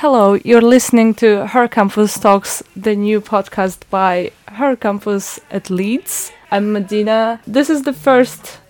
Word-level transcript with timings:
Hello, 0.00 0.34
you're 0.44 0.62
listening 0.62 1.12
to 1.14 1.44
Her 1.48 1.66
Campus 1.66 2.20
Talks, 2.20 2.62
the 2.76 2.94
new 2.94 3.20
podcast 3.20 3.80
by 3.90 4.30
Her 4.46 4.76
Campus 4.76 5.40
at 5.50 5.70
Leeds. 5.70 6.30
I'm 6.52 6.72
Madina. 6.72 7.40
This 7.48 7.68
is 7.68 7.82
the 7.82 7.92
first 7.92 8.60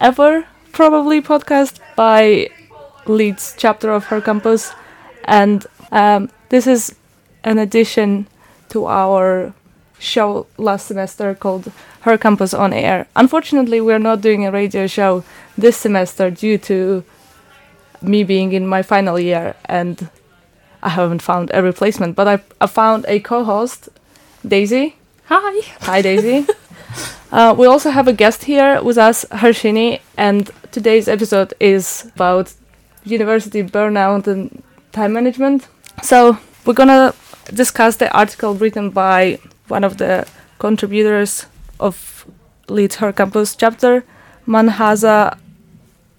ever, 0.00 0.46
probably, 0.72 1.20
podcast 1.20 1.78
by 1.94 2.48
Leeds 3.04 3.54
chapter 3.58 3.92
of 3.92 4.06
Her 4.06 4.22
Campus, 4.22 4.72
and 5.24 5.66
um, 5.92 6.30
this 6.48 6.66
is 6.66 6.94
an 7.44 7.58
addition 7.58 8.26
to 8.70 8.86
our 8.86 9.52
show 9.98 10.46
last 10.56 10.86
semester 10.86 11.34
called 11.34 11.70
Her 12.00 12.16
Campus 12.16 12.54
on 12.54 12.72
Air. 12.72 13.06
Unfortunately, 13.14 13.82
we're 13.82 13.98
not 13.98 14.22
doing 14.22 14.46
a 14.46 14.50
radio 14.50 14.86
show 14.86 15.22
this 15.58 15.76
semester 15.76 16.30
due 16.30 16.56
to 16.56 17.04
me 18.00 18.24
being 18.24 18.54
in 18.54 18.66
my 18.66 18.80
final 18.80 19.20
year 19.20 19.54
and 19.66 20.08
I 20.82 20.90
haven't 20.90 21.22
found 21.22 21.50
a 21.54 21.62
replacement, 21.62 22.16
but 22.16 22.28
I, 22.28 22.40
I 22.60 22.66
found 22.66 23.04
a 23.08 23.20
co-host, 23.20 23.88
Daisy. 24.46 24.96
Hi. 25.26 25.60
Hi, 25.80 26.02
Daisy. 26.02 26.46
uh, 27.32 27.54
we 27.56 27.66
also 27.66 27.90
have 27.90 28.08
a 28.08 28.12
guest 28.12 28.44
here 28.44 28.82
with 28.82 28.98
us, 28.98 29.24
Harsheni, 29.26 30.00
and 30.16 30.50
today's 30.72 31.08
episode 31.08 31.54
is 31.60 32.10
about 32.14 32.52
university 33.04 33.62
burnout 33.62 34.26
and 34.26 34.62
time 34.92 35.12
management. 35.12 35.68
So 36.02 36.38
we're 36.64 36.74
gonna 36.74 37.14
discuss 37.52 37.96
the 37.96 38.10
article 38.16 38.54
written 38.54 38.90
by 38.90 39.38
one 39.68 39.84
of 39.84 39.96
the 39.98 40.26
contributors 40.58 41.46
of 41.80 42.26
Leeds 42.68 42.96
Her 42.96 43.12
Campus 43.12 43.54
chapter, 43.56 44.04
Manhaaza 44.46 45.38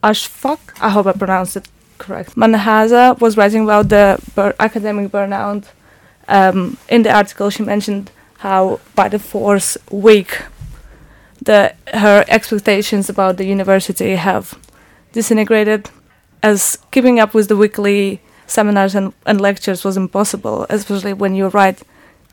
Ashfaq. 0.03 0.59
I 0.81 0.89
hope 0.89 1.05
I 1.07 1.13
pronounced 1.13 1.57
it 1.57 1.67
correct. 1.97 2.35
Manhaaza 2.35 3.19
was 3.19 3.37
writing 3.37 3.63
about 3.63 3.89
the 3.89 4.19
bur- 4.35 4.55
academic 4.59 5.11
burnout. 5.11 5.65
Um, 6.27 6.77
in 6.89 7.03
the 7.03 7.11
article, 7.11 7.49
she 7.49 7.63
mentioned 7.63 8.11
how 8.39 8.79
by 8.95 9.09
the 9.09 9.19
fourth 9.19 9.77
week, 9.91 10.41
the 11.41 11.73
her 11.93 12.25
expectations 12.27 13.09
about 13.09 13.37
the 13.37 13.45
university 13.45 14.15
have 14.15 14.57
disintegrated, 15.13 15.89
as 16.43 16.77
keeping 16.91 17.19
up 17.19 17.33
with 17.33 17.47
the 17.47 17.55
weekly 17.55 18.21
seminars 18.45 18.95
and, 18.95 19.13
and 19.25 19.41
lectures 19.41 19.83
was 19.83 19.97
impossible, 19.97 20.65
especially 20.69 21.13
when 21.13 21.35
you 21.35 21.47
write 21.47 21.81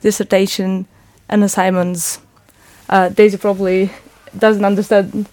dissertation 0.00 0.86
and 1.28 1.42
assignments. 1.44 2.20
Uh, 2.88 3.08
Daisy 3.08 3.38
probably 3.38 3.90
doesn't 4.36 4.64
understand 4.64 5.28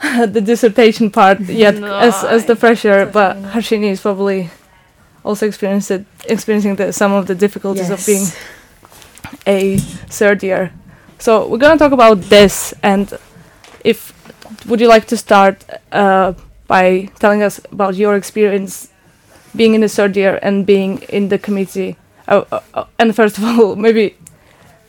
the 0.26 0.40
dissertation 0.40 1.10
part 1.10 1.40
yet 1.40 1.76
No, 1.76 1.96
as 1.98 2.24
as 2.24 2.46
the 2.46 2.56
fresher, 2.56 3.06
but. 3.06 3.36
Harsheni 3.36 3.90
is 3.90 4.00
probably 4.00 4.50
also 5.24 5.46
experienced 5.46 5.90
it, 5.90 6.04
experiencing 6.28 6.76
the, 6.76 6.92
some 6.92 7.12
of 7.12 7.26
the 7.26 7.34
difficulties 7.34 7.90
of 7.90 8.04
being 8.06 8.26
a 9.46 9.78
third 10.08 10.42
year. 10.42 10.72
So 11.18 11.48
we're 11.48 11.58
gonna 11.58 11.78
talk 11.78 11.92
about 11.92 12.20
this, 12.22 12.74
and 12.82 13.12
if 13.84 14.12
would 14.66 14.80
you 14.80 14.88
like 14.88 15.06
to 15.06 15.16
start 15.16 15.64
uh, 15.92 16.34
by 16.66 17.08
telling 17.18 17.42
us 17.42 17.60
about 17.72 17.94
your 17.96 18.16
experience 18.16 18.88
being 19.54 19.74
in 19.74 19.80
the 19.80 19.88
third 19.88 20.16
year 20.16 20.38
and 20.42 20.66
being 20.66 20.98
in 21.08 21.28
the 21.28 21.38
committee? 21.38 21.96
Oh, 22.28 22.46
oh, 22.52 22.62
oh, 22.74 22.88
and 22.98 23.14
first 23.14 23.38
of 23.38 23.44
all, 23.44 23.76
maybe 23.86 24.16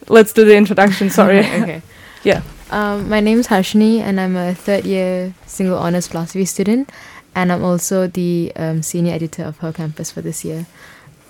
let's 0.09 0.33
do 0.33 0.45
the 0.45 0.55
introduction. 0.55 1.09
Sorry. 1.09 1.39
okay. 1.61 1.81
Yeah. 2.23 2.41
Um, 2.69 3.07
my 3.07 3.21
name 3.21 3.39
is 3.39 3.47
Harsheni, 3.47 4.01
and 4.01 4.19
I'm 4.19 4.35
a 4.35 4.53
third 4.53 4.85
year 4.85 5.33
single 5.45 5.77
honors 5.77 6.07
philosophy 6.07 6.43
student, 6.43 6.89
and 7.33 7.49
I'm 7.49 7.63
also 7.63 8.07
the 8.07 8.51
um, 8.57 8.81
senior 8.81 9.13
editor 9.13 9.43
of 9.45 9.59
Her 9.59 9.71
Campus 9.71 10.11
for 10.11 10.21
this 10.21 10.43
year. 10.43 10.65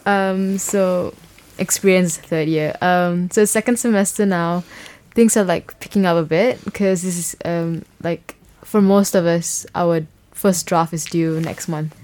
Um, 0.08 0.58
so, 0.58 1.14
experience 1.60 2.18
third 2.18 2.48
year. 2.48 2.76
Um, 2.82 3.30
so 3.30 3.46
second 3.46 3.78
semester 3.78 4.26
now, 4.26 4.64
things 5.12 5.38
are 5.38 5.44
like 5.44 5.80
picking 5.80 6.08
up 6.08 6.18
a 6.18 6.24
bit 6.24 6.64
because 6.66 7.04
this 7.04 7.18
is 7.18 7.36
um 7.46 7.86
like 8.02 8.36
for 8.64 8.82
most 8.82 9.14
of 9.14 9.28
us, 9.28 9.68
our 9.76 10.08
first 10.32 10.66
draft 10.66 10.92
is 10.92 11.06
due 11.06 11.40
next 11.40 11.68
month 11.68 11.96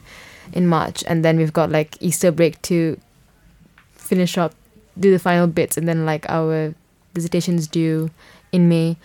in 0.52 0.68
March, 0.68 1.04
and 1.08 1.26
then 1.26 1.38
we've 1.38 1.54
got 1.54 1.72
like 1.72 1.98
Easter 2.00 2.32
break 2.32 2.62
to 2.64 3.00
finish 3.96 4.38
up, 4.38 4.54
do 5.00 5.10
the 5.10 5.18
final 5.18 5.48
bits, 5.48 5.76
and 5.76 5.88
then 5.88 6.06
like 6.06 6.30
our 6.30 6.76
dissertations 7.16 7.68
due 7.68 8.12
in 8.54 8.70
May. 8.70 8.96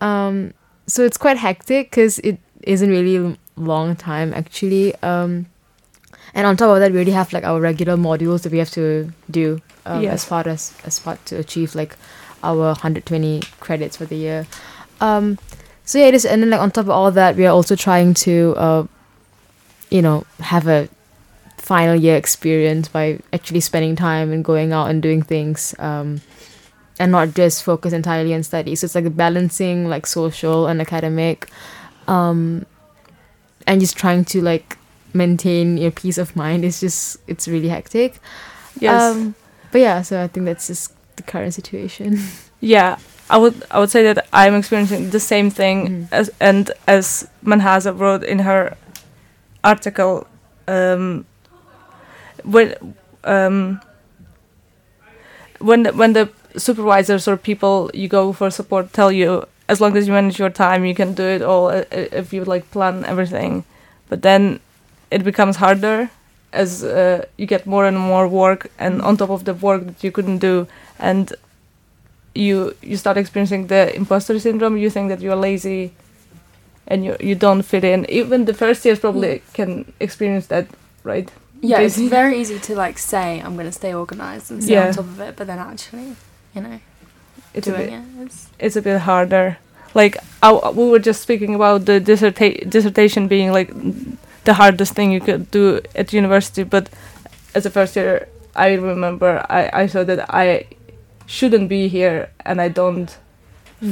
Um, 0.00 0.54
so 0.86 1.02
it's 1.04 1.16
quite 1.16 1.36
hectic 1.38 1.90
because 1.90 2.18
it 2.20 2.38
isn't 2.62 2.88
really 2.90 3.36
long 3.56 3.96
time 3.96 4.32
actually. 4.34 4.94
Um, 5.02 5.46
and 6.34 6.46
on 6.46 6.56
top 6.56 6.70
of 6.70 6.80
that, 6.80 6.92
we 6.92 6.96
already 6.98 7.10
have 7.12 7.32
like 7.32 7.44
our 7.44 7.60
regular 7.60 7.96
modules 7.96 8.42
that 8.42 8.52
we 8.52 8.58
have 8.58 8.70
to 8.70 9.12
do 9.30 9.60
um, 9.84 10.02
Yes. 10.02 10.12
as 10.22 10.24
part 10.28 10.46
as 10.46 10.72
as 10.84 10.98
part 10.98 11.24
to 11.26 11.36
achieve 11.36 11.74
like 11.74 11.96
our 12.42 12.56
120 12.72 13.40
credits 13.60 13.96
for 13.96 14.06
the 14.06 14.16
year. 14.16 14.46
Um, 15.00 15.38
so 15.84 15.98
yeah, 15.98 16.06
it 16.06 16.14
is, 16.14 16.24
and 16.24 16.42
then 16.42 16.50
like 16.50 16.60
on 16.60 16.70
top 16.70 16.84
of 16.84 16.90
all 16.90 17.10
that, 17.10 17.36
we 17.36 17.44
are 17.46 17.52
also 17.52 17.74
trying 17.76 18.14
to, 18.14 18.54
uh, 18.56 18.86
you 19.90 20.00
know, 20.00 20.24
have 20.40 20.66
a 20.68 20.88
final 21.58 21.94
year 21.94 22.16
experience 22.16 22.88
by 22.88 23.18
actually 23.32 23.60
spending 23.60 23.94
time 23.96 24.32
and 24.32 24.44
going 24.44 24.72
out 24.72 24.88
and 24.90 25.02
doing 25.02 25.22
things. 25.22 25.74
Um, 25.78 26.20
and 27.02 27.10
not 27.10 27.34
just 27.34 27.64
focus 27.64 27.92
entirely 27.92 28.32
on 28.32 28.42
studies. 28.44 28.80
So 28.80 28.84
it's 28.84 28.94
like 28.94 29.16
balancing 29.16 29.88
like 29.88 30.06
social 30.06 30.68
and 30.68 30.80
academic, 30.80 31.48
um, 32.06 32.64
and 33.66 33.80
just 33.80 33.96
trying 33.96 34.24
to 34.26 34.40
like 34.40 34.78
maintain 35.12 35.76
your 35.76 35.90
peace 35.90 36.16
of 36.18 36.36
mind. 36.36 36.64
It's 36.64 36.78
just 36.80 37.18
it's 37.26 37.48
really 37.48 37.68
hectic. 37.68 38.20
Yes. 38.78 39.02
Um, 39.02 39.34
but 39.72 39.80
yeah, 39.80 40.02
so 40.02 40.22
I 40.22 40.28
think 40.28 40.46
that's 40.46 40.68
just 40.68 40.92
the 41.16 41.24
current 41.24 41.54
situation. 41.54 42.18
yeah. 42.60 42.96
I 43.30 43.38
would 43.38 43.64
I 43.70 43.78
would 43.80 43.90
say 43.90 44.02
that 44.12 44.26
I'm 44.32 44.54
experiencing 44.54 45.10
the 45.10 45.20
same 45.20 45.50
thing 45.50 45.78
Mhm. 45.88 46.08
as 46.12 46.30
and 46.40 46.70
as 46.86 47.26
Manhaaza 47.44 47.92
wrote 47.98 48.22
in 48.22 48.38
her 48.40 48.76
article 49.64 50.26
um, 50.68 51.24
when 52.44 52.74
um, 53.24 53.80
when 55.58 55.82
the, 55.84 55.92
when 55.92 56.12
the 56.12 56.28
supervisors 56.56 57.26
or 57.28 57.36
people 57.36 57.90
you 57.94 58.08
go 58.08 58.32
for 58.32 58.50
support 58.50 58.92
tell 58.92 59.10
you 59.12 59.44
as 59.68 59.80
long 59.80 59.96
as 59.96 60.06
you 60.06 60.12
manage 60.12 60.38
your 60.38 60.50
time 60.50 60.84
you 60.84 60.94
can 60.94 61.14
do 61.14 61.22
it 61.24 61.42
all 61.42 61.66
uh, 61.68 61.84
uh, 61.92 62.20
if 62.20 62.32
you 62.32 62.44
like 62.44 62.70
plan 62.70 63.04
everything. 63.04 63.64
But 64.08 64.22
then 64.22 64.60
it 65.10 65.24
becomes 65.24 65.56
harder 65.56 66.10
as 66.52 66.84
uh, 66.84 67.24
you 67.38 67.46
get 67.46 67.66
more 67.66 67.86
and 67.86 67.98
more 67.98 68.28
work 68.28 68.70
and 68.78 69.00
on 69.02 69.16
top 69.16 69.30
of 69.30 69.44
the 69.44 69.54
work 69.54 69.86
that 69.86 70.04
you 70.04 70.10
couldn't 70.12 70.38
do 70.38 70.66
and 70.98 71.32
you 72.34 72.74
you 72.82 72.96
start 72.96 73.16
experiencing 73.16 73.66
the 73.68 73.94
imposter 73.96 74.38
syndrome. 74.38 74.76
You 74.76 74.90
think 74.90 75.08
that 75.08 75.20
you're 75.20 75.36
lazy 75.36 75.92
and 76.86 77.04
you 77.04 77.16
you 77.20 77.34
don't 77.34 77.62
fit 77.62 77.84
in. 77.84 78.04
Even 78.10 78.44
the 78.44 78.54
first 78.54 78.84
years 78.84 78.98
probably 78.98 79.42
can 79.54 79.92
experience 80.00 80.46
that 80.48 80.66
right? 81.04 81.30
Yeah, 81.64 81.80
it's 81.80 81.96
very 81.98 82.40
easy 82.40 82.58
to 82.58 82.74
like 82.74 82.98
say 82.98 83.40
I'm 83.40 83.54
going 83.54 83.66
to 83.66 83.72
stay 83.72 83.94
organized 83.94 84.50
and 84.50 84.62
stay 84.62 84.74
Yeah. 84.74 84.88
on 84.88 84.94
top 84.94 85.04
of 85.04 85.20
it, 85.20 85.36
but 85.36 85.46
then 85.46 85.58
actually, 85.58 86.16
you 86.54 86.60
know, 86.62 86.80
it's 87.54 87.66
a 87.68 87.70
doing 87.70 87.90
bit 87.90 88.22
it 88.22 88.26
is 88.26 88.48
it's 88.58 88.76
a 88.76 88.82
bit 88.82 89.00
harder 89.00 89.58
like 89.94 90.16
I, 90.42 90.52
we 90.70 90.88
were 90.88 90.98
just 90.98 91.20
speaking 91.22 91.54
about 91.54 91.84
the 91.84 92.00
disserta- 92.00 92.68
dissertation 92.68 93.28
being 93.28 93.52
like 93.52 93.70
the 94.44 94.54
hardest 94.54 94.94
thing 94.94 95.12
you 95.12 95.20
could 95.20 95.50
do 95.50 95.80
at 95.94 96.12
university 96.12 96.62
but 96.64 96.88
as 97.54 97.66
a 97.66 97.70
first 97.70 97.94
year 97.96 98.28
i 98.56 98.72
remember 98.72 99.44
i, 99.50 99.70
I 99.82 99.86
saw 99.86 100.02
that 100.04 100.26
i 100.34 100.66
shouldn't 101.26 101.68
be 101.68 101.88
here 101.88 102.30
and 102.44 102.60
i 102.60 102.68
don't 102.68 103.10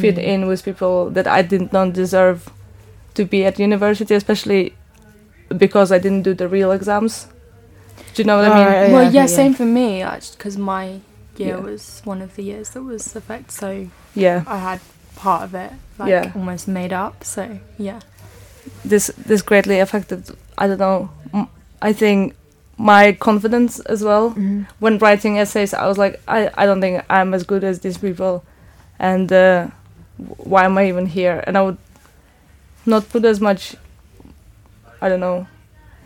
fit 0.01 0.15
Mm. 0.17 0.23
in 0.33 0.47
with 0.47 0.65
people 0.65 1.11
that 1.11 1.27
i 1.27 1.43
did 1.43 1.73
not 1.73 1.93
deserve 1.93 2.49
to 3.15 3.25
be 3.25 3.45
at 3.45 3.59
university 3.59 4.15
especially 4.15 4.75
because 5.57 5.91
i 5.93 5.99
didn't 5.99 6.23
do 6.23 6.33
the 6.33 6.47
real 6.49 6.71
exams 6.73 7.27
do 8.15 8.23
you 8.23 8.27
know 8.27 8.37
what 8.39 8.47
i 8.51 8.55
mean 8.55 8.65
Alright. 8.67 8.93
well, 8.93 9.03
yeah, 9.03 9.11
yeah, 9.11 9.21
yeah. 9.23 9.27
same 9.27 9.53
for 9.55 9.65
me 9.67 10.05
because 10.37 10.57
my 10.57 11.01
year 11.37 11.57
Yeah. 11.57 11.61
was 11.65 12.03
one 12.05 12.23
of 12.25 12.35
the 12.37 12.43
years 12.43 12.71
that 12.71 12.83
was 12.83 13.17
affected, 13.17 13.51
so 13.53 13.87
yeah 14.15 14.43
I 14.47 14.59
had 14.59 14.81
part 15.17 15.43
of 15.45 15.55
it 15.55 15.73
like 15.99 16.09
Yeah. 16.11 16.33
almost 16.35 16.69
made 16.69 16.93
up. 16.93 17.25
So 17.25 17.59
yeah, 17.79 18.01
this 18.85 19.11
this 19.27 19.43
greatly 19.43 19.81
affected 19.81 20.23
i 20.59 20.67
don't 20.67 20.79
know 20.79 21.09
I 21.83 21.93
think 21.95 22.35
my 22.77 23.13
confidence 23.13 23.81
as 23.81 24.03
well 24.03 24.31
Mhm. 24.31 24.67
when 24.81 24.99
writing 24.99 25.39
essays 25.39 25.73
i 25.75 25.87
was 25.87 25.99
like 25.99 26.21
i, 26.29 26.51
I 26.63 26.67
don't 26.67 26.81
think 26.81 27.03
i'm 27.09 27.35
as 27.35 27.45
good 27.45 27.65
as 27.65 27.79
these 27.81 27.99
people 27.99 28.43
and 28.99 29.33
uh, 29.33 29.67
why 30.53 30.65
am 30.65 30.77
i 30.79 30.89
even 30.89 31.07
here 31.07 31.43
and 31.47 31.57
i 31.59 31.63
would 31.63 31.79
not 32.87 33.09
put 33.09 33.25
as 33.25 33.41
much 33.41 33.77
i 35.01 35.09
don't 35.09 35.21
know 35.21 35.47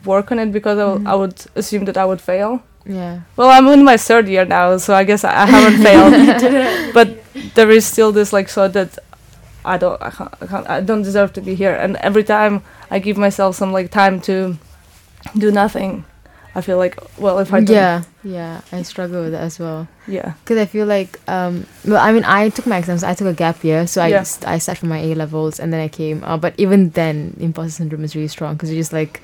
work 0.05 0.31
on 0.33 0.39
it 0.39 0.53
because 0.53 0.79
I, 0.79 0.83
w- 0.83 1.05
Mhm. 1.05 1.11
I 1.13 1.15
would 1.15 1.39
assume 1.57 1.85
that 1.87 1.97
i 1.97 2.05
would 2.05 2.21
fail 2.21 2.63
Yeah. 2.87 3.21
well 3.37 3.49
i'm 3.51 3.67
in 3.69 3.83
my 3.85 3.97
third 3.97 4.29
year 4.29 4.45
now 4.45 4.77
so 4.77 4.95
i 4.95 5.05
guess 5.05 5.25
i, 5.25 5.33
I 5.33 5.47
haven't 5.47 5.83
failed 5.83 6.93
but 6.95 7.09
there 7.55 7.71
is 7.71 7.87
still 7.87 8.13
this 8.13 8.33
like 8.33 8.49
thought 8.49 8.73
that 8.75 8.99
I 9.67 9.79
don't 9.79 9.97
I 10.03 10.11
can't, 10.11 10.35
I 10.43 10.47
can't 10.47 10.69
I 10.69 10.81
don't 10.83 11.01
deserve 11.03 11.33
to 11.35 11.41
be 11.41 11.55
here 11.55 11.73
and 11.75 11.97
every 11.97 12.23
time 12.23 12.61
I 12.91 12.99
give 12.99 13.17
myself 13.17 13.57
some 13.57 13.73
like 13.73 13.91
time 13.91 14.21
to 14.29 14.59
do 15.39 15.51
nothing 15.51 16.05
I 16.55 16.61
feel 16.61 16.77
like 16.77 16.99
well 17.19 17.39
if 17.39 17.51
I 17.53 17.61
don't, 17.61 17.75
yeah, 17.75 18.03
yeah, 18.23 18.61
I 18.71 18.83
struggle 18.83 19.23
with 19.23 19.33
that 19.33 19.41
as 19.41 19.59
well. 19.59 19.89
yeah 20.07 20.35
Because 20.45 20.59
I 20.59 20.67
feel 20.67 20.85
like, 20.87 21.19
um, 21.27 21.67
well, 21.85 21.97
I 21.99 22.13
mean, 22.13 22.23
I 22.25 22.51
took 22.51 22.67
my 22.67 22.77
exams. 22.79 23.03
I 23.03 23.15
took 23.15 23.27
a 23.27 23.33
gap 23.33 23.65
year, 23.65 23.87
so 23.89 24.01
I 24.03 24.09
Yeah. 24.09 24.23
st- 24.23 24.47
I 24.47 24.59
sat 24.59 24.79
for 24.79 24.87
my 24.87 24.99
A 24.99 25.15
levels, 25.17 25.59
and 25.59 25.73
then 25.73 25.81
I 25.81 25.89
came. 25.89 26.23
Uh, 26.23 26.37
but 26.37 26.55
even 26.57 26.91
then, 26.91 27.35
imposter 27.41 27.73
syndrome 27.83 28.05
is 28.05 28.15
really 28.15 28.29
strong 28.29 28.55
because 28.55 28.71
you're 28.71 28.79
just 28.81 28.93
like, 28.93 29.21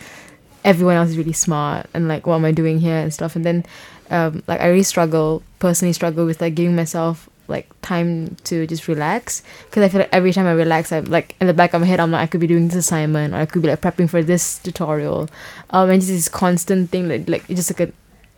everyone 0.64 0.96
else 0.96 1.10
is 1.10 1.18
really 1.18 1.32
smart, 1.32 1.86
and 1.94 2.08
like, 2.08 2.26
what 2.26 2.36
am 2.36 2.44
I 2.44 2.52
doing 2.52 2.80
here 2.80 2.96
and 2.96 3.12
stuff. 3.12 3.36
And 3.36 3.44
then, 3.44 3.64
um, 4.10 4.42
like, 4.46 4.60
I 4.60 4.68
really 4.68 4.82
struggle 4.82 5.42
personally 5.58 5.92
struggle 5.92 6.26
with 6.26 6.40
like 6.40 6.54
giving 6.54 6.74
myself 6.74 7.28
like 7.48 7.68
time 7.82 8.36
to 8.44 8.64
just 8.66 8.86
relax 8.86 9.42
because 9.66 9.82
I 9.82 9.88
feel 9.88 10.00
like 10.00 10.10
every 10.12 10.32
time 10.32 10.46
I 10.46 10.52
relax, 10.52 10.92
I'm 10.92 11.06
like 11.06 11.34
in 11.40 11.46
the 11.46 11.54
back 11.54 11.74
of 11.74 11.80
my 11.80 11.86
head, 11.86 12.00
I'm 12.00 12.12
like 12.12 12.22
I 12.22 12.26
could 12.26 12.40
be 12.40 12.46
doing 12.46 12.68
this 12.68 12.76
assignment 12.76 13.34
or 13.34 13.38
I 13.38 13.46
could 13.46 13.62
be 13.62 13.68
like 13.68 13.80
prepping 13.80 14.08
for 14.08 14.22
this 14.22 14.58
tutorial, 14.60 15.28
um, 15.70 15.90
and 15.90 16.00
just 16.00 16.12
this 16.12 16.28
constant 16.28 16.90
thing 16.90 17.08
like 17.08 17.28
like 17.28 17.44
it's 17.50 17.58
just 17.58 17.78
like 17.78 17.88
a 17.88 17.92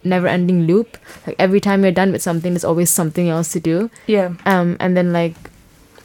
never 0.05 0.27
ending 0.27 0.67
loop. 0.67 0.99
Like 1.27 1.37
every 1.39 1.61
time 1.61 1.83
you're 1.83 1.93
done 1.93 2.13
with 2.13 2.23
something, 2.23 2.53
there's 2.53 2.65
always 2.65 2.91
something 2.91 3.29
else 3.29 3.53
to 3.53 3.61
do. 3.61 3.91
yeah 4.07 4.35
Um, 4.47 4.77
and 4.81 4.97
then 4.97 5.13
like, 5.13 5.35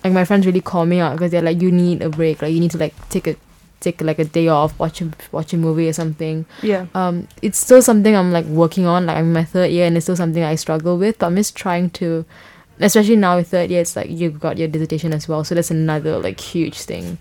like 0.03 0.13
my 0.13 0.25
friends 0.25 0.45
really 0.45 0.61
call 0.61 0.85
me 0.85 0.99
out 0.99 1.13
because 1.13 1.31
they're 1.31 1.41
like, 1.41 1.61
you 1.61 1.71
need 1.71 2.01
a 2.01 2.09
break. 2.09 2.41
Like 2.41 2.53
you 2.53 2.59
need 2.59 2.71
to 2.71 2.77
like 2.77 2.93
take 3.09 3.27
a 3.27 3.35
take 3.79 4.01
like 4.01 4.19
a 4.19 4.25
day 4.25 4.47
off, 4.47 4.77
watch 4.79 5.01
a 5.01 5.12
watch 5.31 5.53
a 5.53 5.57
movie 5.57 5.88
or 5.88 5.94
something. 5.94 6.45
yeah 6.62 6.88
Um, 6.94 7.27
it's 7.41 7.59
still 7.59 7.81
something 7.81 8.15
I'm 8.15 8.31
like 8.31 8.45
working 8.45 8.85
on. 8.85 9.06
Like 9.06 9.18
I'm 9.18 9.25
in 9.25 9.33
my 9.33 9.44
third 9.44 9.71
year, 9.71 9.85
and 9.85 9.95
it's 9.97 10.06
still 10.06 10.15
something 10.15 10.44
I 10.44 10.56
struggle 10.56 10.97
with. 10.97 11.19
But 11.19 11.27
I'm 11.27 11.35
just 11.35 11.56
trying 11.56 11.89
to, 11.91 12.25
especially 12.79 13.15
now 13.15 13.38
with 13.38 13.50
third 13.50 13.69
year, 13.69 13.81
it's 13.81 13.95
like 13.95 14.09
you've 14.09 14.39
got 14.39 14.57
your 14.57 14.68
dissertation 14.68 15.13
as 15.13 15.27
well, 15.27 15.44
so 15.44 15.56
that's 15.56 15.71
another 15.71 16.18
like 16.19 16.39
huge 16.39 16.81
thing. 16.81 17.18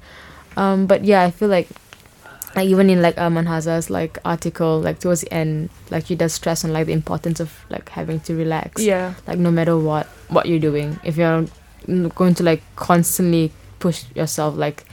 Um, 0.56 0.86
but 0.86 1.04
yeah, 1.04 1.22
I 1.24 1.30
feel 1.30 1.48
like 1.48 1.68
like 2.54 2.68
even 2.68 2.88
in 2.88 3.02
like 3.02 3.16
Arman 3.16 3.46
Haza's 3.46 3.90
like 3.90 4.18
article, 4.24 4.80
like 4.80 4.98
towards 4.98 5.20
the 5.20 5.32
end, 5.32 5.68
like 5.90 6.06
she 6.06 6.14
does 6.14 6.32
stress 6.32 6.64
on 6.64 6.72
like 6.72 6.86
the 6.86 6.92
importance 6.94 7.38
of 7.38 7.52
like 7.68 7.90
having 7.90 8.18
to 8.20 8.34
relax. 8.34 8.82
yeah 8.82 9.12
Like 9.26 9.38
no 9.38 9.50
matter 9.50 9.76
what 9.76 10.06
what 10.28 10.46
you're 10.46 10.58
doing, 10.58 10.98
if 11.04 11.18
you're 11.18 11.44
going 11.86 12.34
to 12.34 12.42
like 12.42 12.62
constantly 12.74 13.52
push 13.78 14.04
yourself 14.14 14.56
like 14.56 14.84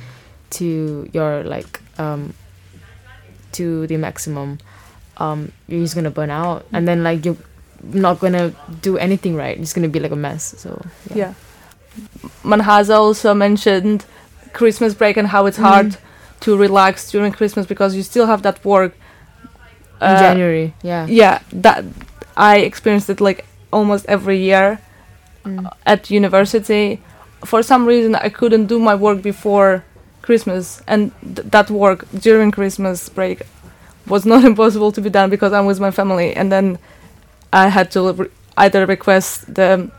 to 0.59 1.09
your 1.13 1.43
like 1.43 1.81
um 1.97 2.33
to 3.53 3.85
the 3.87 3.97
maximum, 3.97 4.57
um 5.17 5.51
you're 5.67 5.81
just 5.81 5.95
gonna 5.95 6.11
burn 6.11 6.29
out, 6.29 6.65
and 6.73 6.87
then 6.87 7.03
like 7.03 7.25
you're 7.25 7.37
not 7.83 8.19
gonna 8.19 8.53
do 8.81 8.97
anything 8.97 9.35
right. 9.35 9.57
It's 9.59 9.73
gonna 9.73 9.89
be 9.89 9.99
like 9.99 10.11
a 10.11 10.15
mess. 10.27 10.55
So 10.57 10.81
yeah 11.13 11.33
manhaaza 12.43 12.95
also 12.97 13.33
mentioned 13.33 14.05
christmas 14.53 14.93
break 14.95 15.17
and 15.17 15.27
how 15.27 15.45
it's 15.45 15.57
Mm. 15.59 15.63
hard 15.69 15.97
to 16.41 16.57
relax 16.57 17.11
during 17.11 17.31
christmas 17.31 17.65
because 17.67 17.95
you 17.95 18.01
still 18.03 18.25
have 18.25 18.41
that 18.41 18.63
work 18.65 18.93
In 20.01 20.09
Uh, 20.09 20.19
January, 20.19 20.73
yeah. 20.81 21.05
yeah 21.07 21.39
that 21.53 21.85
i 22.35 22.57
experienced 22.57 23.09
it 23.09 23.21
like 23.21 23.45
almost 23.71 24.05
every 24.07 24.37
year 24.39 24.79
Mm. 25.45 25.69
at 25.85 26.09
university 26.09 26.99
for 27.45 27.61
some 27.61 27.85
reason 27.85 28.15
i 28.15 28.29
couldn't 28.29 28.65
do 28.67 28.79
my 28.79 28.95
work 28.95 29.21
before 29.21 29.83
christmas 30.23 30.81
and 30.87 31.11
th- 31.35 31.47
that 31.51 31.69
work 31.69 32.05
during 32.19 32.49
christmas 32.51 33.09
break 33.09 33.43
was 34.07 34.25
not 34.25 34.43
impossible 34.51 34.91
to 34.91 35.01
be 35.01 35.09
done 35.09 35.29
because 35.29 35.53
i'm 35.53 35.65
with 35.67 35.79
my 35.79 35.91
family 35.91 36.33
and 36.35 36.51
then 36.51 36.77
i 37.51 37.67
had 37.67 37.91
to 37.91 38.11
re- 38.13 38.29
either 38.57 38.85
request 38.87 39.53
the 39.53 39.89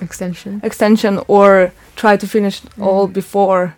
Extension. 0.00 0.60
extension 0.62 1.20
or 1.26 1.72
try 1.96 2.16
to 2.16 2.26
finish 2.26 2.62
all 2.80 3.08
Mm. 3.08 3.12
before 3.12 3.74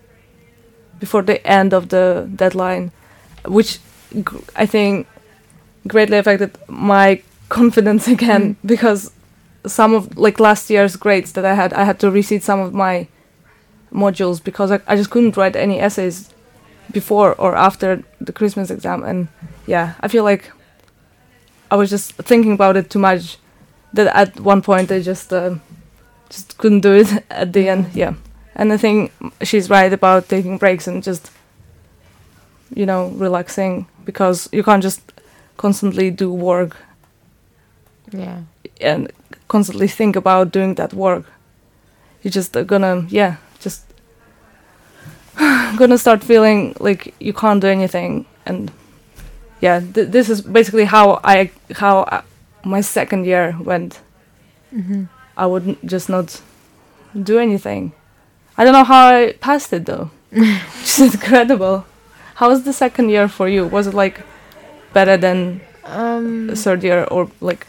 before 0.98 1.22
the 1.22 1.38
end 1.46 1.72
of 1.72 1.88
the 1.88 2.28
deadline 2.36 2.90
which 3.46 3.78
gr- 4.22 4.44
i 4.54 4.66
think 4.66 5.06
greatly 5.88 6.18
affected 6.18 6.50
my 6.68 7.22
confidence 7.48 8.06
again 8.06 8.42
Mm. 8.54 8.56
because 8.68 9.10
some 9.66 9.94
of 9.94 10.16
like 10.18 10.38
last 10.40 10.68
year's 10.70 10.96
grades 10.96 11.32
that 11.32 11.44
i 11.46 11.54
had 11.54 11.72
i 11.72 11.84
had 11.84 11.98
to 12.00 12.10
reseat 12.10 12.42
some 12.42 12.60
of 12.60 12.72
my 12.74 13.06
modules 13.92 14.42
because 14.42 14.70
I, 14.70 14.81
I 14.87 14.96
just 14.96 15.10
couldn't 15.10 15.37
write 15.37 15.56
any 15.56 15.81
essays 15.81 16.31
before 16.92 17.34
or 17.37 17.56
after 17.56 18.02
the 18.20 18.32
christmas 18.32 18.70
exam. 18.70 19.02
And 19.04 19.28
yeah 19.66 19.94
i 20.00 20.08
feel 20.08 20.25
like 20.25 20.50
i 21.70 21.76
was 21.76 21.90
just 21.90 22.12
thinking 22.14 22.52
about 22.52 22.76
it 22.76 22.90
too 22.90 22.98
much 22.98 23.38
that 23.92 24.06
at 24.16 24.40
one 24.40 24.62
point 24.62 24.90
i 24.90 25.00
just 25.00 25.32
uh, 25.32 25.54
just 26.28 26.56
couldn't 26.58 26.81
do 26.81 26.92
it 26.94 27.25
at 27.31 27.52
the 27.52 27.69
end. 27.69 27.87
Yeah. 27.94 28.14
And 28.54 28.72
i 28.72 28.76
think 28.76 29.12
she's 29.42 29.70
right 29.70 29.92
about 29.92 30.28
taking 30.28 30.58
breaks 30.58 30.87
and 30.87 31.02
just 31.02 31.31
you 32.75 32.87
know 32.87 33.08
relaxing 33.19 33.87
because 34.04 34.48
you 34.52 34.62
can't 34.62 34.82
just 34.82 35.00
constantly 35.56 36.10
do 36.10 36.32
work 36.32 36.76
Yeah. 38.12 38.42
and 38.81 39.10
constantly 39.48 39.88
think 39.88 40.16
about 40.16 40.52
doing 40.52 40.75
that 40.76 40.92
work. 40.94 41.25
You're 42.22 42.32
just 42.32 42.56
uh, 42.56 42.62
gonna 42.64 43.06
yeah 43.08 43.37
gonna 45.76 45.98
start 45.98 46.22
feeling 46.24 46.74
like 46.80 47.14
you 47.20 47.32
can't 47.32 47.60
do 47.60 47.66
anything 47.68 48.26
and 48.46 48.70
yeah 49.60 49.80
th- 49.80 50.08
this 50.08 50.28
is 50.28 50.40
basically 50.42 50.84
how 50.84 51.20
i 51.24 51.50
how 51.76 52.02
I, 52.04 52.22
my 52.64 52.80
second 52.80 53.24
year 53.26 53.56
went 53.60 54.00
Mm-hmm. 54.74 55.04
i 55.36 55.46
would 55.46 55.76
just 55.84 56.08
not 56.08 56.40
do 57.20 57.38
anything 57.38 57.92
i 58.56 58.62
don't 58.64 58.72
know 58.72 58.84
how 58.84 59.08
i 59.08 59.32
passed 59.40 59.72
it 59.72 59.84
though 59.86 60.10
which 60.30 60.98
is 61.00 61.14
incredible 61.14 61.84
how 62.36 62.48
was 62.48 62.62
the 62.62 62.72
second 62.72 63.08
year 63.10 63.26
for 63.28 63.48
you 63.48 63.66
was 63.66 63.86
it 63.88 63.94
like 63.94 64.20
better 64.92 65.16
than 65.16 65.60
Um. 65.84 66.50
third 66.54 66.84
year 66.84 67.04
or 67.10 67.28
like 67.40 67.66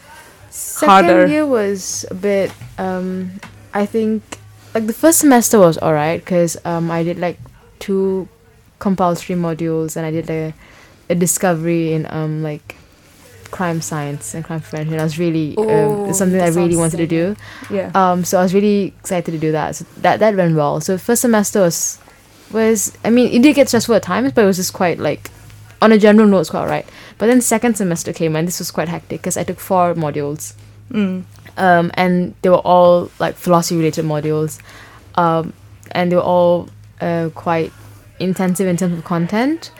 Second 0.50 0.88
harder. 0.90 1.26
year 1.26 1.46
was 1.46 2.04
a 2.10 2.14
bit. 2.14 2.52
Um, 2.78 3.40
I 3.72 3.86
think 3.86 4.22
like 4.74 4.86
the 4.86 4.92
first 4.92 5.18
semester 5.20 5.58
was 5.58 5.78
alright 5.78 6.20
because 6.22 6.56
um 6.64 6.90
I 6.90 7.02
did 7.02 7.18
like 7.18 7.38
two 7.82 8.28
compulsory 8.78 9.36
modules 9.36 9.96
and 9.96 10.06
I 10.06 10.10
did 10.10 10.30
a 10.30 10.54
a 11.10 11.14
discovery 11.14 11.92
in 11.92 12.06
um 12.10 12.42
like 12.42 12.76
crime 13.50 13.80
science 13.82 14.34
and 14.34 14.42
crime 14.44 14.60
prevention. 14.60 14.98
I 14.98 15.04
was 15.04 15.18
really 15.18 15.48
um, 15.58 15.66
Oh, 15.68 16.12
something 16.12 16.40
I 16.40 16.48
really 16.48 16.76
wanted 16.76 16.96
to 16.96 17.06
do. 17.06 17.36
yeah 17.70 17.90
Um, 17.94 18.24
so 18.24 18.38
I 18.40 18.42
was 18.42 18.54
really 18.54 18.94
excited 19.00 19.30
to 19.32 19.38
do 19.38 19.52
that. 19.52 19.76
So 19.76 19.84
that 20.00 20.20
that 20.20 20.34
went 20.36 20.56
well. 20.56 20.80
So 20.80 20.96
first 20.96 21.20
semester 21.22 21.60
was 21.60 21.98
was 22.50 22.92
I 23.04 23.10
mean 23.10 23.28
it 23.32 23.42
did 23.42 23.54
get 23.54 23.68
stressful 23.68 23.94
at 23.94 24.02
times, 24.02 24.32
but 24.32 24.44
it 24.44 24.46
was 24.46 24.56
just 24.56 24.72
quite 24.72 24.98
like 24.98 25.30
on 25.82 25.92
a 25.92 25.98
general 25.98 26.28
note, 26.28 26.40
it's 26.40 26.50
quite 26.50 26.62
alright. 26.62 26.86
But 27.18 27.26
then 27.26 27.40
second 27.40 27.76
semester 27.76 28.12
came 28.12 28.36
and 28.36 28.46
this 28.48 28.58
was 28.58 28.70
quite 28.70 28.88
hectic 28.88 29.20
because 29.20 29.36
I 29.36 29.44
took 29.44 29.60
four 29.60 29.94
modules 29.94 30.54
mm. 30.90 31.24
um, 31.58 31.90
and 31.94 32.34
they 32.42 32.48
were 32.48 32.64
all 32.74 33.10
like 33.18 33.34
philosophy 33.34 33.76
related 33.76 34.04
modules 34.04 34.60
um, 35.16 35.52
and 35.90 36.10
they 36.10 36.16
were 36.16 36.28
all 36.36 36.68
uh, 37.02 37.30
quite 37.34 37.72
intensive 38.18 38.66
in 38.68 38.76
terms 38.76 38.96
of 38.96 39.04
content. 39.04 39.70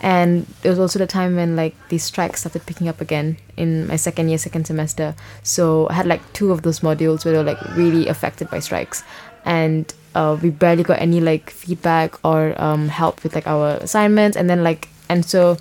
And 0.00 0.46
there 0.62 0.72
was 0.72 0.80
also 0.80 0.98
the 0.98 1.06
time 1.06 1.36
when 1.36 1.54
like 1.54 1.76
these 1.88 2.02
strikes 2.02 2.40
started 2.40 2.66
picking 2.66 2.88
up 2.88 3.00
again 3.00 3.36
in 3.56 3.86
my 3.86 3.94
second 3.96 4.28
year 4.28 4.38
second 4.38 4.66
semester. 4.66 5.14
So 5.44 5.88
i 5.90 5.92
had 5.92 6.06
like 6.06 6.20
two 6.32 6.50
of 6.50 6.62
those 6.62 6.80
modules 6.80 7.24
where 7.24 7.32
they 7.32 7.38
were 7.38 7.44
like 7.44 7.76
really 7.76 8.08
affected 8.08 8.50
by 8.50 8.58
strikes. 8.58 9.04
And 9.44 9.92
uh, 10.14 10.36
we 10.42 10.50
barely 10.50 10.82
got 10.82 10.98
any 10.98 11.20
like 11.20 11.50
feedback 11.50 12.18
or 12.24 12.60
um, 12.60 12.88
help 12.88 13.22
with 13.22 13.34
like 13.36 13.46
our 13.46 13.76
assignments. 13.76 14.36
And 14.36 14.50
then 14.50 14.64
like 14.64 14.88
and 15.08 15.24
so 15.24 15.56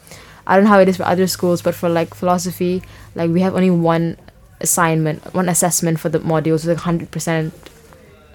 i 0.47 0.55
don't 0.55 0.63
know 0.63 0.71
how 0.71 0.79
it 0.79 0.87
is 0.87 0.97
for 0.97 1.03
other 1.03 1.27
schools 1.27 1.61
but 1.61 1.75
for 1.75 1.89
like 1.89 2.15
philosophy 2.15 2.81
like 3.15 3.29
we 3.29 3.41
have 3.41 3.53
only 3.53 3.69
one 3.69 4.17
assignment, 4.61 5.33
one 5.33 5.49
assessment 5.49 5.99
for 5.99 6.09
the 6.09 6.19
modules, 6.19 6.65
like 6.65 6.77
hundred 6.77 7.11
percent 7.11 7.53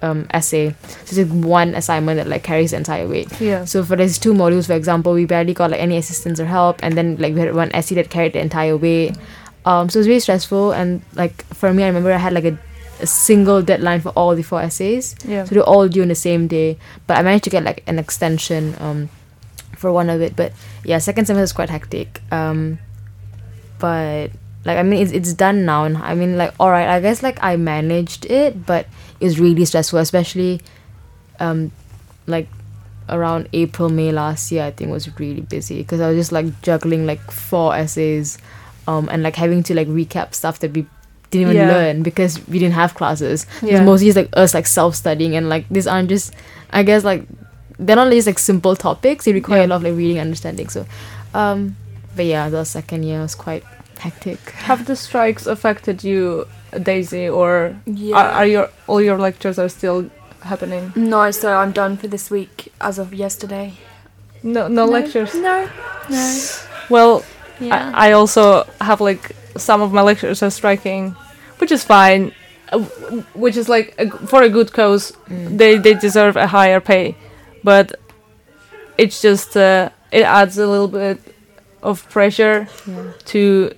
um 0.01 0.27
essay. 0.31 0.75
So 0.87 0.97
it's 1.01 1.17
like 1.17 1.43
one 1.43 1.73
assignment 1.75 2.17
that 2.17 2.27
like 2.27 2.43
carries 2.43 2.71
the 2.71 2.77
entire 2.77 3.07
weight. 3.07 3.29
yeah 3.41 3.65
So 3.65 3.83
for 3.83 3.95
these 3.95 4.17
two 4.19 4.33
modules, 4.33 4.67
for 4.67 4.73
example, 4.73 5.13
we 5.13 5.25
barely 5.25 5.53
got 5.53 5.71
like 5.71 5.81
any 5.81 5.97
assistance 5.97 6.39
or 6.39 6.45
help, 6.45 6.79
and 6.83 6.95
then 6.97 7.17
like 7.17 7.33
we 7.33 7.39
had 7.39 7.53
one 7.55 7.71
essay 7.73 7.95
that 7.95 8.09
carried 8.09 8.33
the 8.33 8.39
entire 8.39 8.77
weight. 8.77 9.17
Um, 9.65 9.89
so 9.89 9.97
it 9.97 10.01
was 10.01 10.07
really 10.07 10.19
stressful, 10.19 10.71
and 10.71 11.01
like 11.15 11.43
for 11.53 11.73
me, 11.73 11.83
I 11.83 11.87
remember 11.87 12.13
I 12.13 12.17
had 12.17 12.33
like 12.33 12.45
a, 12.45 12.57
a 13.01 13.07
single 13.07 13.61
deadline 13.61 14.01
for 14.01 14.09
all 14.09 14.35
the 14.35 14.43
four 14.43 14.61
essays, 14.61 15.15
yeah 15.25 15.43
so 15.45 15.55
they're 15.55 15.63
all 15.63 15.87
due 15.89 16.01
on 16.03 16.07
the 16.07 16.15
same 16.15 16.47
day. 16.47 16.77
But 17.07 17.17
I 17.17 17.21
managed 17.23 17.43
to 17.45 17.49
get 17.49 17.63
like 17.63 17.83
an 17.87 17.99
extension 17.99 18.75
um 18.79 19.09
for 19.77 19.91
one 19.91 20.09
of 20.09 20.21
it. 20.21 20.35
But 20.35 20.53
yeah, 20.83 20.99
second 20.99 21.25
semester 21.25 21.43
is 21.43 21.53
quite 21.53 21.69
hectic. 21.69 22.21
Um, 22.31 22.79
but 23.79 24.31
like 24.67 24.77
I 24.77 24.83
mean, 24.83 25.01
it's 25.01 25.11
it's 25.11 25.33
done 25.33 25.65
now, 25.65 25.85
and 25.85 25.97
I 25.97 26.13
mean 26.13 26.37
like 26.37 26.53
all 26.59 26.69
right, 26.69 26.87
I 26.87 26.99
guess 26.99 27.23
like 27.23 27.39
I 27.41 27.55
managed 27.55 28.25
it, 28.25 28.65
but 28.65 28.85
it 29.19 29.25
was 29.25 29.39
really 29.39 29.65
stressful, 29.65 29.97
especially 29.99 30.61
um 31.39 31.71
like 32.27 32.47
around 33.09 33.47
April 33.53 33.89
May 33.89 34.11
last 34.11 34.51
year. 34.51 34.63
I 34.65 34.71
think 34.71 34.91
was 34.91 35.07
really 35.19 35.41
busy 35.41 35.77
because 35.81 36.01
I 36.01 36.09
was 36.09 36.17
just 36.17 36.31
like 36.31 36.61
juggling 36.61 37.05
like 37.07 37.31
four 37.31 37.73
essays, 37.75 38.37
um, 38.87 39.07
and 39.09 39.23
like 39.23 39.35
having 39.35 39.63
to 39.63 39.73
like 39.73 39.87
recap 39.87 40.33
stuff 40.33 40.59
that 40.59 40.73
we 40.73 40.85
didn't 41.31 41.49
even 41.49 41.55
Yeah. 41.57 41.71
learn 41.73 42.03
because 42.03 42.45
we 42.47 42.59
didn't 42.59 42.75
have 42.75 42.93
classes. 42.95 43.45
It's 43.61 43.71
yeah 43.71 43.83
mostly 43.83 44.07
just 44.07 44.17
like 44.17 44.29
us 44.33 44.53
like 44.53 44.67
self 44.67 44.95
studying 44.95 45.35
and 45.35 45.49
like 45.49 45.65
these 45.69 45.87
aren't 45.87 46.09
just 46.09 46.33
I 46.71 46.83
guess 46.83 47.03
like 47.03 47.23
they're 47.79 47.95
not 47.95 48.11
just 48.11 48.27
like 48.27 48.39
simple 48.39 48.75
topics. 48.75 49.25
They 49.25 49.33
require 49.33 49.59
Yeah. 49.61 49.67
a 49.67 49.69
lot 49.71 49.75
of 49.77 49.83
like 49.83 49.95
reading 49.95 50.19
understanding. 50.19 50.67
So 50.69 50.85
um 51.33 51.75
but 52.15 52.25
yeah, 52.25 52.49
the 52.49 52.63
second 52.65 53.03
year 53.03 53.21
was 53.21 53.35
quite 53.35 53.63
hectic. 53.97 54.39
Have 54.67 54.85
the 54.85 54.95
strikes 54.95 55.47
affected 55.47 56.03
you, 56.03 56.45
Daisy, 56.83 57.27
or 57.29 57.75
Yeah. 57.85 58.15
are, 58.17 58.29
are 58.39 58.45
your 58.45 58.69
all 58.87 59.01
your 59.01 59.17
lectures 59.17 59.57
are 59.59 59.69
still 59.69 60.09
happening? 60.41 60.91
no, 60.95 61.31
so 61.31 61.47
I'm 61.57 61.71
done 61.71 61.97
for 61.97 62.07
this 62.07 62.29
week 62.31 62.71
as 62.79 62.99
of 62.99 63.13
yesterday. 63.13 63.73
No, 64.43 64.67
no, 64.67 64.85
lectures. 64.85 65.33
No. 65.33 65.67
No. 66.09 66.39
Well, 66.89 67.23
Yeah. 67.59 67.91
I, 67.95 68.09
I 68.09 68.11
also 68.13 68.63
have 68.79 69.01
like 69.01 69.35
some 69.57 69.81
of 69.81 69.91
my 69.91 70.01
lectures 70.03 70.43
are 70.43 70.51
striking, 70.51 71.15
which 71.59 71.71
is 71.71 71.83
fine. 71.83 72.31
uh, 72.71 72.79
Which 73.33 73.57
is 73.57 73.67
like 73.69 73.95
a 73.97 74.05
g 74.05 74.11
for 74.27 74.43
a 74.43 74.49
good 74.49 74.71
cause. 74.73 75.13
Mm. 75.29 75.57
They 75.57 75.79
they 75.79 75.93
deserve 75.95 76.35
a 76.37 76.47
higher 76.47 76.79
pay, 76.79 77.15
but 77.63 77.91
it's 78.97 79.21
just 79.21 79.55
uh, 79.57 79.89
it 80.11 80.23
adds 80.23 80.57
a 80.57 80.67
little 80.67 80.87
bit 80.87 81.17
of 81.81 82.07
pressure 82.09 82.67
Yeah. 82.87 83.11
to 83.33 83.71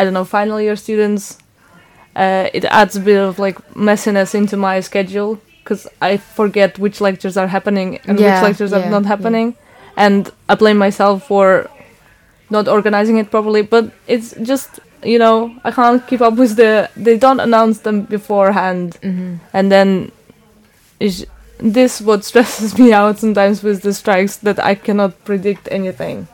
I 0.00 0.04
don't 0.04 0.14
know 0.14 0.24
final 0.24 0.60
year 0.60 0.76
students. 0.76 1.38
Uh, 2.16 2.48
it 2.54 2.64
adds 2.64 2.96
a 2.96 3.00
bit 3.00 3.18
of 3.18 3.38
like 3.38 3.56
messiness 3.74 4.34
into 4.34 4.56
my 4.56 4.80
schedule 4.80 5.38
because 5.62 5.86
I 6.00 6.16
forget 6.18 6.78
which 6.78 7.00
lectures 7.00 7.36
are 7.36 7.48
happening 7.48 7.98
and 8.08 8.18
Yeah, 8.18 8.34
which 8.34 8.42
lectures 8.42 8.72
are 8.72 8.80
yeah, 8.80 8.90
not 8.90 9.04
yeah. 9.04 9.08
happening, 9.08 9.54
and 9.96 10.30
I 10.48 10.54
blame 10.56 10.78
myself 10.78 11.26
for 11.26 11.68
not 12.50 12.68
organizing 12.68 13.18
it 13.18 13.30
properly. 13.30 13.62
But 13.62 13.92
it's 14.06 14.34
just 14.42 14.80
you 15.04 15.18
know 15.18 15.54
I 15.64 15.70
can't 15.70 16.06
keep 16.06 16.20
up 16.20 16.34
with 16.36 16.56
the 16.56 16.88
they 16.96 17.16
don't 17.18 17.40
announce 17.40 17.80
them 17.80 18.02
beforehand, 18.02 18.98
hmm 19.02 19.36
and 19.52 19.70
then 19.70 20.10
is 21.00 21.26
this 21.58 22.00
what 22.00 22.24
stresses 22.24 22.78
me 22.82 22.92
out 22.92 23.18
sometimes 23.18 23.62
with 23.62 23.82
the 23.82 23.92
strikes 23.92 24.36
that 24.38 24.58
I 24.58 24.74
cannot 24.74 25.24
predict 25.24 25.68
anything, 25.70 26.26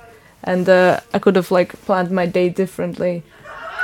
and 0.44 0.68
uh, 0.68 1.00
I 1.14 1.18
could 1.18 1.36
have 1.36 1.50
like 1.50 1.72
planned 1.86 2.10
my 2.10 2.26
day 2.26 2.48
differently. 2.48 3.22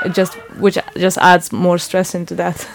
It 0.04 0.14
just 0.14 0.34
which 0.58 0.78
just 0.96 1.18
adds 1.18 1.52
more 1.52 1.78
stress 1.78 2.14
into 2.14 2.34
that. 2.36 2.68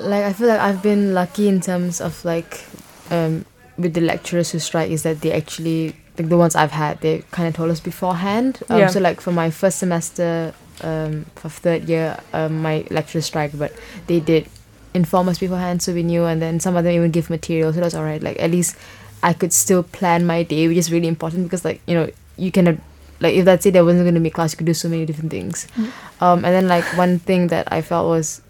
Like 0.00 0.24
I 0.24 0.32
feel 0.32 0.48
like 0.48 0.60
I've 0.60 0.82
been 0.82 1.12
lucky 1.14 1.48
in 1.48 1.60
terms 1.60 2.00
of 2.00 2.24
like 2.24 2.64
um 3.10 3.44
with 3.78 3.94
the 3.94 4.00
lecturers 4.00 4.50
who 4.52 4.58
strike 4.58 4.90
is 4.90 5.02
that 5.02 5.20
they 5.22 5.32
actually 5.32 5.94
like 6.18 6.28
the 6.28 6.36
ones 6.36 6.54
I've 6.54 6.70
had 6.72 7.00
they 7.00 7.22
kind 7.30 7.48
of 7.48 7.54
told 7.54 7.70
us 7.70 7.80
beforehand. 7.80 8.60
Um, 8.68 8.78
Yeah. 8.80 8.86
So 8.88 9.00
like 9.00 9.20
for 9.20 9.32
my 9.32 9.50
first 9.50 9.78
semester 9.78 10.54
um 10.82 11.26
for 11.36 11.48
third 11.48 11.88
year 11.88 12.18
um 12.32 12.62
my 12.62 12.84
lecturers 12.90 13.26
strike 13.26 13.52
but 13.56 13.72
they 14.06 14.20
did 14.20 14.48
inform 14.94 15.28
us 15.28 15.38
beforehand 15.38 15.80
so 15.82 15.92
we 15.92 16.02
knew 16.02 16.24
and 16.24 16.40
then 16.42 16.60
some 16.60 16.76
of 16.76 16.84
them 16.84 16.92
even 16.92 17.10
give 17.10 17.30
material 17.30 17.72
so 17.72 17.80
that's 17.80 17.94
alright 17.94 18.22
like 18.22 18.38
at 18.40 18.50
least 18.50 18.76
I 19.22 19.32
could 19.32 19.52
still 19.52 19.82
plan 19.84 20.26
my 20.26 20.42
day 20.42 20.68
which 20.68 20.76
is 20.78 20.90
really 20.92 21.08
important 21.08 21.44
because 21.44 21.64
like 21.64 21.80
you 21.86 21.94
know 21.94 22.10
you 22.36 22.50
can 22.52 22.80
like 23.22 23.34
if 23.34 23.46
let's 23.46 23.62
say 23.64 23.70
there 23.70 23.84
wasn't 23.84 24.04
going 24.04 24.14
to 24.14 24.20
be 24.20 24.30
class. 24.30 24.52
You 24.52 24.58
could 24.58 24.66
do 24.66 24.74
so 24.74 24.88
many 24.88 25.06
different 25.06 25.30
things. 25.30 25.66
Mm. 25.76 25.90
um 26.20 26.44
and 26.44 26.52
then 26.54 26.68
like 26.68 26.84
one 26.98 27.18
thing 27.18 27.46
that 27.48 27.72
I 27.72 27.80
felt 27.80 28.08
was 28.08 28.42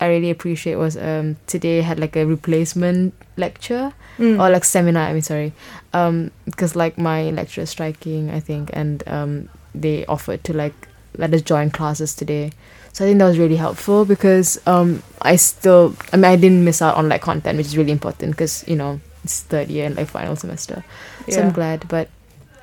I 0.00 0.06
really 0.08 0.30
appreciate 0.30 0.76
was 0.76 0.96
um 0.96 1.36
today 1.46 1.80
had 1.82 1.98
like 2.00 2.16
a 2.16 2.24
replacement 2.26 3.14
lecture. 3.36 3.92
Mm. 4.18 4.40
or 4.40 4.48
like 4.48 4.64
seminar 4.64 5.02
I 5.08 5.12
mean 5.12 5.22
sorry. 5.22 5.52
Um 5.92 6.30
because 6.46 6.74
like 6.74 6.96
my 6.96 7.30
lecturer 7.30 7.64
is 7.64 7.70
striking 7.70 8.30
I 8.30 8.40
think 8.40 8.70
and 8.72 9.02
um 9.06 9.48
they 9.74 10.06
offered 10.06 10.42
to 10.44 10.54
like 10.54 10.88
let 11.18 11.32
us 11.34 11.42
join 11.42 11.70
classes 11.70 12.14
today. 12.14 12.52
So 12.92 13.04
I 13.04 13.08
think 13.08 13.18
that 13.18 13.28
was 13.28 13.38
really 13.38 13.56
helpful 13.56 14.04
because 14.06 14.58
um 14.66 15.02
I 15.20 15.36
still 15.36 15.94
I 16.12 16.16
mean 16.16 16.24
I 16.32 16.36
didn't 16.36 16.64
miss 16.64 16.80
out 16.80 16.96
on 16.96 17.08
like 17.10 17.20
content 17.20 17.58
which 17.58 17.66
is 17.66 17.76
really 17.76 17.92
important 17.92 18.32
because 18.32 18.64
you 18.66 18.76
know 18.76 19.00
it's 19.22 19.42
third 19.42 19.68
year 19.68 19.84
and 19.84 19.96
like 19.96 20.08
final 20.08 20.36
semester. 20.36 20.82
So 21.28 21.42
I'm 21.42 21.52
glad 21.52 21.86
but 21.88 22.08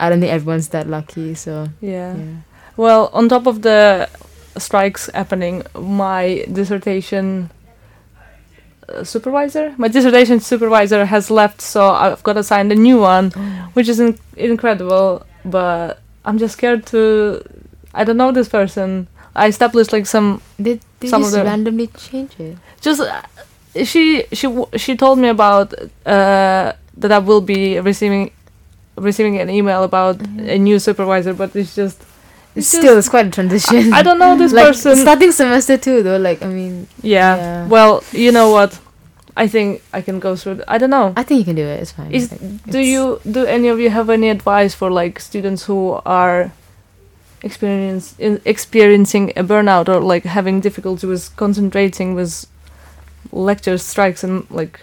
I 0.04 0.10
don't 0.10 0.20
think 0.20 0.32
everyone's 0.32 0.70
that 0.70 0.88
lucky 0.88 1.34
so 1.36 1.68
yeah. 1.82 2.16
yeah 2.16 2.36
Well, 2.76 3.10
on 3.14 3.30
top 3.30 3.46
of 3.48 3.62
the 3.62 4.10
strikes 4.58 5.10
happening, 5.14 5.64
my 5.78 6.46
dissertation 6.52 7.50
uh, 8.90 9.04
supervisor, 9.04 9.74
my 9.78 9.88
dissertation 9.88 10.40
supervisor 10.40 11.06
has 11.06 11.30
left, 11.32 11.62
so 11.62 11.90
I've 11.92 12.22
got 12.24 12.34
to 12.34 12.44
sign 12.44 12.72
a 12.72 12.76
new 12.76 13.00
one, 13.00 13.32
which 13.74 13.88
is 13.88 14.00
in- 14.00 14.20
incredible. 14.36 15.26
But 15.46 16.02
I'm 16.26 16.38
just 16.38 16.54
scared 16.54 16.86
to. 16.88 17.44
I 17.94 18.04
don't 18.04 18.18
know 18.18 18.32
this 18.32 18.50
person. 18.50 19.08
I 19.36 19.48
established 19.48 19.92
like 19.94 20.06
some 20.06 20.42
did 20.62 20.82
they 21.00 21.08
Some 21.08 21.24
of 21.24 21.32
just 21.32 21.44
randomly 21.46 21.88
change 21.88 22.32
it 22.40 22.58
just. 22.82 23.02
Uh, 23.02 23.22
she 23.84 24.24
she 24.32 24.46
w- 24.48 24.70
she 24.78 24.96
told 24.96 25.18
me 25.18 25.28
about 25.30 25.74
uh, 26.06 26.74
that 26.98 27.12
I 27.12 27.18
will 27.20 27.42
be 27.42 27.80
receiving 27.80 28.32
receiving 28.98 29.40
an 29.40 29.50
email 29.50 29.84
about 29.84 30.18
Mhm. 30.20 30.50
a 30.50 30.58
new 30.58 30.80
supervisor, 30.80 31.34
but 31.34 31.56
it's 31.56 31.76
just. 31.76 32.02
It's 32.56 32.68
still 32.68 32.84
just- 32.84 32.98
it's 33.00 33.10
quite 33.10 33.26
a 33.26 33.32
transition 33.32 33.92
I, 33.94 34.00
I 34.00 34.02
don't 34.04 34.20
know 34.20 34.38
this 34.38 34.54
like 34.58 34.68
person. 34.68 34.96
starting 34.96 35.32
semester 35.32 35.76
too 35.76 36.04
though 36.04 36.18
like 36.18 36.44
I 36.44 36.48
mean 36.48 36.86
Yeah. 37.02 37.36
Yeah. 37.36 37.68
Well, 37.68 38.04
you 38.12 38.32
know 38.32 38.52
what? 38.52 38.80
I 39.36 39.48
think 39.48 39.82
I 39.92 40.02
can 40.02 40.20
go 40.20 40.36
through. 40.36 40.56
th- 40.58 40.66
I 40.68 40.78
don't 40.78 40.92
know. 40.92 41.14
I 41.18 41.24
think 41.24 41.40
you 41.40 41.46
can 41.46 41.56
do 41.56 41.66
it. 41.66 41.82
It's 41.82 41.92
fine. 41.92 42.12
Is 42.12 42.30
Like, 42.32 42.42
do 42.70 42.78
you 42.80 43.20
do 43.26 43.46
any 43.46 43.70
of 43.70 43.80
you 43.80 43.90
have 43.90 44.12
any 44.12 44.30
advice 44.30 44.76
for 44.76 44.92
like 44.92 45.20
students 45.20 45.64
who 45.66 46.00
are 46.06 46.52
experience 47.42 48.14
in, 48.20 48.40
experiencing 48.46 49.34
a 49.36 49.44
burnout 49.44 49.90
or 49.90 50.00
like 50.00 50.24
having 50.24 50.60
difficulty 50.62 51.08
with 51.08 51.36
concentrating 51.36 52.14
with 52.14 52.46
lecture 53.32 53.78
strikes 53.80 54.24
and 54.24 54.46
like 54.52 54.80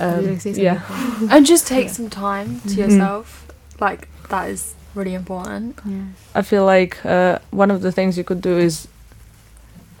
um, 0.00 0.26
like 0.44 0.56
yeah? 0.56 0.80
And 1.30 1.46
just 1.46 1.66
take 1.66 1.86
Yeah. 1.86 1.92
some 1.92 2.10
time 2.10 2.60
to 2.62 2.68
Mhm. 2.68 2.76
yourself. 2.78 3.46
Like 3.80 4.08
that 4.28 4.48
is 4.50 4.74
really 4.94 5.14
important. 5.14 5.78
Yeah. 5.84 6.02
I 6.34 6.42
feel 6.42 6.64
like 6.64 6.96
uh, 7.04 7.38
one 7.50 7.70
of 7.70 7.80
the 7.82 7.92
things 7.92 8.16
you 8.18 8.24
could 8.24 8.40
do 8.40 8.58
is 8.58 8.88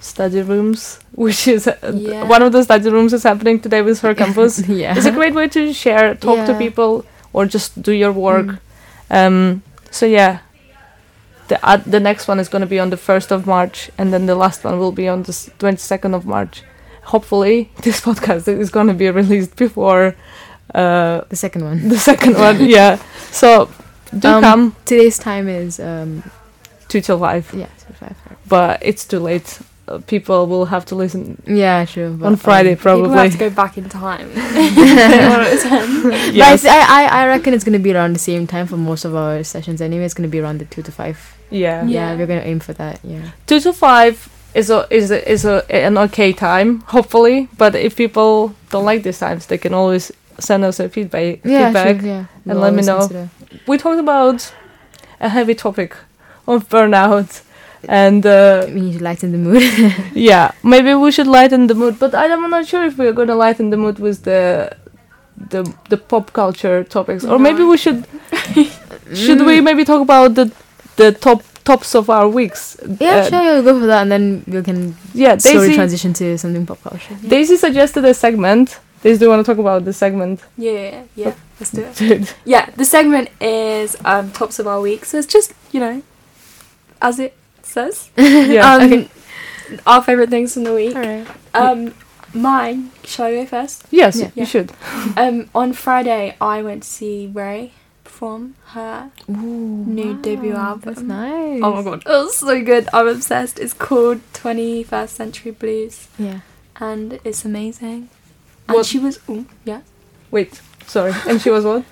study 0.00 0.42
rooms, 0.42 0.98
which 1.14 1.46
is 1.48 1.66
uh, 1.66 1.76
Yeah. 1.94 2.24
one 2.24 2.42
of 2.42 2.52
the 2.52 2.62
study 2.62 2.90
rooms 2.90 3.12
is 3.12 3.22
happening 3.22 3.60
today 3.60 3.82
with 3.82 4.00
her 4.00 4.14
campus. 4.22 4.58
yeah. 4.68 4.96
it's 4.96 5.06
a 5.06 5.12
great 5.12 5.34
way 5.34 5.48
to 5.48 5.72
share, 5.72 6.14
talk 6.14 6.46
to 6.46 6.54
people, 6.54 7.04
or 7.32 7.46
just 7.46 7.80
do 7.82 7.92
your 7.92 8.12
work. 8.12 8.46
Mm. 8.46 8.58
Um, 9.10 9.62
so 9.90 10.06
yeah, 10.06 10.38
the 11.48 11.56
uh, 11.66 11.76
the 11.86 12.00
next 12.00 12.28
one 12.28 12.40
is 12.40 12.48
going 12.48 12.62
to 12.62 12.70
be 12.76 12.78
on 12.80 12.90
the 12.90 12.96
first 12.96 13.32
of 13.32 13.46
March, 13.46 13.90
and 13.98 14.12
then 14.12 14.26
the 14.26 14.34
last 14.34 14.64
one 14.64 14.78
will 14.78 14.92
be 14.92 15.08
on 15.08 15.22
the 15.24 15.32
twenty 15.58 15.78
second 15.78 16.14
of 16.14 16.24
March. 16.24 16.62
Hopefully, 17.04 17.70
this 17.82 18.00
podcast 18.00 18.46
is 18.48 18.70
going 18.70 18.86
to 18.88 18.94
be 18.94 19.10
released 19.10 19.56
before 19.56 20.14
uh, 20.74 21.22
The 21.28 21.36
second 21.36 21.64
one. 21.64 21.88
the 21.88 21.98
second 21.98 22.34
one. 22.36 22.64
Yeah, 22.78 22.98
so 23.32 23.68
do 24.18 24.28
Um, 24.28 24.42
come 24.42 24.76
Today's 24.84 25.18
time 25.18 25.48
is 25.48 25.78
um 25.80 26.22
two 26.88 27.00
till 27.00 27.18
five, 27.18 27.50
yeah 27.54 27.68
so 27.78 27.86
five. 27.94 28.16
but 28.48 28.78
it's 28.82 29.04
too 29.04 29.18
late. 29.20 29.58
Uh, 29.88 29.98
people 30.06 30.46
will 30.46 30.66
have 30.66 30.84
to 30.84 30.94
listen 30.94 31.36
Yeah, 31.46 31.84
true. 31.84 32.16
but, 32.20 32.26
on 32.26 32.36
Friday 32.36 32.72
um, 32.72 32.76
People 32.76 33.10
probably. 33.10 33.18
have 33.18 33.32
to 33.32 33.38
go 33.38 33.50
back 33.50 33.76
in 33.78 33.88
time. 33.88 34.28
They 34.34 35.28
want 35.28 35.46
to 35.46 35.54
attend. 35.56 36.02
But 36.04 36.12
I, 36.14 36.30
yes. 36.30 36.64
I 36.64 36.78
I 36.78 37.02
I 37.22 37.26
reckon 37.26 37.54
it's 37.54 37.64
gonna 37.64 37.78
be 37.82 37.92
around 37.92 38.12
the 38.14 38.20
same 38.22 38.46
time 38.46 38.66
for 38.66 38.76
most 38.76 39.04
of 39.04 39.14
our 39.16 39.42
sessions 39.42 39.80
anyway. 39.80 40.04
It's 40.04 40.14
gonna 40.14 40.28
be 40.36 40.38
around 40.40 40.58
the 40.60 40.66
two 40.66 40.82
to 40.82 40.92
five. 40.92 41.18
yeah. 41.50 41.82
Yeah, 41.84 41.88
Yeah. 41.90 42.16
we're 42.16 42.26
gonna 42.26 42.46
aim 42.46 42.60
for 42.60 42.72
that. 42.74 43.00
Yeah. 43.02 43.30
two 43.46 43.58
to 43.60 43.72
five 43.72 44.28
is 44.54 44.70
a 44.70 44.86
is 44.90 45.10
a, 45.10 45.30
is 45.32 45.44
a, 45.44 45.62
an 45.74 45.96
okay 45.98 46.32
time 46.32 46.80
hopefully 46.88 47.48
but 47.58 47.74
if 47.74 47.94
people 47.96 48.54
don't 48.70 48.84
like 48.84 49.02
these 49.02 49.18
times 49.18 49.46
they 49.46 49.58
can 49.58 49.72
always 49.74 50.10
send 50.38 50.64
us 50.64 50.80
a 50.80 50.88
feedback 50.88 51.40
Yeah, 51.44 51.66
feedback 51.66 52.00
sure, 52.00 52.08
yeah. 52.08 52.24
and 52.46 52.58
We'll 52.58 52.70
let 52.70 52.74
me 52.74 52.82
know. 52.82 53.28
we 53.66 53.78
talked 53.78 54.00
about 54.00 54.52
a 55.20 55.28
heavy 55.28 55.54
topic 55.54 55.96
of 56.46 56.68
burnout 56.68 57.42
and 57.88 58.26
uh, 58.26 58.66
We 58.74 58.80
need 58.80 58.98
to 58.98 59.04
lighten 59.04 59.32
the 59.32 59.38
mood. 59.38 59.62
yeah 60.14 60.52
maybe 60.62 60.94
we 60.94 61.12
should 61.12 61.26
lighten 61.26 61.66
the 61.66 61.74
mood 61.74 61.98
but 61.98 62.14
i'm 62.14 62.50
not 62.50 62.66
sure 62.66 62.84
if 62.84 62.98
we're 62.98 63.12
going 63.12 63.28
to 63.28 63.34
lighten 63.34 63.70
the 63.70 63.76
mood 63.76 63.98
with 63.98 64.24
the 64.24 64.76
the 65.50 65.62
the 65.88 65.96
pop 65.96 66.32
culture 66.32 66.84
topics 66.84 67.24
or 67.24 67.38
maybe 67.38 67.62
we 67.62 67.76
should 67.78 68.04
should 69.14 69.40
we 69.46 69.60
maybe 69.60 69.84
talk 69.84 70.00
about 70.02 70.34
the 70.34 70.50
the 70.96 71.12
top 71.12 71.42
tops 71.64 71.94
of 71.94 72.08
our 72.10 72.28
weeks 72.28 72.76
Yeah, 73.00 73.16
Uh, 73.16 73.28
sure. 73.28 73.42
Yeah, 73.42 73.52
we'll 73.54 73.62
go 73.62 73.80
for 73.80 73.86
that, 73.86 74.02
and 74.02 74.12
then 74.12 74.44
we 74.46 74.62
can 74.62 74.96
yeah 75.14 75.36
slowly 75.38 75.74
transition 75.74 76.12
to 76.14 76.36
something 76.38 76.66
pop 76.66 76.82
culture. 76.82 77.16
Yeah. 77.22 77.28
Daisy 77.30 77.56
suggested 77.56 78.04
a 78.04 78.14
segment. 78.14 78.78
Daisy, 79.02 79.18
do 79.18 79.24
you 79.26 79.30
want 79.30 79.44
to 79.44 79.50
talk 79.50 79.58
about 79.58 79.84
the 79.84 79.92
segment? 79.92 80.40
Yeah, 80.58 81.02
yeah. 81.16 81.34
Let's 81.58 81.70
do 81.72 81.86
it. 81.86 82.34
Yeah, 82.44 82.68
the 82.76 82.84
segment 82.84 83.30
is 83.40 83.96
um, 84.04 84.30
tops 84.32 84.58
of 84.58 84.66
our 84.66 84.80
week. 84.80 85.04
So 85.04 85.18
it's 85.18 85.26
just 85.26 85.54
you 85.72 85.80
know, 85.80 86.02
as 87.00 87.18
it 87.18 87.34
says, 87.62 88.10
yeah. 88.16 88.74
um, 88.74 88.82
okay. 88.82 89.08
our 89.86 90.02
favorite 90.02 90.30
things 90.30 90.54
from 90.54 90.64
the 90.64 90.74
week. 90.74 90.96
Alright. 90.96 91.26
Um, 91.54 91.94
mine. 92.34 92.90
Shall 93.04 93.26
I 93.26 93.34
go 93.34 93.46
first? 93.46 93.84
yes, 93.90 94.16
yeah. 94.20 94.30
you 94.34 94.46
should. 94.46 94.72
Um, 95.16 95.48
on 95.54 95.72
Friday, 95.72 96.36
I 96.40 96.62
went 96.62 96.82
to 96.84 96.88
see 96.88 97.30
RAYE 97.32 97.72
perform 98.20 98.54
her. 98.66 99.10
Ooh, 99.30 99.32
New 99.86 100.14
debut 100.20 100.52
album. 100.54 100.82
That's 100.84 101.00
nice. 101.00 101.60
Oh 101.62 101.72
my 101.74 101.82
god, 101.82 102.02
it 102.04 102.08
was 102.08 102.36
so 102.36 102.62
good. 102.62 102.86
I'm 102.92 103.08
obsessed. 103.08 103.58
It's 103.58 103.72
called 103.72 104.20
21st 104.34 105.08
Century 105.08 105.52
Blues, 105.52 106.08
Yeah. 106.18 106.40
and 106.78 107.18
it's 107.24 107.44
amazing. 107.46 108.10
And 108.68 108.76
What- 108.76 108.86
she 108.86 108.98
was, 108.98 109.18
ooh, 109.28 109.46
yeah. 109.64 109.80
Wait, 110.30 110.60
sorry. 110.86 111.14
And 111.26 111.40
she 111.40 111.50
was 111.50 111.64
what? 111.64 111.84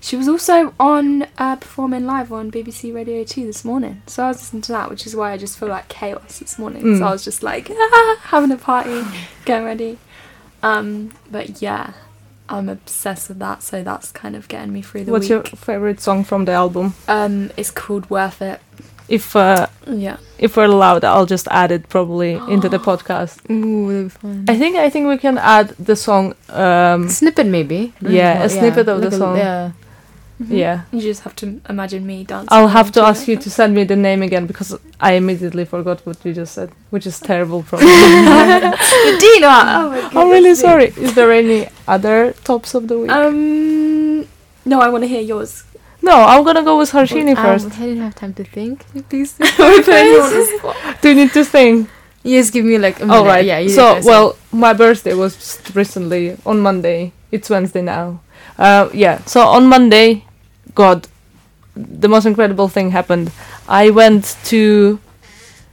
she 0.00 0.16
was 0.16 0.28
also 0.28 0.72
on 0.78 1.26
uh, 1.38 1.56
performing 1.56 2.04
live 2.06 2.32
on 2.32 2.50
BBC 2.50 2.92
Radio 2.94 3.24
2 3.24 3.46
this 3.46 3.64
morning. 3.64 4.02
So 4.06 4.24
I 4.24 4.28
was 4.28 4.38
listening 4.38 4.62
to 4.62 4.72
that, 4.72 4.90
which 4.90 5.06
is 5.06 5.14
why 5.16 5.32
I 5.32 5.36
just 5.36 5.58
feel 5.58 5.68
like 5.68 5.88
chaos 5.88 6.38
this 6.40 6.58
morning. 6.58 6.82
Mm. 6.82 6.98
So 6.98 7.04
I 7.06 7.10
was 7.12 7.24
just 7.24 7.42
like 7.44 7.70
ah, 7.70 8.16
having 8.24 8.50
a 8.52 8.56
party, 8.56 9.02
getting 9.44 9.64
ready. 9.64 9.98
Um, 10.62 11.12
but 11.30 11.62
yeah, 11.62 11.92
I'm 12.48 12.68
obsessed 12.68 13.28
with 13.28 13.38
that. 13.40 13.62
So 13.62 13.82
that's 13.82 14.10
kind 14.12 14.36
of 14.36 14.48
getting 14.48 14.72
me 14.72 14.82
through 14.82 15.04
the 15.04 15.12
week. 15.12 15.18
What's 15.20 15.28
your 15.28 15.42
favorite 15.42 16.00
song 16.00 16.24
from 16.24 16.44
the 16.44 16.52
album? 16.52 16.94
Um, 17.08 17.50
it's 17.56 17.70
called 17.70 18.08
Worth 18.10 18.40
It. 18.42 18.60
If 19.08 19.36
uh, 19.36 19.68
Yeah. 19.86 20.16
if 20.38 20.56
we're 20.56 20.64
allowed, 20.64 21.04
I'll 21.04 21.26
just 21.26 21.46
add 21.50 21.70
it 21.70 21.88
probably 21.88 22.32
into 22.48 22.68
the 22.68 22.78
podcast. 22.78 23.38
Ooh, 23.50 23.88
that'd 23.92 24.04
be 24.04 24.08
fun. 24.18 24.44
I 24.48 24.56
think 24.58 24.76
I 24.76 24.90
think 24.90 25.06
we 25.08 25.16
can 25.18 25.38
add 25.38 25.68
the 25.78 25.94
song. 25.96 26.34
Um, 26.48 27.08
snippet 27.08 27.46
maybe. 27.46 27.92
Yeah, 28.00 28.42
a 28.42 28.48
snippet 28.48 28.88
of 28.88 29.00
the 29.00 29.08
a- 29.08 29.12
song. 29.12 29.36
yeah. 29.36 29.70
Yeah, 30.38 30.82
You 30.92 31.00
just 31.00 31.22
have 31.22 31.34
to 31.36 31.60
imagine 31.68 32.06
me 32.06 32.24
dancing. 32.24 32.48
I'll 32.50 32.68
have 32.68 32.88
to 32.92 33.00
to 33.00 33.06
ask 33.06 33.26
you 33.26 33.36
to 33.38 33.48
send 33.50 33.74
me 33.74 33.84
the 33.84 33.96
name 33.96 34.22
again 34.22 34.46
because 34.46 34.76
I 35.00 35.12
immediately 35.12 35.64
forgot 35.64 36.04
what 36.04 36.22
you 36.26 36.34
just 36.34 36.52
said, 36.54 36.70
which 36.90 37.06
is 37.06 37.18
terrible. 37.20 37.62
Probably. 37.68 37.86
Do 37.86 39.26
you 39.26 39.40
know? 39.40 39.62
Oh 39.78 40.10
my 40.12 40.20
I'm 40.20 40.28
really 40.30 40.54
sorry. 40.54 40.92
Is 40.96 41.14
there 41.14 41.32
any 41.32 41.68
other 41.88 42.34
tops 42.44 42.74
of 42.74 42.86
the 42.88 42.98
week? 42.98 43.10
Um, 43.10 44.20
no, 44.66 44.80
I 44.80 44.88
want 44.90 45.04
to 45.04 45.08
hear 45.08 45.22
yours. 45.22 45.64
no, 46.02 46.12
I'm 46.12 46.44
gonna 46.44 46.62
go 46.62 46.76
with 46.78 46.90
Harsheni 46.92 47.34
Um, 47.36 47.44
first. 47.44 47.66
I 47.80 47.86
didn't 47.86 48.02
have 48.02 48.14
time 48.14 48.34
to 48.34 48.44
think. 48.44 48.84
Please. 49.08 49.34
We're 49.40 49.82
putting 49.82 50.06
you 50.12 50.20
on 50.22 50.30
the 50.32 50.44
spot. 50.58 50.76
Do 51.00 51.08
you 51.08 51.14
need 51.14 51.32
to 51.32 51.44
think? 51.44 51.88
Yes, 52.22 52.50
give 52.50 52.64
me 52.64 52.76
like 52.76 52.96
a 53.00 53.06
minute. 53.06 53.16
All 53.16 53.24
right. 53.24 53.44
Yeah. 53.44 53.58
You 53.58 53.70
so, 53.70 54.00
well, 54.04 54.36
my 54.52 54.72
birthday 54.74 55.14
was 55.14 55.34
just 55.36 55.74
recently 55.74 56.36
on 56.44 56.60
Monday. 56.60 57.12
It's 57.32 57.48
Wednesday 57.48 57.82
now. 57.82 58.20
Uh, 58.58 58.88
yeah. 58.92 59.22
So 59.24 59.40
on 59.46 59.66
Monday, 59.66 60.24
God, 60.74 61.08
the 61.74 62.08
most 62.08 62.26
incredible 62.26 62.68
thing 62.68 62.90
happened. 62.90 63.30
I 63.68 63.90
went 63.90 64.36
to, 64.44 64.98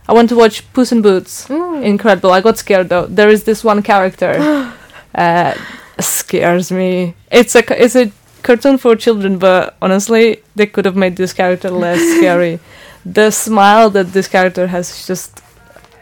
I 0.08 0.14
went 0.14 0.30
to 0.30 0.36
watch 0.36 0.72
Puss 0.74 0.92
in 0.92 1.02
Boots. 1.02 1.50
Ooh. 1.50 1.82
Incredible. 1.82 2.32
I 2.32 2.42
got 2.42 2.58
scared 2.58 2.90
though. 2.90 3.06
There 3.06 3.30
is 3.30 3.44
this 3.44 3.64
one 3.64 3.82
character, 3.84 4.74
uh, 5.16 5.54
scares 6.00 6.72
me. 6.72 7.16
It's 7.32 7.56
a 7.56 7.84
it's 7.84 7.96
a 7.96 8.12
cartoon 8.44 8.78
for 8.78 8.96
children, 8.96 9.38
but 9.38 9.76
honestly, 9.82 10.44
they 10.56 10.66
could 10.66 10.86
have 10.86 10.96
made 10.96 11.16
this 11.16 11.34
character 11.34 11.70
less 11.70 12.00
scary. 12.18 12.60
The 13.06 13.32
smile 13.32 13.90
that 13.92 14.14
this 14.14 14.28
character 14.28 14.68
has 14.68 14.90
is 14.90 15.08
just, 15.08 15.42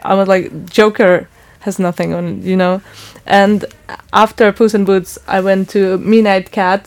I 0.02 0.14
was 0.14 0.28
like, 0.28 0.66
Joker 0.66 1.28
has 1.62 1.78
nothing 1.78 2.12
on, 2.14 2.24
it, 2.26 2.44
you 2.44 2.56
know. 2.56 2.80
And 3.26 3.64
after 4.12 4.52
Puss 4.52 4.74
in 4.74 4.84
Boots, 4.84 5.18
I 5.26 5.40
went 5.40 5.68
to 5.70 5.98
Midnight 5.98 6.50
Cat, 6.50 6.82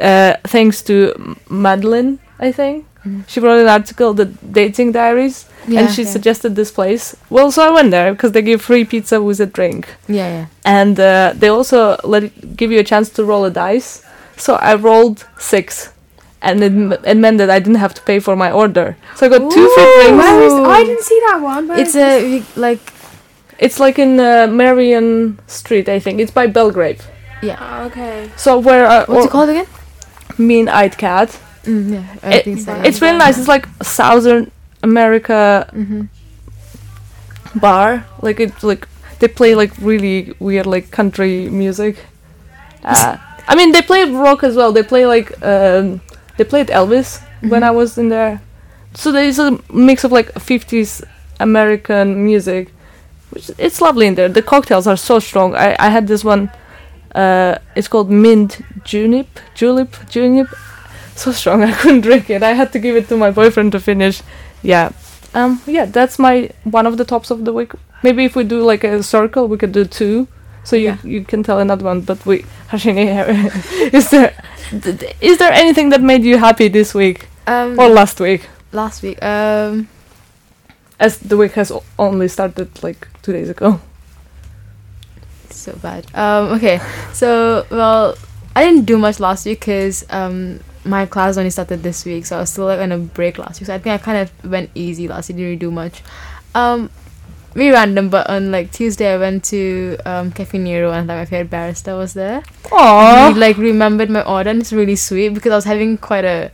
uh, 0.00 0.34
thanks 0.44 0.82
to 0.82 1.36
Madeline, 1.48 2.18
I 2.38 2.52
think. 2.52 2.84
Mhm. 3.04 3.22
She 3.28 3.40
wrote 3.40 3.60
an 3.60 3.68
article, 3.68 4.14
the 4.14 4.24
Dating 4.26 4.92
Diaries, 4.92 5.46
yeah, 5.68 5.80
and 5.80 5.90
she 5.94 6.02
yeah. 6.02 6.10
suggested 6.10 6.56
this 6.56 6.70
place. 6.72 7.14
Well, 7.30 7.50
so 7.52 7.62
I 7.62 7.70
went 7.70 7.90
there 7.92 8.12
because 8.12 8.32
they 8.32 8.42
give 8.42 8.60
free 8.62 8.84
pizza 8.84 9.20
with 9.22 9.40
a 9.40 9.46
drink, 9.46 9.86
Yeah, 10.08 10.28
yeah. 10.36 10.46
and 10.64 10.98
uh, 10.98 11.32
they 11.40 11.48
also 11.48 11.96
let 12.04 12.56
give 12.56 12.72
you 12.72 12.80
a 12.80 12.84
chance 12.84 13.08
to 13.10 13.24
roll 13.24 13.44
a 13.44 13.50
dice. 13.50 14.02
So 14.36 14.54
I 14.56 14.74
rolled 14.74 15.24
six, 15.38 15.90
and 16.42 16.62
it, 16.62 16.72
m- 16.72 16.92
it 17.04 17.16
meant 17.16 17.38
that 17.38 17.48
I 17.48 17.58
didn't 17.60 17.78
have 17.80 17.94
to 17.94 18.02
pay 18.02 18.18
for 18.18 18.34
my 18.36 18.50
order. 18.50 18.96
So 19.16 19.26
I 19.26 19.28
got 19.28 19.50
two 19.50 19.68
free 19.74 19.92
drinks. 20.02 20.24
Is? 20.24 20.52
I 20.78 20.82
didn't 20.84 21.04
see 21.04 21.20
that 21.28 21.38
one. 21.40 21.70
It's 21.78 21.94
a 21.96 22.42
like 22.56 22.80
It's 23.58 23.80
like 23.80 23.98
in 23.98 24.20
uh, 24.20 24.46
Merrion 24.48 25.38
Street, 25.46 25.88
I 25.88 25.98
think. 25.98 26.20
It's 26.20 26.30
by 26.32 26.46
Belgrave. 26.46 27.00
yeah. 27.42 27.56
Oh, 27.60 27.86
okay. 27.86 28.28
So 28.36 28.58
where 28.58 28.86
uh, 28.86 29.04
What's 29.06 29.26
it 29.26 29.30
called 29.30 29.48
again? 29.50 29.66
Mean 30.38 30.68
Eyed 30.68 30.96
Cat. 30.98 31.38
Mm, 31.64 31.92
yeah, 31.92 32.04
I 32.22 32.34
It- 32.34 32.44
think 32.44 32.60
so. 32.60 32.74
it's 32.84 33.00
really 33.00 33.18
nice. 33.18 33.38
It's 33.38 33.48
like 33.48 33.66
Southern 33.82 34.50
America 34.82 35.66
Mm-hmm. 35.72 36.02
bar. 37.58 38.04
Like 38.22 38.40
it's 38.40 38.62
like 38.62 38.86
they 39.18 39.28
play 39.28 39.54
like 39.54 39.72
really 39.80 40.34
weird 40.38 40.66
like 40.66 40.90
country 40.90 41.48
music. 41.50 41.96
Uh, 42.84 43.16
I 43.48 43.56
mean 43.56 43.72
they 43.72 43.82
play 43.82 44.04
rock 44.04 44.44
as 44.44 44.54
well. 44.54 44.70
They 44.72 44.84
play 44.84 45.06
like 45.06 45.32
um, 45.42 46.00
they 46.36 46.44
played 46.44 46.68
Elvis 46.68 47.20
when 47.40 47.62
Mhm. 47.62 47.66
I 47.66 47.70
was 47.72 47.98
in 47.98 48.10
there. 48.10 48.40
So 48.94 49.10
there's 49.10 49.40
a 49.40 49.58
mix 49.72 50.04
of 50.04 50.12
like 50.12 50.30
50s 50.34 51.02
American 51.40 52.24
music, 52.24 52.68
which 52.68 52.75
it's 53.58 53.80
lovely 53.80 54.06
in 54.06 54.14
there. 54.14 54.28
The 54.28 54.42
cocktails 54.42 54.86
are 54.86 54.96
so 54.96 55.18
strong. 55.20 55.54
I 55.54 55.76
I 55.78 55.88
had 55.90 56.06
this 56.06 56.24
one. 56.24 56.50
Uh, 57.14 57.54
it's 57.74 57.88
called 57.88 58.10
mint 58.10 58.60
junip, 58.84 59.26
julep, 59.54 59.90
junip. 60.10 60.48
So 61.14 61.32
strong 61.32 61.62
I 61.68 61.72
couldn't 61.72 62.02
drink 62.02 62.28
it. 62.30 62.42
I 62.42 62.52
had 62.54 62.72
to 62.72 62.78
give 62.78 62.96
it 62.96 63.08
to 63.08 63.16
my 63.16 63.30
boyfriend 63.30 63.72
to 63.72 63.80
finish. 63.80 64.22
Yeah, 64.62 64.90
um, 65.34 65.60
yeah, 65.66 65.86
that's 65.86 66.18
my 66.18 66.50
one 66.64 66.86
of 66.86 66.96
the 66.96 67.04
tops 67.04 67.30
of 67.30 67.44
the 67.44 67.52
week. 67.52 67.72
Maybe 68.02 68.24
if 68.24 68.36
we 68.36 68.44
do 68.44 68.60
like 68.70 68.84
a 68.84 69.02
circle, 69.02 69.48
we 69.48 69.56
could 69.56 69.72
do 69.72 69.84
two, 69.84 70.26
so 70.64 70.76
you 70.76 70.84
Yeah. 70.88 70.96
you 71.04 71.24
can 71.24 71.42
tell 71.42 71.58
another 71.58 71.84
one. 71.86 72.00
But 72.02 72.18
we, 72.26 72.44
Harsheni, 72.70 73.06
is 73.94 74.10
there 74.10 74.32
th- 74.70 74.98
th- 74.98 75.16
is 75.20 75.38
there 75.38 75.52
anything 75.52 75.90
that 75.90 76.00
made 76.02 76.24
you 76.24 76.38
happy 76.38 76.68
this 76.68 76.94
week 76.94 77.28
Um, 77.46 77.78
or 77.78 77.88
last 77.88 78.20
week? 78.20 78.48
last 78.72 79.02
week. 79.02 79.22
Um, 79.22 79.88
As 80.98 81.18
the 81.18 81.36
week 81.36 81.52
has 81.56 81.72
only 81.98 82.28
started 82.28 82.68
like 82.82 83.06
two 83.26 83.32
days 83.32 83.50
ago. 83.50 83.80
so 85.50 85.72
bad. 85.82 86.06
Um, 86.14 86.52
okay, 86.56 86.80
so 87.12 87.66
well, 87.70 88.16
I 88.54 88.64
didn't 88.64 88.84
do 88.86 88.96
much 88.96 89.18
last 89.18 89.44
week 89.44 89.60
because 89.60 90.06
um 90.10 90.60
my 90.84 91.04
class 91.04 91.36
only 91.36 91.50
started 91.50 91.82
this 91.82 92.04
week, 92.04 92.24
so 92.24 92.36
I 92.36 92.40
was 92.40 92.50
still 92.50 92.66
like 92.66 92.78
on 92.80 92.92
a 92.92 92.98
break 92.98 93.38
last 93.38 93.60
week. 93.60 93.66
So 93.66 93.74
I 93.74 93.78
think 93.78 93.92
I 93.92 93.98
kind 93.98 94.18
of 94.18 94.50
went 94.50 94.70
easy 94.74 95.08
last 95.08 95.28
week. 95.28 95.36
Didn't 95.36 95.46
really 95.46 95.56
do 95.56 95.72
much. 95.72 96.02
Um, 96.54 96.88
very 97.54 97.70
random, 97.70 98.10
but 98.10 98.30
on 98.30 98.52
like 98.52 98.70
Tuesday 98.70 99.12
I 99.12 99.18
went 99.18 99.42
to 99.46 99.96
um 100.06 100.30
Caffè 100.30 100.60
Nero 100.60 100.92
and 100.92 101.08
like 101.08 101.18
my 101.18 101.24
favorite 101.24 101.50
barista 101.50 101.98
was 101.98 102.14
there. 102.14 102.42
Aww. 102.66 103.32
He 103.32 103.40
like 103.40 103.56
remembered 103.58 104.08
my 104.08 104.22
order 104.22 104.50
and 104.50 104.60
it's 104.60 104.72
really 104.72 104.94
sweet 104.96 105.30
because 105.30 105.50
I 105.50 105.56
was 105.56 105.64
having 105.64 105.98
quite 105.98 106.24
a 106.24 106.52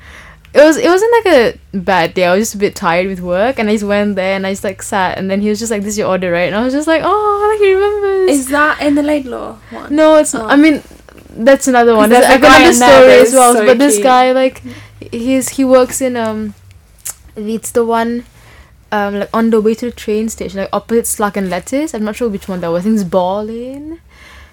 it 0.55 0.61
was 0.61 0.77
it 0.77 0.88
wasn't 0.88 1.12
like 1.25 1.27
a 1.35 1.59
bad 1.79 2.15
day. 2.15 2.25
I 2.27 2.35
was 2.35 2.43
just 2.43 2.55
a 2.55 2.59
bit 2.59 2.75
tired 2.77 3.07
with 3.07 3.21
work 3.21 3.59
and 3.59 3.69
I 3.69 3.73
just 3.73 3.85
went 3.85 4.17
there 4.17 4.37
and 4.37 4.47
I 4.47 4.53
just 4.53 4.65
like 4.65 4.83
sat 4.83 5.17
and 5.19 5.31
then 5.31 5.41
he 5.41 5.49
was 5.49 5.59
just 5.59 5.71
like, 5.71 5.83
This 5.83 5.95
is 5.95 5.99
your 5.99 6.09
order, 6.09 6.31
right? 6.31 6.43
And 6.53 6.55
I 6.57 6.62
was 6.65 6.75
just 6.75 6.87
like, 6.87 7.03
Oh 7.05 7.49
like 7.51 7.61
he 7.61 7.73
remembers. 7.75 8.31
Is 8.38 8.49
that 8.49 8.81
in 8.83 8.95
the 8.95 9.03
Laidlaw 9.03 9.57
one? 9.71 9.95
no, 9.95 10.17
it's 10.17 10.35
Oh. 10.35 10.47
I 10.47 10.57
mean 10.57 10.83
that's 11.31 11.67
another 11.69 11.97
one. 11.97 12.11
There's 12.11 12.27
there's 12.27 12.77
another 12.77 13.01
story 13.01 13.12
as 13.21 13.33
well. 13.33 13.55
so 13.55 13.65
but 13.67 13.79
this 13.79 13.95
cute. 13.95 14.05
guy 14.05 14.33
like 14.33 14.62
he's 15.11 15.49
he 15.51 15.65
works 15.65 16.01
in 16.03 16.17
um 16.17 16.55
it's 17.35 17.71
the 17.71 17.85
one 17.85 18.25
um 18.91 19.19
like 19.21 19.31
on 19.33 19.49
the 19.49 19.61
way 19.61 19.75
to 19.75 19.87
the 19.87 19.93
train 19.93 20.29
station, 20.29 20.61
like 20.61 20.69
opposite 20.73 21.07
Slug 21.07 21.37
and 21.38 21.49
Lettuce. 21.49 21.95
I'm 21.95 22.05
not 22.05 22.17
sure 22.17 22.29
which 22.29 22.47
one 22.47 22.61
that 22.61 22.69
was. 22.69 22.83
I 22.83 22.85
think 22.85 22.97
it's 23.01 23.05
Boar 23.09 23.43
Lane. 23.45 24.01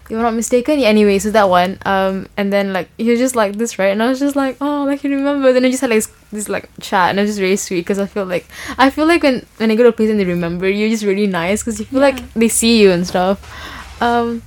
If 0.10 0.16
I'm 0.18 0.24
not 0.24 0.34
mistaken. 0.34 0.80
Yeah, 0.80 0.88
anyway, 0.88 1.20
so 1.20 1.30
that 1.32 1.50
one. 1.50 1.78
Um 1.86 2.28
and 2.36 2.52
then 2.52 2.74
like 2.74 2.90
he 2.98 3.10
was 3.10 3.20
just 3.20 3.36
like 3.36 3.58
this, 3.58 3.78
right? 3.78 3.90
And 3.90 4.02
I 4.02 4.10
was 4.10 4.20
just 4.20 4.36
like, 4.36 4.58
oh, 4.60 4.84
like 4.86 5.04
you 5.04 5.10
remember. 5.16 5.54
Then 5.54 5.66
I 5.66 5.70
just 5.70 5.82
had 5.82 5.90
like 5.92 6.04
this, 6.32 6.50
like 6.50 6.70
chat, 6.82 7.10
and 7.12 7.20
it 7.20 7.24
was 7.24 7.32
just 7.32 7.42
really 7.42 7.56
sweet 7.58 7.82
because 7.82 8.00
I 8.00 8.06
feel 8.08 8.26
like 8.26 8.46
I 8.78 8.90
feel 8.90 9.06
like 9.06 9.24
when 9.24 9.46
when 9.58 9.70
I 9.72 9.76
go 9.76 9.84
to 9.84 9.90
a 9.90 9.92
place 9.94 10.10
and 10.10 10.20
they 10.20 10.26
remember 10.26 10.68
you, 10.68 10.90
just 10.90 11.04
really 11.04 11.28
nice 11.28 11.62
because 11.62 11.80
you 11.80 11.86
feel 11.86 12.02
like 12.02 12.34
they 12.34 12.48
see 12.48 12.82
you 12.82 12.92
and 12.92 13.06
stuff. 13.06 13.38
Um, 14.02 14.42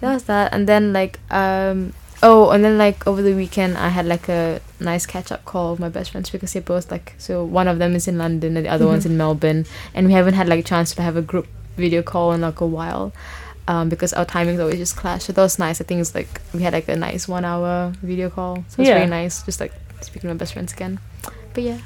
that 0.00 0.14
was 0.14 0.24
that, 0.24 0.52
and 0.52 0.68
then 0.68 0.92
like 0.92 1.18
um 1.32 1.92
oh, 2.22 2.50
and 2.50 2.64
then 2.64 2.78
like 2.78 3.06
over 3.06 3.22
the 3.22 3.34
weekend 3.34 3.76
I 3.78 3.88
had 3.88 4.06
like 4.06 4.28
a 4.28 4.60
nice 4.80 5.06
catch 5.06 5.32
up 5.32 5.44
call 5.44 5.72
with 5.72 5.80
my 5.80 5.88
best 5.88 6.10
friends 6.10 6.30
because 6.30 6.52
they're 6.52 6.62
both 6.62 6.90
like 6.90 7.14
so 7.18 7.44
one 7.44 7.66
of 7.68 7.78
them 7.78 7.94
is 7.96 8.06
in 8.06 8.18
London 8.18 8.56
and 8.56 8.66
the 8.66 8.70
other 8.70 8.86
one's 8.86 9.04
Mhm. 9.04 9.10
in 9.10 9.16
Melbourne, 9.16 9.66
and 9.94 10.06
we 10.06 10.12
haven't 10.12 10.34
had 10.34 10.48
like 10.48 10.60
a 10.60 10.62
chance 10.62 10.94
to 10.94 11.02
have 11.02 11.16
a 11.16 11.22
group 11.22 11.46
video 11.76 12.02
call 12.02 12.32
in 12.32 12.40
like 12.42 12.60
a 12.60 12.66
while. 12.66 13.12
Um, 13.68 13.88
because 13.90 14.14
our 14.14 14.24
timings 14.24 14.58
always 14.60 14.78
just 14.78 14.96
clash. 14.96 15.24
So 15.24 15.32
that 15.34 15.42
was 15.42 15.58
nice. 15.58 15.78
I 15.80 15.84
think 15.84 16.00
it's 16.00 16.14
like 16.14 16.40
we 16.54 16.62
had 16.62 16.72
like 16.72 16.88
a 16.88 16.96
nice 16.96 17.28
one 17.28 17.44
hour 17.44 17.92
video 18.02 18.30
call. 18.30 18.64
So 18.68 18.80
it's 18.80 18.88
Yeah. 18.88 18.94
really 18.94 19.10
nice. 19.10 19.42
Just 19.42 19.60
like 19.60 19.72
speaking 20.00 20.22
to 20.22 20.34
my 20.34 20.38
best 20.38 20.54
friends 20.54 20.72
again. 20.72 20.98
But 21.52 21.62
yeah. 21.64 21.78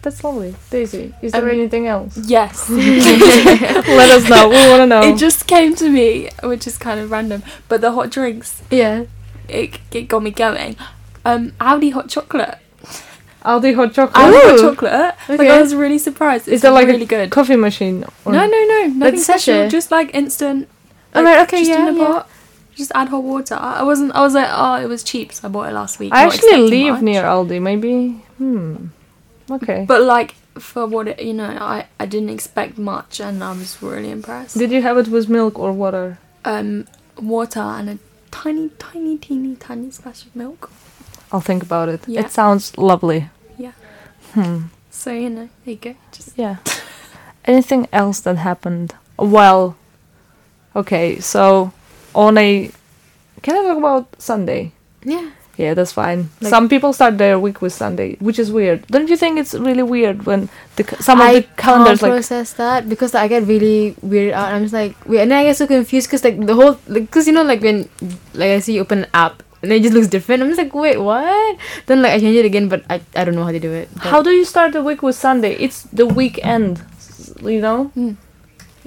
That's 0.00 0.24
lovely. 0.24 0.54
Daisy, 0.70 1.14
is 1.22 1.30
there 1.32 1.42
Um, 1.42 1.50
anything 1.50 1.86
else? 1.86 2.16
Yes. 2.16 2.68
Let 2.70 4.10
us 4.10 4.28
know. 4.28 4.48
We 4.48 4.56
want 4.70 4.80
to 4.82 4.86
know. 4.86 5.02
It 5.02 5.16
just 5.16 5.46
came 5.46 5.74
to 5.76 5.88
me, 5.88 6.28
which 6.42 6.66
is 6.66 6.76
kind 6.78 6.98
of 6.98 7.10
random, 7.10 7.42
but 7.68 7.80
the 7.82 7.92
hot 7.92 8.10
drinks, 8.10 8.62
Yeah. 8.70 9.04
it, 9.48 9.78
it 9.92 10.08
got 10.08 10.22
me 10.22 10.30
going. 10.32 10.76
Um, 11.24 11.52
Aldi 11.60 11.92
hot 11.92 12.08
chocolate. 12.08 12.58
Aldi 13.44 13.74
hot 13.76 13.92
chocolate. 13.92 14.16
Aldi 14.16 14.42
hot 14.42 14.58
Ooh. 14.58 14.62
chocolate. 14.62 15.14
Like 15.28 15.40
I 15.48 15.60
was 15.60 15.74
really 15.74 15.98
surprised. 15.98 16.48
It's 16.48 16.54
Is 16.56 16.62
there 16.62 16.72
like 16.72 16.86
really 16.88 17.02
a 17.04 17.06
good. 17.06 17.30
coffee 17.30 17.56
machine? 17.56 18.04
or- 18.24 18.32
No, 18.32 18.46
no, 18.46 18.64
no, 18.66 18.86
nothing 18.86 19.20
special. 19.20 19.54
sachet? 19.54 19.68
Just 19.68 19.90
like 19.92 20.10
instant. 20.14 20.68
Oh, 21.14 21.22
like, 21.22 21.36
right, 21.36 21.42
okay, 21.42 21.58
just 21.58 21.70
yeah, 21.70 21.88
in 21.88 21.96
a 21.96 21.98
yeah. 21.98 22.24
Just 22.74 22.92
add 22.94 23.08
hot 23.08 23.22
water. 23.22 23.54
I 23.54 23.82
wasn't. 23.82 24.12
I 24.14 24.20
was 24.22 24.34
like, 24.34 24.48
oh, 24.50 24.76
it 24.76 24.86
was 24.86 25.04
cheap, 25.04 25.32
so 25.32 25.46
I 25.46 25.50
bought 25.50 25.68
it 25.68 25.74
last 25.74 25.98
week. 25.98 26.10
I 26.12 26.24
not 26.24 26.34
actually 26.34 26.70
live 26.70 26.94
much. 26.94 27.02
near 27.02 27.22
Aldi. 27.22 27.60
Maybe. 27.60 28.22
Hmm. 28.38 28.86
Okay. 29.50 29.84
But 29.86 30.02
like 30.02 30.34
for 30.58 30.86
what 30.86 31.06
it, 31.08 31.20
you 31.22 31.34
know, 31.34 31.44
I 31.44 31.86
I 32.00 32.06
didn't 32.06 32.30
expect 32.30 32.78
much, 32.78 33.20
and 33.20 33.44
I 33.44 33.52
was 33.52 33.82
really 33.82 34.10
impressed. 34.10 34.56
Did 34.56 34.70
you 34.72 34.80
have 34.80 34.96
it 34.96 35.08
with 35.08 35.28
milk 35.28 35.58
or 35.58 35.72
water? 35.72 36.18
um, 36.44 36.86
water 37.18 37.60
and 37.60 37.88
a 37.90 37.98
tiny, 38.30 38.70
tiny, 38.78 39.16
teeny, 39.18 39.54
tiny 39.56 39.90
splash 39.90 40.24
of 40.26 40.34
milk. 40.34 40.70
I'll 41.30 41.40
think 41.40 41.62
about 41.62 41.88
it. 41.88 42.00
Yeah. 42.08 42.20
It 42.20 42.30
sounds 42.30 42.76
lovely. 42.78 43.28
Yeah. 43.58 43.72
Hmm. 44.32 44.64
So 44.90 45.12
you 45.12 45.30
know, 45.30 45.48
there 45.64 45.74
you 45.74 45.76
go. 45.76 45.94
Just 46.10 46.36
Yeah. 46.38 46.56
Anything 47.44 47.86
else 47.92 48.20
that 48.20 48.36
happened? 48.36 48.94
Well, 49.18 49.76
okay. 50.76 51.18
So 51.20 51.72
on 52.14 52.38
a, 52.38 52.70
can 53.42 53.56
I 53.56 53.62
talk 53.68 53.78
about 53.78 54.20
Sunday? 54.20 54.72
Yeah. 55.04 55.30
Yeah, 55.58 55.74
that's 55.74 55.92
fine. 55.92 56.30
Like- 56.40 56.48
some 56.50 56.68
people 56.68 56.92
start 56.94 57.18
their 57.18 57.38
week 57.38 57.60
with 57.60 57.74
Sunday, 57.74 58.16
which 58.20 58.38
is 58.38 58.50
weird. 58.50 58.86
Don't 58.86 59.08
you 59.08 59.16
think 59.16 59.38
it's 59.38 59.52
really 59.54 59.82
weird 59.82 60.24
when 60.24 60.48
the 60.76 60.84
some 61.00 61.20
of 61.20 61.26
I 61.26 61.40
the 61.40 61.42
calendars 61.56 62.00
can't 62.00 62.02
like 62.02 62.12
process 62.12 62.52
that 62.54 62.88
because 62.88 63.14
I 63.14 63.28
get 63.28 63.44
really 63.46 63.94
weirded 64.04 64.32
out. 64.32 64.52
I'm 64.52 64.62
just 64.62 64.72
like, 64.72 64.96
wait, 65.06 65.20
and 65.20 65.30
then 65.30 65.38
I 65.38 65.44
get 65.44 65.56
so 65.58 65.66
confused 65.66 66.08
because 66.08 66.24
like 66.24 66.40
the 66.46 66.54
whole, 66.54 66.78
because 66.90 67.26
you 67.26 67.34
know, 67.34 67.42
like 67.44 67.60
when 67.60 67.88
like 68.32 68.50
I 68.50 68.58
see 68.60 68.74
you 68.74 68.80
open 68.80 69.04
an 69.04 69.10
app 69.12 69.42
and 69.62 69.70
it 69.70 69.82
just 69.82 69.92
looks 69.94 70.08
different. 70.08 70.42
I'm 70.42 70.48
just 70.48 70.58
like, 70.58 70.74
wait, 70.74 70.96
what? 70.96 71.58
Then 71.84 72.00
like 72.00 72.12
I 72.12 72.18
change 72.18 72.36
it 72.36 72.46
again, 72.46 72.68
but 72.68 72.82
I, 72.88 73.02
I 73.14 73.24
don't 73.24 73.34
know 73.34 73.44
how 73.44 73.52
to 73.52 73.60
do 73.60 73.70
it. 73.72 73.90
But 73.92 74.04
how 74.04 74.22
do 74.22 74.30
you 74.30 74.46
start 74.46 74.72
the 74.72 74.82
week 74.82 75.02
with 75.02 75.16
Sunday? 75.16 75.52
It's 75.56 75.82
the 75.92 76.06
weekend, 76.06 76.82
you 77.42 77.60
know. 77.60 77.92
Mm. 77.94 78.16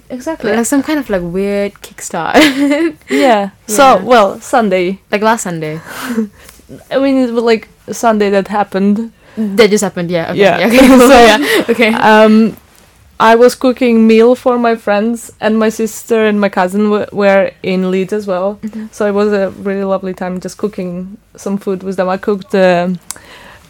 Exactly. 0.10 0.52
like 0.56 0.65
some 0.65 0.84
kind 0.84 1.00
of 1.00 1.10
like 1.10 1.22
weird 1.24 1.74
kickstart, 1.82 2.36
yeah. 3.10 3.50
So 3.68 4.04
well, 4.04 4.39
Sunday. 4.41 5.00
like 5.12 5.22
last 5.22 5.44
Sunday. 5.44 5.80
I 6.91 6.98
mean, 7.00 7.18
it 7.18 7.32
was 7.32 7.44
like 7.44 7.68
Sunday 7.91 8.30
that 8.32 8.48
happened. 8.48 9.12
That 9.38 9.70
just 9.70 9.84
happened. 9.84 10.10
Yeah. 10.12 10.32
Okay, 10.32 10.39
Yeah. 10.39 10.68
Okay. 10.68 10.88
so 10.88 11.10
yeah. 11.10 11.63
Okay. 11.70 11.94
um, 11.94 12.56
I 13.20 13.36
was 13.36 13.56
cooking 13.56 14.06
meal 14.08 14.36
for 14.36 14.58
my 14.60 14.76
friends, 14.76 15.32
and 15.39 15.58
my 15.58 15.70
sister 15.70 16.26
and 16.26 16.39
my 16.39 16.50
cousin 16.50 16.84
w- 16.91 17.06
were 17.12 17.52
in 17.63 17.89
Leeds 17.91 18.13
as 18.13 18.28
well. 18.28 18.60
Mhm. 18.62 18.94
So 18.94 19.08
it 19.08 19.13
was 19.13 19.32
a 19.34 19.50
really 19.52 19.84
lovely 19.86 20.13
time 20.13 20.39
just 20.39 20.58
cooking 20.58 21.18
some 21.36 21.58
food 21.58 21.82
with 21.84 21.96
them. 21.98 22.10
I 22.10 22.18
cooked 22.18 22.54
um 22.56 23.00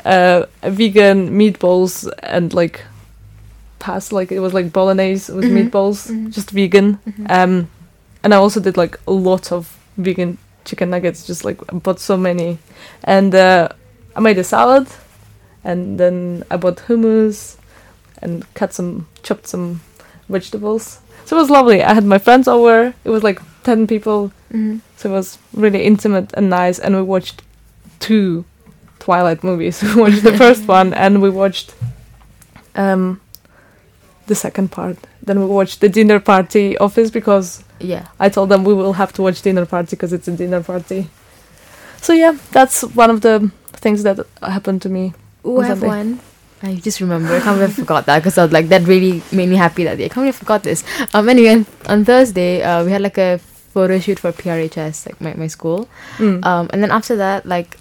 uh, 0.06 0.45
vegan 0.63 1.30
meatballs 1.38 2.12
and 2.24 2.54
like 2.54 2.82
like 4.12 4.32
it 4.32 4.39
was 4.39 4.54
like 4.54 4.71
bolognese 4.74 5.32
with 5.34 5.45
Mhm. 5.45 5.69
meatballs, 5.69 6.08
Mhm. 6.12 6.32
just 6.32 6.52
vegan. 6.52 6.98
Mhm. 7.08 7.26
Um, 7.30 7.67
and 8.24 8.34
I 8.34 8.38
also 8.38 8.60
did 8.60 8.78
like 8.78 9.00
a 9.08 9.12
lot 9.12 9.52
of 9.52 9.78
vegan 9.98 10.38
chicken 10.65 10.89
nuggets, 10.89 11.28
just 11.28 11.45
like 11.45 11.58
I 11.69 11.76
bought 11.78 12.00
so 12.00 12.17
many. 12.17 12.58
And 13.04 13.34
uh, 13.36 13.67
I 14.15 14.19
made 14.19 14.38
a 14.39 14.43
salad, 14.43 14.88
and 15.63 16.00
then 16.00 16.43
I 16.52 16.58
bought 16.58 16.78
hummus, 16.88 17.58
and 18.21 18.43
cut 18.54 18.74
some, 18.74 19.06
chopped 19.24 19.48
some 19.48 19.82
vegetables. 20.30 21.00
So 21.26 21.36
it 21.38 21.39
was 21.41 21.50
lovely. 21.50 21.84
I 21.84 21.93
had 21.93 22.06
my 22.06 22.17
friends 22.19 22.48
over. 22.48 22.93
It 23.04 23.10
was 23.10 23.24
like 23.24 23.39
ten 23.63 23.88
people, 23.88 24.32
Mhm. 24.54 24.80
so 24.98 25.10
it 25.10 25.13
was 25.13 25.38
really 25.54 25.84
intimate 25.84 26.32
and 26.34 26.50
nice. 26.50 26.80
And 26.80 26.95
we 26.95 27.02
watched 27.02 27.41
two 28.00 28.45
Twilight 29.00 29.43
movies. 29.43 29.82
we 29.95 30.02
watched 30.02 30.24
the 30.24 30.38
first 30.38 30.67
one, 30.80 30.93
and 30.93 31.21
we 31.21 31.30
watched 31.30 31.74
um, 32.76 33.19
the 34.27 34.35
second 34.35 34.71
part. 34.71 34.97
Then 35.21 35.39
we 35.39 35.45
watched 35.45 35.81
the 35.81 35.89
dinner 35.89 36.19
party 36.19 36.77
office 36.77 37.09
because 37.11 37.63
Yeah. 37.79 38.07
I 38.19 38.29
told 38.29 38.49
them 38.49 38.63
we 38.63 38.73
will 38.73 38.93
have 38.93 39.11
to 39.13 39.21
watch 39.21 39.41
dinner 39.41 39.65
party 39.65 39.95
because 39.95 40.13
it's 40.13 40.27
a 40.27 40.31
dinner 40.31 40.61
party. 40.63 41.09
So 42.01 42.13
yeah, 42.13 42.38
that's 42.51 42.83
one 42.83 43.09
of 43.09 43.21
the 43.21 43.51
things 43.73 44.03
that 44.03 44.19
happened 44.41 44.81
to 44.83 44.89
me. 44.89 45.13
Ooh, 45.45 45.59
I 45.59 45.65
have 45.67 45.79
Sunday. 45.79 45.88
one. 45.97 46.19
I 46.63 46.75
just 46.75 47.01
remember. 47.01 47.35
I 47.35 47.39
can't 47.41 47.57
believe 47.59 47.77
I 47.77 47.81
forgot 47.81 48.05
that 48.07 48.19
because 48.19 48.38
I 48.38 48.43
was 48.43 48.51
like, 48.51 48.69
that 48.69 48.83
really 48.88 49.21
made 49.31 49.49
me 49.49 49.55
happy 49.55 49.83
that 49.83 49.97
day. 49.97 50.05
I 50.05 50.07
can't 50.09 50.23
believe 50.23 50.35
I 50.35 50.38
forgot 50.39 50.63
this. 50.63 50.83
Um, 51.13 51.29
anyway, 51.29 51.65
on, 51.88 52.05
Thursday, 52.05 52.63
uh, 52.63 52.83
we 52.85 52.91
had 52.91 53.01
like 53.01 53.17
a 53.17 53.38
photo 53.39 53.99
shoot 53.99 54.17
for 54.19 54.31
PRHS, 54.31 55.05
like 55.05 55.19
my, 55.21 55.33
my 55.35 55.47
school. 55.47 55.88
Mm. 56.17 56.43
Um, 56.45 56.69
and 56.71 56.81
then 56.81 56.91
after 56.91 57.15
that, 57.17 57.45
like, 57.45 57.77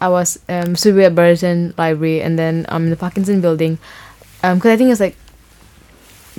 I 0.00 0.08
was 0.08 0.38
um, 0.48 0.74
so 0.74 0.90
we 0.90 0.96
were 1.00 1.06
at 1.06 1.14
Brotherton 1.14 1.74
Library 1.78 2.22
and 2.22 2.38
then 2.38 2.66
um, 2.70 2.84
in 2.84 2.90
the 2.90 2.96
Parkinson 2.96 3.40
building. 3.40 3.78
Um, 4.42 4.58
because 4.58 4.70
I 4.72 4.76
think 4.76 4.88
it 4.88 4.90
was 4.90 5.00
like, 5.00 5.16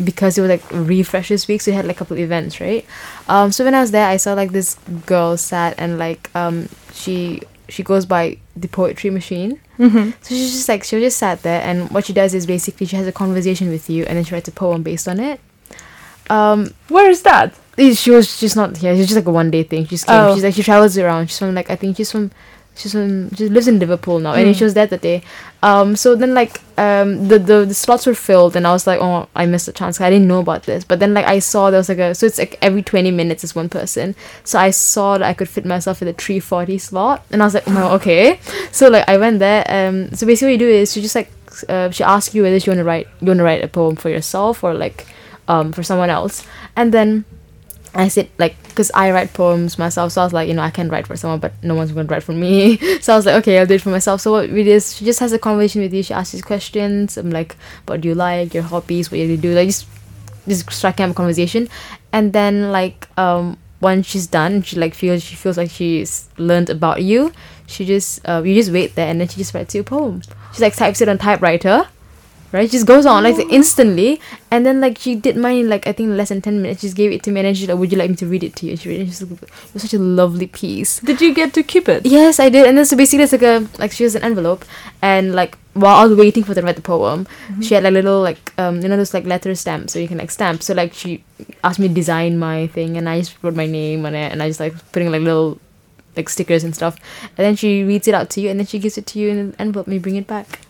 because 0.03 0.38
it 0.38 0.41
was 0.41 0.49
like 0.49 0.63
refresh 0.71 1.29
this 1.29 1.47
week, 1.47 1.62
so 1.62 1.71
we 1.71 1.75
had 1.75 1.86
like 1.86 1.95
a 1.95 1.99
couple 1.99 2.17
events, 2.17 2.60
right? 2.60 2.86
Um, 3.27 3.51
so 3.51 3.63
when 3.63 3.73
I 3.75 3.81
was 3.81 3.91
there, 3.91 4.08
I 4.08 4.17
saw 4.17 4.34
like 4.34 4.51
this 4.51 4.75
girl 5.05 5.38
sat 5.38 5.75
and 5.77 5.97
like, 5.97 6.29
um, 6.36 6.69
she 6.93 7.41
she 7.67 7.81
goes 7.84 8.05
by 8.05 8.38
the 8.55 8.67
poetry 8.67 9.10
machine. 9.10 9.60
hmm 9.77 10.12
So 10.21 10.36
she's 10.36 10.51
just 10.53 10.69
like 10.69 10.84
she 10.84 10.99
just 10.99 11.17
sat 11.17 11.41
there, 11.43 11.62
and 11.62 11.89
what 11.91 12.05
she 12.05 12.13
does 12.13 12.34
is 12.34 12.45
basically 12.45 12.86
she 12.88 12.95
has 12.95 13.08
a 13.08 13.12
conversation 13.12 13.69
with 13.69 13.89
you, 13.89 14.05
and 14.05 14.17
then 14.17 14.23
she 14.25 14.34
writes 14.34 14.47
a 14.47 14.51
poem 14.51 14.84
based 14.84 15.08
on 15.08 15.19
it. 15.19 15.39
Um, 16.29 16.73
Where 16.89 17.10
is 17.10 17.21
that? 17.23 17.53
she 17.93 18.10
was 18.10 18.39
just 18.39 18.55
not 18.55 18.77
here. 18.77 18.93
It's 18.93 19.01
just 19.01 19.15
like 19.15 19.25
a 19.25 19.31
one 19.31 19.51
day 19.51 19.63
thing. 19.63 19.86
She's 19.86 20.03
came. 20.03 20.15
Oh. 20.15 20.34
She's 20.34 20.43
like 20.43 20.53
she 20.53 20.63
travels 20.63 20.97
around. 20.97 21.27
She's 21.29 21.39
from 21.39 21.53
like 21.53 21.69
I 21.69 21.75
think 21.75 21.97
she's 21.97 22.12
from 22.12 22.31
she's 22.75 22.91
from 22.91 23.33
she 23.35 23.47
lives 23.49 23.67
in 23.67 23.79
Liverpool 23.79 24.19
now, 24.19 24.33
and 24.33 24.47
Mm. 24.47 24.57
she 24.57 24.63
was 24.63 24.73
there 24.73 24.85
that 24.88 25.01
day. 25.01 25.21
Um, 25.63 25.95
so 25.95 26.15
then 26.15 26.33
like 26.33 26.61
um 26.77 27.27
the, 27.27 27.39
the 27.39 27.65
the 27.65 27.73
slots 27.73 28.05
were 28.05 28.13
filled, 28.13 28.55
and 28.55 28.67
I 28.67 28.71
was 28.71 28.85
like, 28.85 28.99
oh, 29.01 29.27
I 29.35 29.45
missed 29.45 29.67
a 29.67 29.71
chance. 29.71 29.99
I 30.01 30.09
didn't 30.09 30.27
know 30.27 30.39
about 30.39 30.63
this, 30.63 30.83
but 30.83 30.99
then 30.99 31.13
like 31.13 31.25
I 31.25 31.39
saw 31.39 31.71
there 31.71 31.79
was 31.79 31.89
like 31.89 31.97
a 31.97 32.13
so 32.13 32.25
it's 32.25 32.38
like 32.38 32.57
every 32.61 32.83
twenty 32.83 33.11
minutes 33.11 33.43
is 33.43 33.55
one 33.55 33.69
person. 33.69 34.13
So 34.43 34.59
I 34.59 34.69
saw 34.71 35.17
that 35.17 35.25
I 35.27 35.33
could 35.33 35.49
fit 35.49 35.65
myself 35.65 36.01
in 36.01 36.07
the 36.07 36.13
three 36.13 36.39
forty 36.39 36.77
slot, 36.77 37.25
and 37.31 37.41
I 37.41 37.45
was 37.45 37.53
like, 37.55 37.63
oh, 37.67 37.95
okay. 37.95 38.39
So 38.71 38.89
like 38.89 39.07
I 39.07 39.17
went 39.17 39.39
there. 39.39 39.63
Um, 39.67 40.11
so 40.13 40.27
basically 40.27 40.53
what 40.53 40.61
you 40.61 40.67
do 40.67 40.69
is 40.69 40.93
she 40.93 41.01
just 41.01 41.15
like 41.15 41.31
uh, 41.69 41.89
she 41.89 42.03
asks 42.03 42.35
you 42.35 42.43
whether 42.43 42.57
you 42.57 42.69
want 42.71 42.79
to 42.79 42.83
write 42.83 43.07
you 43.21 43.27
want 43.27 43.38
to 43.39 43.43
write 43.43 43.63
a 43.63 43.67
poem 43.69 43.95
for 43.95 44.09
yourself 44.09 44.63
or 44.63 44.73
like 44.73 45.07
um 45.47 45.71
for 45.71 45.81
someone 45.83 46.09
else, 46.09 46.45
and 46.75 46.91
then 46.93 47.23
I 47.95 48.10
said 48.10 48.29
like 48.38 48.62
because 48.67 48.91
I 48.93 49.12
write 49.12 49.34
poems 49.34 49.79
myself, 49.79 50.12
so 50.12 50.21
I 50.21 50.23
was 50.25 50.34
like, 50.34 50.47
you 50.49 50.53
know, 50.53 50.62
I 50.62 50.69
can 50.69 50.89
write 50.89 51.08
for 51.08 51.15
someone, 51.15 51.39
but 51.39 51.53
no 51.63 51.75
one's 51.75 51.91
gonna 51.91 52.08
write 52.08 52.23
for 52.23 52.34
me. 52.34 52.77
so 53.01 53.13
I 53.13 53.15
was 53.15 53.25
like, 53.25 53.36
okay, 53.36 53.58
I'll 53.58 53.65
do 53.65 53.75
it 53.75 53.81
for 53.81 53.89
myself. 53.89 54.21
So 54.21 54.31
what 54.31 54.49
we 54.49 54.69
is 54.69 54.97
she 54.97 55.05
just 55.05 55.19
has 55.21 55.31
a 55.31 55.39
conversation 55.39 55.81
with 55.81 55.93
you. 55.93 56.03
She 56.03 56.13
asks 56.13 56.34
you 56.34 56.43
questions. 56.43 57.17
I'm 57.17 57.31
like, 57.31 57.55
what 57.86 58.01
do 58.01 58.10
you 58.10 58.15
like? 58.15 58.53
Your 58.53 58.63
hobbies? 58.63 59.12
What 59.12 59.17
do 59.17 59.23
you 59.23 59.38
do? 59.38 59.55
Like 59.55 59.67
just 59.67 59.88
just 60.47 60.71
striking 60.71 61.05
up 61.05 61.12
a 61.12 61.13
conversation, 61.13 61.69
and 62.12 62.34
then 62.34 62.71
like 62.71 63.08
um 63.17 63.58
once 63.79 64.08
she's 64.08 64.27
done, 64.27 64.62
she 64.62 64.75
like 64.75 64.93
feels 64.93 65.23
she 65.23 65.36
feels 65.36 65.58
like 65.58 65.71
she's 65.71 66.27
learned 66.38 66.69
about 66.69 67.01
you. 67.01 67.31
She 67.67 67.86
just 67.86 68.19
uh, 68.27 68.43
you 68.43 68.55
just 68.55 68.71
wait 68.71 68.95
there, 68.95 69.08
and 69.08 69.21
then 69.21 69.29
she 69.29 69.38
just 69.38 69.53
writes 69.53 69.73
you 69.73 69.81
a 69.81 69.84
poem. 69.86 70.21
She 70.53 70.62
like 70.62 70.75
types 70.75 70.99
it 71.01 71.08
on 71.08 71.17
typewriter 71.17 71.88
right? 72.55 72.69
She 72.69 72.77
just 72.77 72.87
goes 72.87 73.05
on 73.05 73.23
like 73.23 73.37
instantly, 73.51 74.21
and 74.49 74.65
then 74.65 74.79
like 74.81 74.97
she 74.97 75.13
did 75.13 75.35
mine 75.35 75.57
in 75.57 75.69
like 75.69 75.85
I 75.85 75.91
think 75.91 76.11
less 76.11 76.29
than 76.29 76.41
ten 76.41 76.61
minutes. 76.61 76.81
She 76.81 76.87
just 76.87 76.97
gave 76.97 77.11
it 77.11 77.21
to 77.23 77.31
me, 77.31 77.41
and 77.41 77.47
then 77.47 77.55
she's 77.55 77.67
like, 77.67 77.77
"Would 77.77 77.91
you 77.91 77.97
like 77.97 78.09
me 78.09 78.15
to 78.15 78.25
read 78.25 78.43
it 78.43 78.55
to 78.57 78.65
you?" 78.65 78.77
She 78.77 78.89
read 78.89 79.01
it. 79.01 79.07
She's 79.07 79.21
like, 79.21 79.43
"It 79.43 79.73
was 79.73 79.83
such 79.83 79.93
a 79.93 79.99
lovely 79.99 80.47
piece." 80.47 80.99
Did 81.01 81.21
you 81.21 81.33
get 81.33 81.53
to 81.53 81.63
keep 81.63 81.89
it? 81.89 82.05
Yes, 82.05 82.39
I 82.39 82.49
did, 82.49 82.65
and 82.65 82.77
then 82.77 82.85
so 82.85 82.95
basically 82.95 83.23
it's 83.23 83.33
like 83.33 83.43
a 83.43 83.67
like 83.77 83.91
she 83.91 84.03
has 84.03 84.15
an 84.15 84.23
envelope, 84.23 84.65
and 85.01 85.35
like 85.35 85.57
while 85.73 85.97
I 85.97 86.05
was 86.05 86.17
waiting 86.17 86.43
for 86.43 86.55
her 86.55 86.61
to 86.61 86.65
write 86.65 86.77
the 86.77 86.81
poem, 86.81 87.27
she 87.61 87.75
had 87.75 87.83
like 87.83 87.93
little 87.93 88.21
like 88.21 88.53
um 88.57 88.81
you 88.81 88.87
know 88.87 88.95
those 88.95 89.13
like 89.13 89.25
letter 89.25 89.53
stamps 89.55 89.91
so 89.93 89.99
you 89.99 90.07
can 90.07 90.17
like 90.17 90.31
stamp. 90.31 90.63
So 90.63 90.73
like 90.73 90.93
she 90.93 91.23
asked 91.63 91.79
me 91.79 91.89
to 91.89 91.93
design 91.93 92.39
my 92.39 92.67
thing, 92.67 92.97
and 92.97 93.09
I 93.09 93.19
just 93.19 93.35
wrote 93.43 93.55
my 93.55 93.65
name 93.67 94.05
on 94.05 94.15
it, 94.15 94.31
and 94.31 94.41
I 94.41 94.47
just 94.47 94.59
like 94.59 94.73
putting 94.93 95.11
like 95.11 95.21
little 95.21 95.59
like 96.15 96.29
stickers 96.29 96.63
and 96.63 96.73
stuff, 96.73 96.95
and 97.37 97.43
then 97.45 97.57
she 97.57 97.83
reads 97.83 98.07
it 98.07 98.13
out 98.13 98.29
to 98.31 98.41
you, 98.41 98.49
and 98.49 98.57
then 98.57 98.65
she 98.65 98.79
gives 98.79 98.97
it 98.97 99.05
to 99.07 99.19
you 99.19 99.29
in 99.29 99.37
an 99.37 99.55
envelope, 99.59 99.87
and 99.87 99.93
you 99.93 99.99
bring 99.99 100.15
it 100.15 100.27
back. 100.27 100.61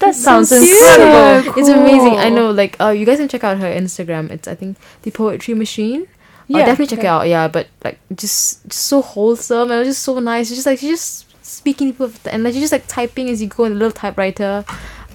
That 0.00 0.14
sounds 0.14 0.48
so 0.48 0.56
incredible. 0.56 1.58
It's 1.58 1.68
amazing. 1.68 2.16
I 2.18 2.28
know, 2.30 2.50
like, 2.50 2.76
oh, 2.80 2.90
you 2.90 3.04
guys 3.06 3.18
can 3.18 3.28
check 3.28 3.44
out 3.44 3.58
her 3.58 3.66
Instagram. 3.72 4.30
It's 4.30 4.48
I 4.48 4.54
think 4.54 4.76
the 5.02 5.10
Poetry 5.10 5.54
Machine. 5.54 6.06
Yeah, 6.48 6.58
Yeah, 6.58 6.66
definitely 6.66 6.86
check 6.88 6.98
okay. 7.00 7.08
it 7.08 7.10
out. 7.10 7.28
Yeah, 7.28 7.48
but 7.48 7.68
like, 7.84 7.98
just, 8.14 8.66
just 8.68 8.86
so 8.86 9.02
wholesome. 9.02 9.70
and 9.70 9.84
just 9.84 10.02
so 10.02 10.18
nice. 10.18 10.48
It's 10.50 10.56
just 10.56 10.66
like 10.66 10.78
she's 10.80 10.90
just 10.98 11.26
speaking 11.46 11.88
to 11.88 11.92
people, 11.92 12.06
with 12.06 12.22
the- 12.24 12.32
and 12.34 12.42
like 12.42 12.52
she's 12.54 12.62
just 12.62 12.72
like 12.72 12.86
typing 12.88 13.28
as 13.30 13.40
you 13.40 13.48
go 13.48 13.64
in 13.64 13.72
a 13.72 13.74
little 13.76 13.92
typewriter. 13.92 14.64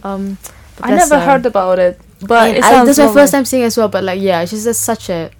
Um, 0.03 0.37
I 0.81 0.91
never 0.95 1.15
uh, 1.15 1.25
heard 1.25 1.45
about 1.45 1.79
it, 1.79 1.99
but 2.21 2.55
it 2.55 2.63
I- 2.63 2.71
sounds 2.71 2.87
that's 2.95 2.99
my 2.99 3.13
first 3.13 3.31
time 3.33 3.45
seeing 3.45 3.63
it 3.63 3.67
as 3.67 3.77
well. 3.77 3.87
But 3.89 4.03
like, 4.03 4.21
yeah, 4.21 4.45
she's 4.45 4.63
just 4.65 4.81
such 4.81 5.09
a 5.09 5.31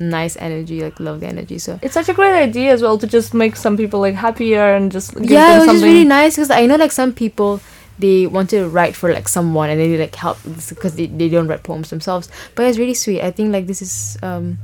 nice 0.00 0.36
energy, 0.38 0.80
like 0.82 0.98
lovely 1.00 1.26
energy. 1.26 1.58
So 1.58 1.78
It's 1.82 1.94
such 1.94 2.08
a 2.08 2.14
great 2.14 2.32
idea 2.34 2.72
as 2.72 2.82
well 2.82 2.98
to 2.98 3.06
just 3.06 3.32
make 3.34 3.56
some 3.56 3.76
people 3.76 4.00
like 4.00 4.14
happier 4.14 4.74
and 4.74 4.90
just 4.92 5.14
give 5.14 5.30
yeah, 5.30 5.54
it 5.56 5.58
was 5.58 5.66
just 5.66 5.66
something. 5.78 5.84
really 5.92 6.04
nice 6.04 6.36
because 6.36 6.50
I 6.50 6.66
know 6.66 6.76
like 6.76 6.92
some 6.92 7.12
people 7.12 7.60
they 7.98 8.26
want 8.26 8.50
to 8.50 8.68
write 8.68 8.94
for 8.94 9.12
like 9.12 9.28
someone 9.28 9.70
and 9.70 9.80
they 9.80 9.88
need 9.88 10.00
like 10.00 10.14
help 10.14 10.38
because 10.68 10.96
they, 10.96 11.06
they 11.06 11.28
don't 11.28 11.48
write 11.48 11.62
poems 11.62 11.90
themselves. 11.90 12.28
But 12.54 12.66
it's 12.66 12.78
really 12.78 12.94
sweet. 12.94 13.22
I 13.22 13.30
think 13.30 13.52
like 13.52 13.66
this 13.66 13.80
is 13.82 14.18
um 14.22 14.58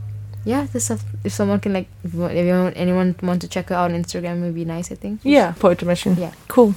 yeah 0.44 0.66
this 0.72 0.86
stuff 0.86 1.04
if 1.24 1.32
someone 1.32 1.60
can 1.60 1.72
like 1.72 1.86
if, 2.04 2.12
you 2.14 2.20
want, 2.20 2.32
if 2.34 2.44
you 2.46 2.52
want, 2.52 2.76
anyone 2.76 3.14
want 3.22 3.40
to 3.42 3.48
check 3.48 3.68
her 3.68 3.74
out 3.76 3.90
on 3.90 4.02
Instagram 4.02 4.38
it 4.40 4.42
would 4.46 4.54
be 4.54 4.64
nice. 4.64 4.90
I 4.92 4.96
think 4.96 5.20
Yeah, 5.22 5.52
poetry 5.58 5.86
machine. 5.86 6.16
Yeah. 6.18 6.32
cool. 6.48 6.74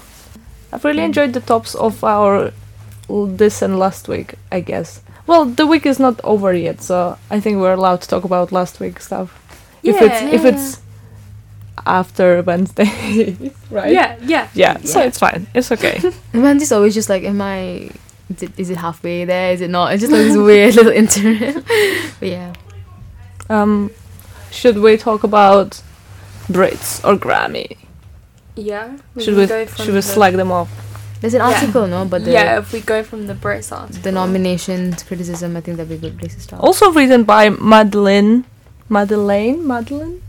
I've 0.72 0.84
really 0.84 1.00
Mm. 1.02 1.06
enjoyed 1.06 1.34
the 1.34 1.42
tops 1.42 1.76
of 1.76 2.04
our 2.04 2.52
this 3.10 3.62
and 3.62 3.78
last 3.80 4.08
week. 4.08 4.36
I 4.52 4.60
guess. 4.62 5.02
Well, 5.28 5.46
the 5.46 5.66
week 5.66 5.86
is 5.86 6.00
not 6.00 6.20
over 6.24 6.54
yet, 6.54 6.82
so 6.82 7.18
I 7.32 7.40
think 7.40 7.58
we're 7.58 7.74
allowed 7.74 8.02
to 8.02 8.08
talk 8.08 8.24
about 8.24 8.52
last 8.52 8.80
week 8.80 9.00
stuff. 9.00 9.30
If 9.84 9.96
it's 10.02 10.22
Yeah. 10.22 10.30
if 10.38 10.46
it's 10.46 10.80
after 11.86 12.42
Wednesday, 12.42 13.52
right? 13.72 13.92
Yeah, 13.92 14.18
yeah. 14.22 14.48
Yeah, 14.54 14.78
so 14.84 15.00
Yeah. 15.00 15.06
it's 15.08 15.20
fine. 15.20 15.48
It's 15.54 15.72
okay. 15.72 16.00
And 16.34 16.44
Wendy's 16.44 16.72
always 16.72 16.94
just 16.94 17.10
like 17.10 17.24
am 17.24 17.42
I 17.42 17.90
is 18.30 18.42
it, 18.44 18.52
is 18.58 18.70
it 18.70 18.78
halfway 18.78 19.26
there? 19.26 19.52
Is 19.54 19.62
it 19.62 19.70
not? 19.70 19.94
It's 19.94 20.02
just 20.02 20.12
like 20.12 20.24
this 20.24 20.38
weird 20.38 20.76
little 20.76 20.92
interim. 21.02 21.64
but 22.20 22.28
yeah. 22.28 22.54
um, 23.50 23.92
should 24.52 24.78
we 24.80 24.98
talk 24.98 25.24
about 25.24 25.82
Brits 26.48 27.04
or 27.04 27.18
Grammy? 27.18 27.78
Yeah. 28.56 28.98
Should 29.20 29.36
we 29.36 29.48
should 29.48 29.88
we 29.88 29.94
the- 29.94 30.02
slag 30.02 30.34
them 30.36 30.52
off? 30.52 30.70
There's 31.22 31.34
an 31.34 31.42
Yeah. 31.42 31.48
article, 31.56 31.88
no? 31.88 32.06
But 32.06 32.26
the, 32.26 32.32
yeah, 32.32 32.60
if 32.60 32.72
we 32.74 32.82
go 32.82 33.02
from 33.04 33.28
the 33.28 33.34
Brits 33.34 33.72
article. 33.72 34.02
the 34.02 34.12
nominations, 34.12 35.02
criticism, 35.04 35.56
I 35.58 35.62
think 35.62 35.78
that'd 35.78 35.90
be 35.90 35.96
a 35.96 35.98
good 36.10 36.18
place 36.20 36.36
to 36.36 36.42
start. 36.42 36.62
Also 36.64 36.92
written 36.92 37.24
by 37.24 37.50
Madeline, 37.50 38.46
Madeleine, 38.90 39.66
Madeline. 39.66 40.22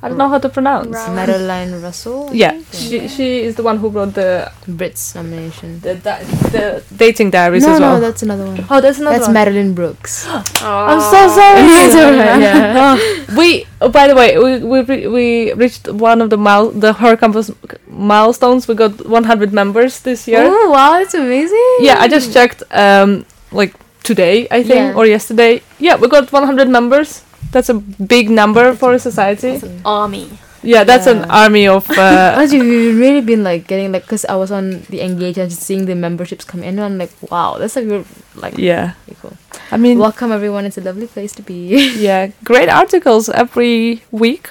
I 0.00 0.08
don't 0.08 0.16
know 0.18 0.28
how 0.28 0.38
to 0.38 0.48
pronounce. 0.48 0.94
Ra- 0.94 1.12
Madeleine 1.12 1.72
Rousell. 1.82 2.30
I 2.30 2.32
Yeah, 2.34 2.52
think? 2.52 2.66
she 2.72 3.08
she 3.08 3.26
is 3.42 3.56
the 3.56 3.64
one 3.64 3.78
who 3.78 3.88
wrote 3.88 4.14
the 4.14 4.50
Brits 4.78 5.14
nomination. 5.16 5.80
the, 5.80 5.94
di- 5.96 6.22
the 6.54 6.84
dating 6.96 7.30
diaries 7.30 7.64
no, 7.66 7.72
as 7.74 7.80
well. 7.80 7.94
no, 7.94 8.00
that's 8.00 8.22
another 8.22 8.44
one. 8.46 8.64
oh, 8.70 8.80
that's 8.80 8.98
another 9.00 9.10
one. 9.10 9.18
That's 9.18 9.26
one. 9.26 9.34
Madeline 9.34 9.74
Brooks. 9.74 10.24
I'm 10.62 11.00
so 11.00 11.20
sorry. 11.38 11.62
It's 11.82 11.96
alright, 11.96 12.40
yeah. 12.46 12.74
Oh, 12.96 13.34
we. 13.36 13.66
Oh, 13.80 13.88
by 13.88 14.06
the 14.06 14.14
way, 14.14 14.38
we 14.38 14.58
we 14.62 14.82
we 15.16 15.52
reached 15.54 15.88
one 15.90 16.22
of 16.22 16.30
the 16.30 16.36
mile 16.38 16.70
the 16.70 16.92
her 16.92 17.16
campus 17.16 17.50
milestones. 17.90 18.68
We 18.68 18.74
got 18.76 19.04
100 19.04 19.52
members 19.52 20.00
this 20.00 20.28
year. 20.28 20.42
Oh 20.46 20.70
wow, 20.70 20.98
it's 21.00 21.14
amazing. 21.14 21.68
Yeah, 21.80 21.98
I 21.98 22.06
just 22.06 22.32
checked. 22.32 22.62
Um, 22.70 23.24
like 23.50 23.74
today, 24.04 24.46
I 24.50 24.62
think, 24.62 24.92
Yeah. 24.92 24.94
or 24.94 25.06
yesterday. 25.06 25.62
Yeah, 25.80 25.96
we 25.96 26.06
got 26.08 26.30
100 26.32 26.68
members. 26.68 27.22
That's 27.52 27.68
a 27.68 27.74
big 27.74 28.30
number 28.30 28.74
for 28.74 28.92
a 28.92 28.98
society. 28.98 29.48
It's 29.48 29.62
an 29.62 29.80
army. 29.84 30.28
Yeah, 30.62 30.82
that's 30.84 31.06
an 31.06 31.24
army 31.30 31.68
of. 31.68 31.88
Uh, 31.98 32.34
Honestly, 32.36 32.60
we've 32.60 32.98
really 32.98 33.20
been 33.20 33.44
like 33.44 33.66
getting 33.68 33.92
like, 33.92 34.06
cause 34.06 34.24
I 34.26 34.34
was 34.36 34.50
on 34.50 34.82
the 34.90 35.00
Engage 35.00 35.38
and 35.38 35.48
just 35.48 35.62
seeing 35.62 35.86
the 35.86 35.94
memberships 35.94 36.44
come 36.44 36.62
in, 36.62 36.78
and 36.78 36.80
I'm 36.80 36.98
like, 36.98 37.12
wow, 37.30 37.56
that's 37.58 37.76
like 37.76 37.86
real- 37.86 38.04
like 38.34 38.58
yeah, 38.58 38.94
pretty 39.04 39.20
cool. 39.22 39.36
I 39.70 39.76
mean, 39.76 39.98
Welcome 39.98 40.32
everyone. 40.32 40.64
It's 40.66 40.76
a 40.76 40.80
lovely 40.82 41.06
place 41.06 41.32
to 41.36 41.42
be. 41.42 41.94
yeah, 41.98 42.30
great 42.44 42.68
articles 42.68 43.28
every 43.28 44.02
week. 44.10 44.50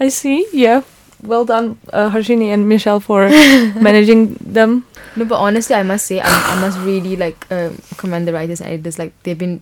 I 0.00 0.08
see. 0.08 0.44
Yeah, 0.52 0.82
well 1.22 1.44
done, 1.44 1.78
uh, 1.92 2.10
Harsheni 2.10 2.52
and 2.52 2.68
Michelle 2.68 2.98
for 3.00 3.28
managing 3.78 4.34
them. 4.42 4.84
no, 5.16 5.24
but 5.24 5.38
honestly, 5.38 5.76
I 5.76 5.84
must 5.84 6.06
say, 6.06 6.18
I, 6.20 6.26
I 6.28 6.60
must 6.60 6.78
really 6.80 7.14
like 7.16 7.46
um, 7.52 7.78
commend 7.96 8.26
the 8.26 8.32
writers 8.32 8.60
and 8.60 8.70
editors. 8.70 8.98
Like 8.98 9.12
they've 9.22 9.38
been 9.38 9.60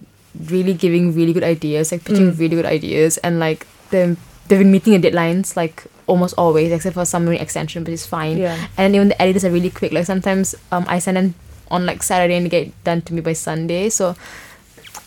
really 0.48 0.74
giving 0.74 1.14
really 1.14 1.32
good 1.32 1.44
ideas, 1.44 1.92
like 1.92 2.04
pitching 2.04 2.32
Mm. 2.32 2.38
really 2.38 2.56
good 2.56 2.66
ideas, 2.66 3.18
and 3.18 3.38
like 3.38 3.66
them 3.90 4.16
they've 4.48 4.58
been 4.58 4.72
meeting 4.72 4.98
the 5.00 5.10
deadlines 5.10 5.56
like 5.56 5.84
almost 6.06 6.34
always, 6.36 6.72
except 6.72 6.94
for 6.94 7.04
summary 7.04 7.38
extension, 7.38 7.84
but 7.84 7.92
it's 7.92 8.06
fine. 8.06 8.36
Yeah. 8.38 8.56
and 8.76 8.94
even 8.94 9.08
the 9.08 9.20
editors 9.22 9.44
are 9.44 9.50
really 9.50 9.70
quick. 9.70 9.92
Like 9.92 10.04
sometimes 10.06 10.54
um, 10.72 10.84
I 10.88 10.98
send 10.98 11.16
them 11.16 11.34
on 11.70 11.86
like 11.86 12.02
Saturday 12.02 12.34
and 12.36 12.44
they 12.46 12.50
get 12.50 12.84
done 12.84 13.00
to 13.02 13.14
me 13.14 13.20
by 13.20 13.32
Sunday. 13.34 13.88
So 13.88 14.14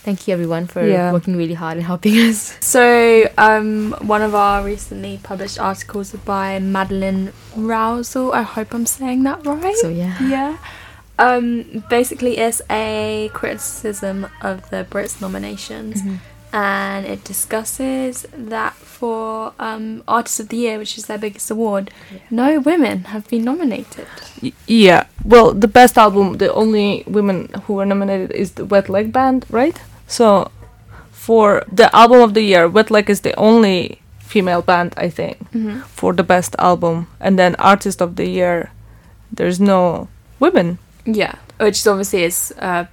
thank 0.06 0.26
you 0.26 0.32
everyone 0.34 0.66
for 0.66 0.84
Yeah. 0.86 1.12
working 1.12 1.36
really 1.36 1.54
hard 1.54 1.76
and 1.76 1.86
helping 1.86 2.16
us. 2.28 2.56
So, 2.60 3.28
um, 3.38 3.94
one 4.00 4.22
of 4.22 4.34
our 4.34 4.64
recently 4.64 5.20
published 5.22 5.58
articles 5.60 6.12
by 6.24 6.58
Madeleine 6.58 7.32
Rousell. 7.56 8.32
I 8.32 8.42
hope 8.42 8.72
I'm 8.74 8.86
saying 8.86 9.22
that 9.24 9.44
right. 9.46 9.76
So 9.76 9.88
yeah. 9.90 10.16
yeah. 10.22 10.56
Um, 11.18 11.82
basically, 11.88 12.36
it's 12.38 12.60
a 12.70 13.30
criticism 13.32 14.26
of 14.42 14.68
the 14.70 14.84
Brits 14.90 15.20
nominations, 15.20 16.02
Mhm. 16.02 16.18
and 16.52 17.06
it 17.06 17.24
discusses 17.24 18.26
that 18.36 18.74
for 18.74 19.52
um, 19.58 20.02
Artist 20.06 20.40
of 20.40 20.48
the 20.48 20.56
Year, 20.56 20.78
which 20.78 20.98
is 20.98 21.06
their 21.06 21.18
biggest 21.18 21.50
award, 21.50 21.90
no 22.30 22.58
women 22.60 23.04
have 23.04 23.28
been 23.28 23.44
nominated. 23.44 24.06
Y- 24.42 24.52
yeah. 24.66 25.04
Well, 25.24 25.52
the 25.52 25.68
best 25.68 25.96
album, 25.98 26.36
the 26.38 26.52
only 26.52 27.02
women 27.06 27.48
who 27.66 27.74
were 27.74 27.86
nominated 27.86 28.30
is 28.32 28.52
the 28.52 28.64
Wet 28.64 28.88
Leg 28.88 29.12
Band, 29.12 29.44
right? 29.50 29.76
So, 30.06 30.50
for 31.12 31.64
the 31.72 31.88
album 31.96 32.20
of 32.20 32.34
the 32.34 32.42
year, 32.42 32.68
Wet 32.68 32.90
Leg 32.90 33.08
is 33.10 33.20
the 33.20 33.34
only 33.38 34.00
female 34.18 34.60
band, 34.62 34.92
I 34.96 35.08
think, 35.08 35.36
Mm-hmm. 35.54 35.80
for 35.94 36.12
the 36.12 36.22
best 36.22 36.54
album. 36.58 37.06
And 37.20 37.38
then 37.38 37.54
Artist 37.58 38.00
of 38.02 38.16
the 38.16 38.26
Year, 38.28 38.70
there's 39.32 39.58
no 39.60 40.08
women. 40.40 40.78
Yeah, 41.06 41.34
which 41.58 41.86
obviously 41.86 42.24
is 42.24 42.52
uh, 42.58 42.86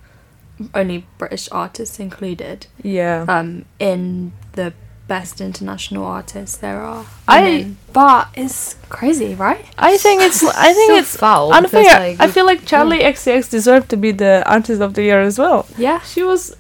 only 0.74 1.06
British 1.18 1.50
artists 1.52 2.00
included. 2.00 2.68
Yeah. 2.84 3.26
um, 3.28 3.66
in 3.80 4.32
the 4.54 4.74
best 5.08 5.42
international 5.42 6.06
artists 6.06 6.58
there 6.58 6.80
are. 6.82 7.06
I- 7.28 7.72
but 7.92 8.30
it's 8.36 8.76
crazy, 8.90 9.36
right? 9.36 9.66
I 9.78 9.98
think 9.98 10.22
it's. 10.22 10.44
I 10.70 10.74
think 10.74 10.92
so 10.92 10.98
it's 10.98 11.18
foul. 11.18 11.54
unfair. 11.54 11.82
because, 11.84 12.00
like, 12.00 12.20
I 12.20 12.32
feel 12.32 12.46
like 12.46 12.62
Charli 12.62 13.02
XCX 13.02 13.50
deserved 13.50 13.90
to 13.90 13.98
be 13.98 14.12
the 14.12 14.44
Artist 14.46 14.82
of 14.82 14.94
the 14.94 15.04
Year 15.04 15.22
as 15.22 15.38
well. 15.38 15.68
Yeah. 15.78 16.00
She 16.02 16.24
was 16.24 16.56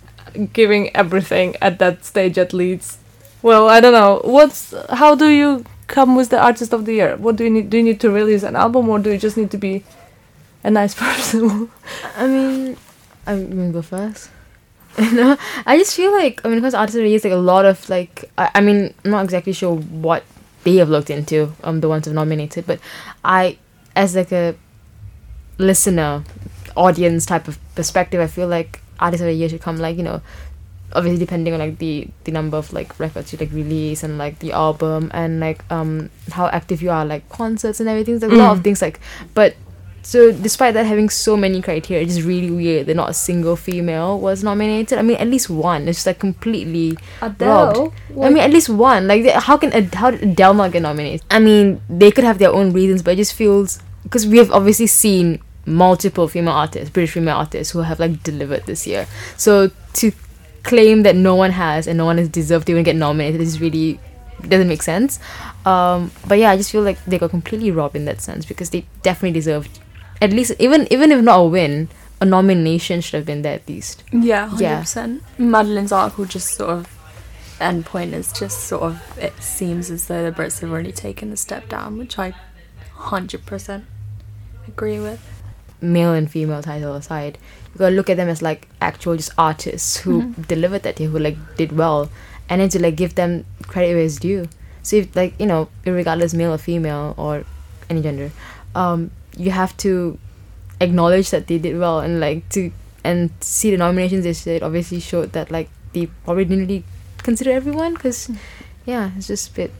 giving 0.53 0.95
everything 0.95 1.55
at 1.61 1.79
that 1.79 2.03
stage 2.05 2.37
at 2.37 2.53
Leeds. 2.53 2.97
Well, 3.41 3.67
I 3.69 3.79
don't 3.79 3.93
know. 3.93 4.21
What's 4.23 4.73
how 4.89 5.15
do 5.15 5.27
you 5.27 5.65
come 5.87 6.15
with 6.15 6.29
the 6.29 6.39
artist 6.41 6.73
of 6.73 6.85
the 6.85 6.93
year? 6.93 7.17
What 7.17 7.35
do 7.35 7.43
you 7.43 7.49
need? 7.49 7.69
Do 7.69 7.77
you 7.77 7.83
need 7.83 7.99
to 8.01 8.09
release 8.09 8.43
an 8.43 8.55
album, 8.55 8.89
or 8.89 8.99
do 8.99 9.11
you 9.11 9.17
just 9.17 9.37
need 9.37 9.51
to 9.51 9.57
be 9.57 9.83
a 10.63 10.71
nice 10.71 10.93
person? 11.03 11.69
I 12.17 12.27
mean, 12.27 12.77
I'm 13.27 13.49
gonna 13.49 13.71
go 13.71 13.81
first. 13.81 14.29
no, 15.13 15.37
I 15.65 15.77
just 15.77 15.95
feel 15.95 16.11
like 16.11 16.41
I 16.45 16.49
mean, 16.49 16.59
because 16.59 16.75
artists 16.75 16.99
used 16.99 17.23
like 17.25 17.33
a 17.33 17.37
lot 17.37 17.65
of 17.65 17.89
like 17.89 18.29
I, 18.37 18.51
I 18.55 18.61
mean, 18.61 18.93
I'm 19.03 19.11
not 19.11 19.23
exactly 19.23 19.53
sure 19.53 19.75
what 19.75 20.23
they 20.63 20.75
have 20.77 20.89
looked 20.89 21.09
into. 21.09 21.51
Um, 21.63 21.81
the 21.81 21.89
ones 21.89 22.05
who've 22.05 22.13
nominated, 22.13 22.65
but 22.67 22.79
I, 23.25 23.57
as 23.95 24.15
like 24.15 24.31
a 24.31 24.55
listener, 25.57 26.23
audience 26.75 27.25
type 27.25 27.47
of 27.47 27.57
perspective, 27.75 28.19
I 28.21 28.27
feel 28.27 28.47
like 28.47 28.81
artists 28.99 29.21
of 29.21 29.27
the 29.27 29.33
year 29.33 29.49
should 29.49 29.61
come 29.61 29.77
like 29.77 29.97
you 29.97 30.03
know, 30.03 30.21
obviously 30.93 31.19
depending 31.19 31.53
on 31.53 31.59
like 31.59 31.77
the 31.79 32.07
the 32.25 32.31
number 32.31 32.57
of 32.57 32.71
like 32.71 32.99
records 32.99 33.33
you 33.33 33.39
like 33.39 33.51
release 33.51 34.03
and 34.03 34.17
like 34.17 34.39
the 34.39 34.51
album 34.51 35.09
and 35.13 35.39
like 35.39 35.63
um 35.71 36.09
how 36.31 36.47
active 36.47 36.81
you 36.81 36.91
are 36.91 37.03
like 37.05 37.27
concerts 37.29 37.79
and 37.79 37.89
everything. 37.89 38.19
There's 38.19 38.31
a 38.31 38.35
lot 38.35 38.51
of 38.51 38.59
Mm. 38.59 38.63
things 38.63 38.81
like, 38.81 38.99
but 39.33 39.55
so 40.03 40.31
despite 40.31 40.73
that 40.75 40.85
having 40.85 41.09
so 41.09 41.35
many 41.37 41.61
criteria, 41.61 42.03
it's 42.03 42.15
just 42.15 42.27
really 42.27 42.51
weird 42.51 42.87
that 42.87 42.95
not 42.95 43.09
a 43.09 43.13
single 43.13 43.55
female 43.55 44.19
was 44.19 44.43
nominated. 44.43 44.99
I 44.99 45.01
mean, 45.01 45.17
at 45.17 45.27
least 45.27 45.49
one. 45.49 45.87
It's 45.87 45.99
just 45.99 46.07
like 46.07 46.19
completely. 46.19 46.97
Adele. 47.21 47.93
I 48.21 48.29
mean, 48.29 48.43
at 48.43 48.51
least 48.51 48.69
one. 48.69 49.07
Like, 49.07 49.23
they- 49.23 49.31
how 49.31 49.57
can 49.57 49.71
Ad- 49.73 49.95
how 49.95 50.11
did 50.11 50.21
Adele 50.23 50.53
not 50.53 50.71
get 50.73 50.81
nominated? 50.81 51.21
I 51.31 51.39
mean, 51.39 51.81
they 51.89 52.11
could 52.11 52.23
have 52.25 52.37
their 52.37 52.51
own 52.51 52.73
reasons, 52.73 53.01
but 53.01 53.11
it 53.13 53.17
just 53.17 53.33
feels 53.33 53.79
because 54.03 54.27
we 54.27 54.37
have 54.37 54.51
obviously 54.51 54.87
seen 54.87 55.39
multiple 55.65 56.27
female 56.27 56.53
artists, 56.53 56.89
British 56.89 57.11
female 57.13 57.37
artists, 57.37 57.71
who 57.71 57.79
have 57.79 57.99
like 57.99 58.21
delivered 58.23 58.65
this 58.65 58.85
year. 58.85 59.07
So 59.37 59.71
to 59.93 60.11
claim 60.63 61.03
that 61.03 61.15
no 61.15 61.35
one 61.35 61.51
has 61.51 61.87
and 61.87 61.97
no 61.97 62.05
one 62.05 62.17
has 62.17 62.27
deserved 62.29 62.67
to 62.67 62.71
even 62.73 62.83
get 62.83 62.95
nominated 62.95 63.39
is 63.41 63.59
really 63.61 63.99
doesn't 64.47 64.67
make 64.67 64.81
sense. 64.83 65.19
Um, 65.65 66.11
but 66.27 66.37
yeah, 66.37 66.51
I 66.51 66.57
just 66.57 66.71
feel 66.71 66.81
like 66.81 67.03
they 67.05 67.17
got 67.17 67.29
completely 67.29 67.71
robbed 67.71 67.95
in 67.95 68.03
that 68.05 68.19
sense 68.21 68.45
because 68.45 68.69
they 68.71 68.85
definitely 69.01 69.31
deserved 69.39 69.79
at 70.23 70.31
least 70.31 70.53
even 70.59 70.87
even 70.91 71.11
if 71.11 71.21
not 71.29 71.39
a 71.39 71.47
win, 71.55 71.89
a 72.21 72.25
nomination 72.25 73.01
should 73.01 73.17
have 73.17 73.25
been 73.25 73.41
there 73.41 73.55
at 73.55 73.67
least. 73.67 74.03
Yeah, 74.11 74.47
hundred 74.47 74.63
Yeah. 74.63 74.79
percent. 74.81 75.23
Madeleine's 75.37 75.91
article 75.91 76.25
just 76.25 76.55
sort 76.55 76.69
of 76.69 76.87
end 77.59 77.85
point 77.85 78.13
is 78.13 78.31
just 78.33 78.63
sort 78.71 78.83
of 78.83 79.01
it 79.17 79.33
seems 79.41 79.89
as 79.91 80.07
though 80.07 80.23
the 80.29 80.31
Brits 80.37 80.59
have 80.61 80.71
already 80.71 80.91
taken 80.91 81.31
a 81.31 81.37
step 81.37 81.67
down, 81.69 81.97
which 81.97 82.17
I 82.17 82.33
hundred 83.11 83.45
percent 83.45 83.85
agree 84.67 84.99
with. 84.99 85.19
Male 85.81 86.13
and 86.13 86.31
female 86.31 86.61
title 86.63 86.95
aside, 86.95 87.37
you 87.73 87.79
gotta 87.79 87.95
look 87.95 88.09
at 88.09 88.15
them 88.17 88.29
as 88.29 88.41
like 88.41 88.69
actual 88.81 89.17
just 89.17 89.31
artists 89.37 89.97
who 89.97 90.21
Mhm. 90.21 90.47
delivered 90.47 90.83
that 90.83 90.99
year, 90.99 91.09
who 91.09 91.19
like 91.19 91.37
did 91.57 91.73
well, 91.83 92.09
and 92.49 92.61
then 92.61 92.69
to 92.69 92.79
like 92.81 92.95
give 92.95 93.15
them 93.15 93.43
credit 93.67 93.93
where 93.95 94.05
it's 94.05 94.15
due. 94.27 94.47
So 94.81 94.95
if 94.97 95.13
like 95.15 95.33
you 95.39 95.45
know, 95.45 95.67
regardless 95.85 96.33
male 96.33 96.53
or 96.53 96.57
female 96.57 97.13
or 97.17 97.43
any 97.89 98.01
gender, 98.01 98.31
um, 98.75 99.11
you 99.37 99.51
have 99.51 99.75
to 99.77 100.17
acknowledge 100.79 101.29
that 101.31 101.47
they 101.47 101.57
did 101.57 101.77
well 101.77 101.99
and 101.99 102.19
like 102.19 102.47
to 102.49 102.71
and 103.03 103.31
see 103.41 103.71
the 103.71 103.77
nominations 103.77 104.23
they 104.23 104.33
said 104.33 104.63
obviously 104.63 104.99
showed 104.99 105.33
that 105.33 105.51
like 105.51 105.69
they 105.93 106.07
probably 106.25 106.45
didn't 106.45 106.67
really 106.67 106.83
consider 107.17 107.51
everyone 107.51 107.93
because 107.93 108.29
yeah, 108.85 109.11
it's 109.17 109.27
just 109.27 109.51
a 109.51 109.53
bit 109.53 109.71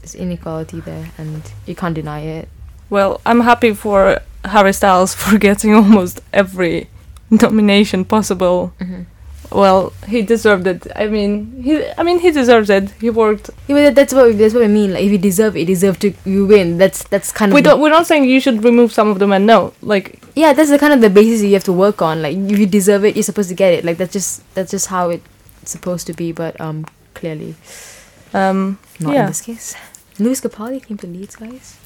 there's 0.00 0.14
inequality 0.14 0.80
there 0.80 1.10
and 1.18 1.42
you 1.66 1.74
can't 1.74 1.94
deny 1.94 2.20
it. 2.20 2.48
Well, 2.88 3.20
I'm 3.26 3.40
happy 3.40 3.74
for 3.74 4.20
Harry 4.44 4.72
Styles 4.72 5.14
for 5.20 5.38
getting 5.38 5.74
almost 5.74 6.20
every 6.32 6.88
nomination 7.30 8.04
possible. 8.04 8.72
Mm-hmm. 8.80 9.02
Well, 9.52 9.92
he 10.08 10.22
deserved 10.22 10.66
it. 10.66 10.86
I 10.96 11.06
mean, 11.06 11.62
he. 11.62 11.84
I 11.96 12.02
mean, 12.02 12.18
he 12.18 12.30
deserves 12.30 12.68
it. 12.70 12.90
He 13.00 13.10
worked. 13.10 13.50
Yeah, 13.68 13.76
but 13.76 13.94
that's 13.94 14.12
what 14.12 14.36
that's 14.38 14.54
what 14.54 14.62
I 14.64 14.66
mean. 14.68 14.92
Like 14.92 15.04
if 15.04 15.12
you 15.12 15.18
deserve 15.18 15.56
it, 15.56 15.60
you 15.60 15.66
deserve 15.66 15.98
to 16.00 16.12
you 16.24 16.46
win. 16.46 16.78
That's 16.78 17.04
that's 17.04 17.30
kind 17.32 17.52
of 17.52 17.54
we 17.54 17.62
don't, 17.62 17.80
we're 17.80 17.90
not 17.90 18.06
saying 18.06 18.24
you 18.24 18.40
should 18.40 18.64
remove 18.64 18.92
some 18.92 19.08
of 19.08 19.18
them 19.18 19.32
and 19.32 19.46
no. 19.46 19.72
Like, 19.82 20.22
yeah. 20.34 20.52
That's 20.52 20.70
the 20.70 20.78
kind 20.78 20.92
of 20.92 21.00
the 21.00 21.10
basis 21.10 21.42
you 21.42 21.52
have 21.54 21.64
to 21.64 21.72
work 21.72 22.02
on. 22.02 22.22
Like 22.22 22.36
if 22.36 22.58
you 22.58 22.66
deserve 22.66 23.04
it, 23.04 23.14
you're 23.16 23.22
supposed 23.22 23.48
to 23.48 23.54
get 23.54 23.72
it. 23.72 23.84
Like 23.84 23.98
that's 23.98 24.12
just 24.12 24.42
that's 24.54 24.70
just 24.72 24.88
how 24.88 25.10
it's 25.10 25.24
supposed 25.64 26.06
to 26.08 26.12
be. 26.12 26.32
But 26.32 26.60
um, 26.60 26.86
clearly 27.14 27.54
um, 28.34 28.78
not 29.00 29.14
Yeah. 29.14 29.20
in 29.22 29.26
this 29.28 29.40
case. 29.42 29.74
Lewis 30.18 30.40
Capaldi 30.40 30.84
came 30.84 30.96
to 30.98 31.06
Leeds, 31.06 31.36
guys. 31.36 31.76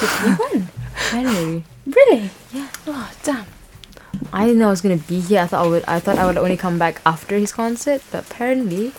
Did 0.00 0.10
we 0.24 0.36
win? 0.58 0.68
January. 1.10 1.64
Really? 1.86 2.30
Yeah. 2.52 2.68
Oh 2.86 3.10
damn. 3.22 3.46
I 4.32 4.44
didn't 4.46 4.58
know 4.60 4.68
I 4.68 4.70
was 4.70 4.80
gonna 4.82 4.96
be 5.08 5.20
here. 5.20 5.40
I 5.40 5.46
thought 5.46 5.64
I 5.66 5.68
would. 5.68 5.84
I 5.88 6.00
thought 6.00 6.18
I 6.18 6.26
would 6.26 6.38
only 6.38 6.56
come 6.56 6.78
back 6.78 7.00
after 7.04 7.36
his 7.38 7.52
concert, 7.52 8.02
but 8.12 8.24
apparently, 8.30 8.92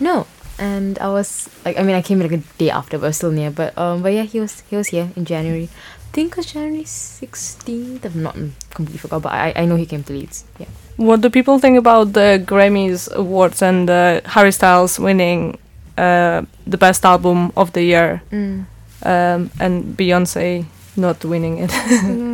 no. 0.00 0.26
and 0.58 0.98
I 1.00 1.08
was 1.08 1.50
like, 1.64 1.78
I 1.78 1.82
mean, 1.82 1.96
I 1.96 2.02
came 2.02 2.20
like 2.20 2.30
a 2.32 2.42
day 2.58 2.70
after, 2.70 2.96
but 2.98 3.06
I 3.06 3.08
was 3.08 3.16
still 3.16 3.32
near. 3.32 3.50
But 3.50 3.76
um, 3.76 4.02
but 4.02 4.12
yeah, 4.12 4.22
he 4.22 4.40
was 4.40 4.62
he 4.70 4.76
was 4.76 4.88
here 4.88 5.10
in 5.16 5.24
January. 5.24 5.68
I 5.68 6.10
think 6.14 6.32
it 6.32 6.36
was 6.36 6.46
January 6.46 6.84
sixteenth. 6.86 8.04
I'm 8.06 8.22
not 8.22 8.34
completely 8.70 8.98
forgot, 8.98 9.22
but 9.22 9.32
I 9.32 9.52
I 9.56 9.64
know 9.66 9.76
he 9.76 9.86
came 9.86 10.02
to 10.04 10.12
Leeds. 10.12 10.44
Yeah. 10.58 10.66
What 10.96 11.20
do 11.22 11.28
people 11.30 11.58
think 11.58 11.76
about 11.78 12.12
the 12.12 12.38
Grammys 12.46 13.10
awards 13.12 13.62
and 13.62 13.90
uh, 13.90 14.20
Harry 14.24 14.52
Styles 14.52 14.98
winning 15.00 15.58
uh, 15.98 16.42
the 16.66 16.78
best 16.78 17.04
album 17.04 17.50
of 17.56 17.72
the 17.72 17.82
year 17.82 18.22
Mm. 18.30 18.66
um, 19.02 19.50
and 19.58 19.96
Beyonce 19.98 20.64
not 20.96 21.24
winning 21.24 21.58
it? 21.58 21.70
Mm. 21.70 22.30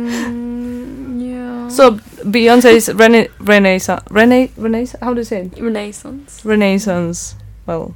so 1.71 1.91
Beyonce's 2.35 2.93
rena- 2.93 3.27
Renaissance, 3.39 4.03
Rena- 4.09 4.49
Renaissance, 4.57 4.99
how 5.01 5.13
do 5.13 5.19
you 5.21 5.23
say 5.25 5.41
it? 5.51 5.59
Renaissance. 5.59 6.43
Renaissance. 6.45 7.35
Well, 7.65 7.95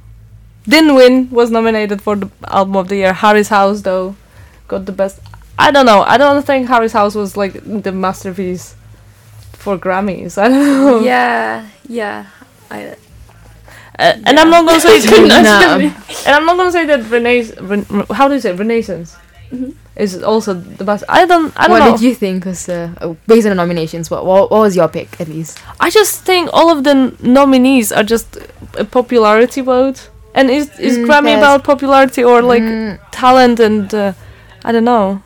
didn't 0.68 0.94
win. 0.94 1.30
Was 1.30 1.50
nominated 1.50 2.02
for 2.02 2.16
the 2.16 2.30
album 2.48 2.76
of 2.76 2.88
the 2.88 2.96
year. 2.96 3.12
Harry's 3.12 3.48
House 3.48 3.82
though 3.82 4.16
got 4.68 4.86
the 4.86 4.92
best. 4.92 5.20
I 5.58 5.70
don't 5.70 5.86
know. 5.86 6.02
I 6.02 6.16
don't 6.18 6.44
think 6.44 6.68
Harry's 6.68 6.92
House 6.92 7.14
was 7.14 7.36
like 7.36 7.52
the 7.82 7.92
masterpiece 7.92 8.74
for 9.52 9.78
Grammys. 9.78 10.38
I 10.38 10.48
don't 10.48 10.66
know. 10.66 11.00
Yeah, 11.04 11.66
yeah. 11.88 12.26
I 12.70 12.96
Uh, 13.98 14.12
and 14.26 14.38
I'm 14.38 14.50
not 14.50 14.66
gonna 14.66 14.80
say 14.80 14.98
No. 15.28 15.78
and 16.26 16.34
I'm 16.36 16.44
not 16.44 16.56
gonna 16.58 16.72
say 16.72 16.84
that 16.86 17.08
Renaissance. 17.10 17.60
Ren- 17.60 18.06
how 18.12 18.28
do 18.28 18.34
you 18.34 18.40
say 18.40 18.52
Renaissance 18.52 19.16
Mhm. 19.52 19.74
is 19.96 20.22
also 20.22 20.52
the 20.54 20.84
best. 20.84 21.04
I 21.08 21.24
don't. 21.26 21.52
I 21.56 21.68
don't 21.68 21.78
what 21.78 21.84
know. 21.86 21.92
did 21.96 22.02
you 22.02 22.14
think? 22.14 22.44
Cause 22.44 22.68
uh, 22.68 22.90
based 23.26 23.46
on 23.46 23.50
the 23.50 23.54
nominations, 23.56 24.10
what, 24.10 24.26
what 24.26 24.50
what 24.50 24.60
was 24.60 24.76
your 24.76 24.88
pick 24.88 25.20
at 25.20 25.28
least? 25.28 25.58
I 25.80 25.88
just 25.90 26.24
think 26.24 26.50
all 26.52 26.70
of 26.70 26.84
the 26.84 26.90
n- 26.90 27.16
nominees 27.20 27.92
are 27.92 28.04
just 28.04 28.38
a 28.78 28.84
popularity 28.84 29.60
vote. 29.62 30.10
And 30.34 30.50
is 30.50 30.68
is 30.78 30.98
Mm, 30.98 31.06
Grammy 31.06 31.28
yes. 31.32 31.38
about 31.38 31.64
popularity 31.64 32.22
or 32.22 32.42
like 32.42 32.62
Mm, 32.62 32.98
talent 33.10 33.58
and 33.60 33.92
uh, 33.94 34.12
I 34.64 34.72
don't 34.72 34.84
know, 34.84 35.22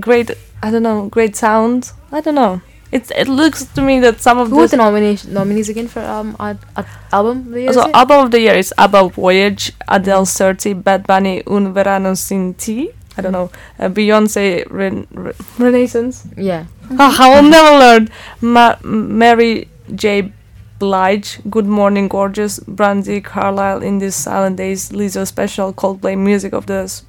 great 0.00 0.30
I 0.62 0.70
don't 0.70 0.82
know 0.82 1.08
great 1.08 1.36
sound. 1.36 1.92
I 2.12 2.20
don't 2.20 2.34
know. 2.34 2.60
It 2.92 3.10
it 3.16 3.28
looks 3.28 3.64
to 3.74 3.82
me 3.82 4.00
that 4.00 4.20
some 4.22 4.38
of 4.38 4.48
who 4.48 4.56
was 4.56 4.70
the 4.70 4.76
nomination 4.78 5.34
nominees 5.34 5.68
again 5.68 5.88
for 5.88 6.00
um 6.00 6.36
art, 6.38 6.56
art 6.76 6.86
album? 7.12 7.38
of 7.46 7.52
the 7.52 7.60
year, 7.60 7.72
so 7.72 7.90
album 7.92 8.24
of 8.24 8.30
the 8.30 8.40
year 8.40 8.54
is 8.54 8.72
ABBA 8.78 9.08
Voyage, 9.10 9.72
Adele 9.88 10.24
30, 10.24 10.72
Bad 10.74 11.06
Bunny, 11.06 11.42
Un 11.46 11.74
Verano 11.74 12.14
Sin 12.14 12.54
Ti. 12.54 12.90
I 13.18 13.22
don't 13.22 13.32
know. 13.32 13.50
Uh, 13.78 13.88
Beyonce 13.88 14.64
Ren- 14.70 15.06
Re- 15.12 15.32
Renaissance. 15.58 16.26
yeah. 16.36 16.66
Ah, 16.98 17.16
I 17.24 17.34
will 17.34 17.48
never 17.48 17.78
learn. 17.78 18.08
Ma- 18.40 18.76
Mary 18.82 19.68
J. 19.94 20.32
Blige, 20.78 21.40
Good 21.48 21.64
Morning 21.66 22.06
Gorgeous, 22.06 22.60
Brandi 22.60 23.24
Carlile 23.24 23.82
in 23.82 23.98
these 23.98 24.14
silent 24.14 24.56
days, 24.56 24.90
Lizzo 24.90 25.26
special, 25.26 25.72
Coldplay 25.72 26.18
music 26.18 26.52
of 26.52 26.66
the 26.66 26.82
s- 26.84 27.02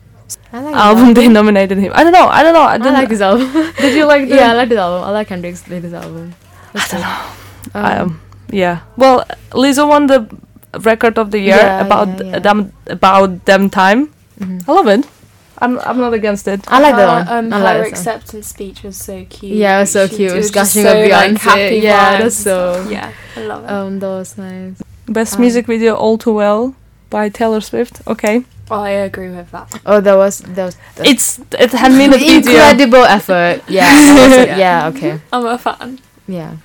like 0.54 0.74
album. 0.74 1.13
They 1.13 1.28
nominated 1.28 1.78
him. 1.78 1.91
I 1.93 2.04
don't 2.06 2.13
know. 2.13 2.28
I 2.28 2.43
don't 2.43 2.54
know. 2.54 2.62
I, 2.62 2.78
didn't, 2.78 2.96
I 2.96 3.00
like 3.02 3.10
his 3.10 3.22
album. 3.22 3.52
Did 3.78 3.93
you 3.96 4.06
like? 4.06 4.30
The, 4.30 4.36
yeah, 4.38 4.52
I 4.52 4.54
like 4.54 4.70
this 4.70 4.78
album. 4.80 5.04
I 5.04 5.12
like 5.12 5.28
Kendrick's 5.28 5.67
latest 5.67 5.93
album. 5.93 6.34
That's 6.72 6.93
I 6.93 6.98
don't 7.02 7.74
good. 7.74 7.74
know. 7.76 8.04
Um, 8.04 8.22
yeah. 8.52 8.80
Well, 8.96 9.26
Lizzo 9.52 9.86
won 9.88 10.08
the 10.08 10.30
record 10.80 11.17
of 11.17 11.32
the 11.32 11.39
year 11.39 11.58
Yeah, 11.58 11.86
about 11.86 12.08
yeah, 12.08 12.24
yeah. 12.32 12.39
them 12.39 12.72
about 12.88 13.43
them 13.46 13.70
time. 13.70 14.13
mhm. 14.39 14.63
I 14.67 14.72
love 14.72 14.88
it. 14.88 15.06
I'm 15.60 15.80
I'm 15.80 15.98
not 15.98 16.13
against 16.13 16.48
it. 16.48 16.62
I 16.67 16.80
like 16.80 16.96
that 16.96 17.10
Her, 17.28 17.34
one. 17.34 17.46
Um, 17.46 17.54
I 17.54 17.58
her 17.58 17.63
like 17.63 17.78
that 17.78 17.84
song. 17.84 17.91
acceptance 18.13 18.48
speech 18.48 18.84
was 18.84 18.98
so 18.98 19.26
cute. 19.30 19.58
Yeah, 19.58 19.78
it 19.78 19.82
was 19.82 19.91
so 19.91 20.08
She- 20.08 20.15
cute. 20.17 20.32
It 20.32 20.36
was 20.36 20.46
just 20.52 20.54
gushing 20.54 20.84
so, 20.84 21.04
of 21.04 21.10
like, 21.10 21.38
happy 21.38 21.78
Yeah, 21.78 22.17
that's 22.20 22.36
so- 22.36 22.88
Yeah, 22.89 23.12
I 23.36 23.41
love 23.41 23.63
it. 23.63 23.72
Um, 23.72 24.00
that 24.00 24.08
was 24.08 24.38
nice. 24.38 24.82
Best 25.08 25.36
Um, 25.36 25.41
music 25.41 25.65
video, 25.65 25.96
All 25.96 26.17
Too 26.17 26.34
Well, 26.34 26.76
by 27.10 27.30
Taylor 27.30 27.62
Swift. 27.62 28.02
Okay, 28.08 28.43
oh, 28.70 28.82
I 28.82 28.89
agree 28.89 29.30
with 29.30 29.50
that. 29.52 29.80
Oh, 29.86 30.00
that 30.02 30.15
was 30.15 30.39
that 30.39 30.65
was. 30.65 30.78
That 30.96 31.08
it's 31.08 31.39
it 31.58 31.72
had 31.72 31.91
minute 31.91 32.22
an 32.22 32.36
incredible 32.36 33.04
effort. 33.06 33.62
Yeah, 33.67 33.89
that. 34.30 34.48
Yeah. 34.48 34.58
yeah. 34.65 34.88
Okay. 34.89 35.20
I'm 35.34 35.46
a 35.46 35.58
fan. 35.58 36.00
Yeah. 36.28 36.58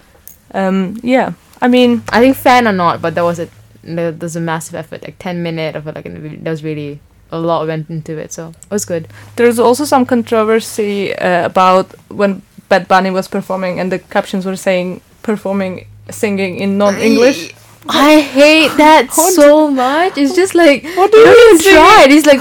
Um, 0.52 0.98
yeah. 1.02 1.32
I 1.62 1.68
mean, 1.68 2.02
I 2.10 2.20
think 2.20 2.36
fan 2.36 2.66
or 2.66 2.72
not, 2.72 3.00
but 3.00 3.14
there 3.14 3.24
was 3.24 3.38
a 3.38 3.48
there, 3.84 4.10
there's 4.12 4.36
a 4.36 4.40
massive 4.40 4.74
effort, 4.74 5.02
like 5.02 5.16
ten 5.18 5.42
minute 5.42 5.76
of 5.76 5.86
it, 5.86 5.94
like 5.94 6.04
that 6.44 6.50
was 6.50 6.62
really 6.64 7.00
a 7.32 7.38
lot 7.38 7.66
went 7.66 7.88
into 7.90 8.16
it, 8.16 8.32
so 8.32 8.48
it 8.50 8.70
was 8.70 8.84
good. 8.84 9.08
There's 9.36 9.58
also 9.58 9.84
some 9.84 10.04
controversy 10.06 11.14
uh, 11.16 11.46
about 11.46 11.86
when 12.10 12.42
Bad 12.68 12.86
Bunny 12.88 13.10
was 13.10 13.26
performing, 13.28 13.80
and 13.80 13.90
the 13.90 13.98
captions 13.98 14.44
were 14.46 14.56
saying 14.56 15.00
performing 15.22 15.86
singing 16.10 16.58
in 16.58 16.78
non-English. 16.78 17.54
I 17.88 18.20
hate 18.20 18.76
that 18.76 19.12
so 19.12 19.68
much. 19.70 20.16
It's 20.16 20.34
just 20.36 20.54
like 20.54 20.84
What 20.94 21.10
do 21.10 21.18
you 21.18 21.26
you 21.26 21.34
don't 21.34 21.60
even 21.60 21.72
try. 21.74 22.06
It's 22.08 22.26
like 22.26 22.40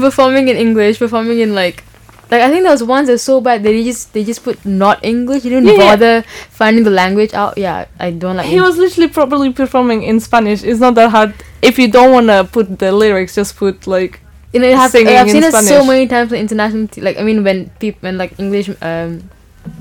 performing 0.00 0.48
in 0.48 0.56
English, 0.56 0.98
performing 0.98 1.38
in 1.40 1.54
like. 1.54 1.84
Like 2.30 2.42
I 2.42 2.48
think 2.48 2.62
there 2.62 2.70
was 2.70 2.84
once 2.84 3.08
that's 3.08 3.24
so 3.24 3.40
bad 3.40 3.64
they 3.64 3.82
just 3.82 4.12
they 4.14 4.22
just 4.22 4.44
put 4.44 4.64
not 4.64 5.04
English. 5.04 5.42
You 5.44 5.50
didn't 5.50 5.66
Yeah, 5.66 5.72
yeah. 5.74 5.90
bother 5.90 6.22
finding 6.50 6.84
the 6.84 6.90
language 6.94 7.34
out. 7.34 7.58
Yeah, 7.58 7.86
I 7.98 8.12
don't 8.12 8.36
like. 8.36 8.46
He 8.46 8.60
was 8.60 8.78
literally 8.78 9.08
probably 9.08 9.52
performing 9.52 10.04
in 10.04 10.20
Spanish. 10.20 10.62
It's 10.62 10.78
not 10.78 10.94
that 10.94 11.10
hard. 11.10 11.34
If 11.60 11.76
you 11.78 11.90
don't 11.90 12.12
wanna 12.12 12.44
put 12.44 12.78
the 12.78 12.92
lyrics, 12.92 13.34
just 13.34 13.56
put 13.56 13.86
like 13.88 14.20
you 14.52 14.60
know, 14.60 14.68
it 14.68 14.76
have, 14.76 14.94
I've 14.94 15.30
seen 15.30 15.44
it 15.44 15.52
so 15.52 15.84
many 15.84 16.06
times 16.06 16.32
in 16.32 16.40
international. 16.40 16.88
T- 16.88 17.00
like 17.00 17.18
I 17.18 17.22
mean, 17.22 17.44
when 17.44 17.70
people 17.78 18.00
when 18.00 18.18
like 18.18 18.38
English 18.38 18.70
um 18.82 19.28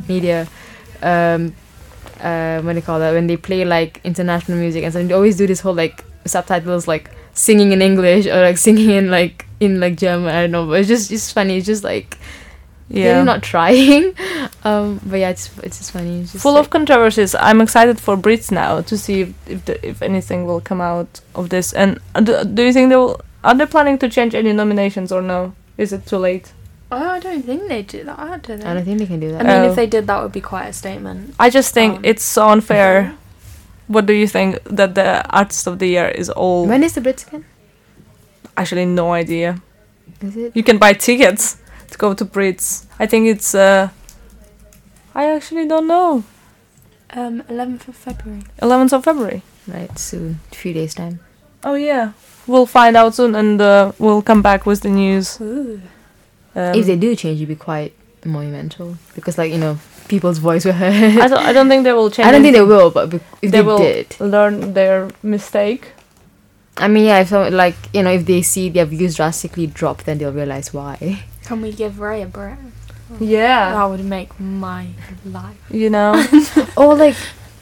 media 0.07 0.47
um 1.01 1.55
uh 2.21 2.61
what 2.61 2.73
do 2.73 2.77
you 2.77 2.81
call 2.81 2.99
that 2.99 3.13
when 3.13 3.27
they 3.27 3.37
play 3.37 3.63
like 3.63 4.01
international 4.03 4.57
music 4.57 4.83
and 4.83 4.91
so 4.91 5.01
they 5.03 5.13
always 5.13 5.37
do 5.37 5.47
this 5.47 5.61
whole 5.61 5.73
like 5.73 6.03
subtitles 6.25 6.87
like 6.87 7.09
singing 7.33 7.71
in 7.71 7.81
English 7.81 8.27
or 8.27 8.41
like 8.41 8.57
singing 8.67 8.89
in 8.89 9.09
like 9.09 9.45
in 9.59 9.79
like 9.79 9.95
German. 9.97 10.29
I 10.29 10.41
don't 10.41 10.51
know, 10.51 10.67
but 10.67 10.79
it's 10.81 10.87
just 10.87 11.11
it's 11.11 11.31
funny. 11.31 11.57
It's 11.57 11.65
just 11.65 11.83
like 11.83 12.17
yeah. 12.89 13.13
they're 13.13 13.25
not 13.25 13.41
trying. 13.41 14.13
um, 14.63 14.99
but 15.05 15.17
yeah, 15.19 15.29
it's 15.29 15.49
it's 15.59 15.77
just 15.79 15.91
funny. 15.91 16.21
It's 16.21 16.33
just 16.33 16.43
Full 16.43 16.53
like, 16.53 16.65
of 16.65 16.69
controversies. 16.69 17.35
I'm 17.35 17.61
excited 17.61 17.99
for 17.99 18.17
Brits 18.17 18.51
now 18.51 18.81
to 18.81 18.97
see 18.97 19.21
if 19.21 19.33
if, 19.47 19.65
the, 19.65 19.87
if 19.87 20.01
anything 20.01 20.45
will 20.45 20.61
come 20.61 20.81
out 20.81 21.21
of 21.35 21.49
this. 21.49 21.73
And 21.73 21.99
do, 22.23 22.43
do 22.45 22.63
you 22.63 22.73
think 22.73 22.89
they 22.89 22.95
will? 22.95 23.21
Are 23.43 23.55
they 23.55 23.65
planning 23.65 23.97
to 23.99 24.09
change 24.09 24.35
any 24.35 24.53
nominations 24.53 25.11
or 25.11 25.21
no? 25.21 25.53
Is 25.77 25.93
it 25.93 26.05
too 26.05 26.17
late? 26.17 26.51
Oh, 26.91 26.97
I 26.97 27.19
don't 27.19 27.43
think 27.43 27.67
they 27.67 27.83
do 27.83 28.03
that, 28.03 28.41
do 28.43 28.57
they? 28.57 28.63
I 28.65 28.73
don't 28.73 28.83
think 28.83 28.99
they 28.99 29.05
can 29.05 29.19
do 29.19 29.31
that. 29.31 29.41
I 29.41 29.43
mean, 29.43 29.65
Oh. 29.67 29.69
if 29.69 29.75
they 29.75 29.85
did, 29.87 30.07
that 30.07 30.21
would 30.23 30.31
be 30.31 30.41
quite 30.41 30.67
a 30.67 30.73
statement. 30.73 31.35
I 31.39 31.49
just 31.49 31.73
think 31.73 31.97
Um, 31.97 32.05
it's 32.05 32.23
so 32.23 32.49
unfair. 32.49 33.13
What 33.87 34.05
do 34.05 34.13
you 34.13 34.27
think 34.27 34.57
that 34.65 34.95
the 34.95 35.23
artist 35.29 35.67
of 35.67 35.79
the 35.79 35.87
year 35.87 36.07
is 36.09 36.29
all? 36.29 36.65
when 36.67 36.83
is 36.83 36.93
the 36.93 37.01
Brits 37.01 37.27
again? 37.27 37.45
Actually, 38.57 38.85
no 38.85 39.13
idea. 39.13 39.61
Is 40.21 40.35
it? 40.35 40.51
You 40.55 40.63
can 40.63 40.77
buy 40.77 40.93
tickets 40.93 41.57
to 41.91 41.97
go 41.97 42.13
to 42.13 42.25
Brits. 42.25 42.85
I 42.99 43.05
think 43.05 43.27
it's. 43.27 43.55
uh 43.55 43.89
I 45.15 45.25
actually 45.35 45.67
don't 45.67 45.87
know. 45.87 46.23
Um, 47.11 47.41
11th 47.49 47.87
of 47.87 47.95
February. 47.95 48.43
11th 48.61 48.93
of 48.93 49.03
February. 49.03 49.41
Right, 49.67 49.97
soon. 49.97 50.39
A 50.51 50.55
few 50.55 50.73
days 50.73 50.93
time. 50.93 51.19
Oh 51.63 51.75
yeah, 51.75 52.13
we'll 52.47 52.65
find 52.65 52.95
out 52.95 53.15
soon, 53.15 53.35
and 53.35 53.59
uh, 53.61 53.91
we'll 53.99 54.21
come 54.21 54.41
back 54.41 54.65
with 54.65 54.81
the 54.81 54.89
news. 54.89 55.39
Um, 55.41 55.81
if 56.55 56.85
they 56.85 56.95
do 56.95 57.15
change, 57.15 57.37
it'd 57.39 57.47
be 57.49 57.55
quite 57.55 57.93
monumental 58.25 58.97
because, 59.15 59.37
like 59.37 59.51
you 59.51 59.57
know, 59.57 59.77
people's 60.07 60.37
voice 60.39 60.65
were 60.65 60.71
heard. 60.71 61.19
I 61.19 61.27
don't. 61.27 61.39
I 61.45 61.53
don't 61.53 61.67
think 61.69 61.83
they 61.83 61.93
will 61.93 62.09
change. 62.09 62.25
I 62.27 62.31
don't 62.31 62.41
think 62.41 62.55
they 62.55 62.61
will, 62.63 62.91
but 62.91 63.13
if 63.13 63.21
They 63.41 63.47
they, 63.49 63.61
will 63.61 63.79
did, 63.79 64.15
learn 64.19 64.73
their 64.73 65.09
mistake. 65.21 65.91
I 66.77 66.87
mean, 66.87 67.05
yeah, 67.05 67.19
if 67.19 67.27
some, 67.29 67.51
like 67.53 67.75
you 67.93 68.03
know, 68.03 68.11
if 68.11 68.25
they 68.25 68.41
see 68.41 68.69
their 68.69 68.85
views 68.85 69.15
drastically 69.15 69.67
drop, 69.67 70.03
then 70.03 70.17
they'll 70.17 70.31
realize 70.31 70.73
why. 70.73 71.23
Can 71.43 71.61
we 71.61 71.71
give 71.73 71.99
RAYE 71.99 72.21
a 72.23 72.27
break? 72.27 72.55
Yeah, 73.19 73.73
That 73.73 73.85
would 73.85 74.05
make 74.05 74.39
my 74.39 74.87
life. 75.25 75.57
you 75.71 75.89
know. 75.89 76.13
or 76.77 76.93
like, 76.95 77.15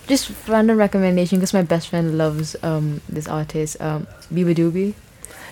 just 0.07 0.31
random 0.47 0.77
recommendation 0.77 1.37
because 1.39 1.53
my 1.53 1.61
best 1.61 1.89
friend 1.89 2.17
loves 2.17 2.55
um 2.63 3.01
this 3.09 3.27
artist 3.27 3.79
um 3.81 4.07
beabadoobee. 4.33 4.93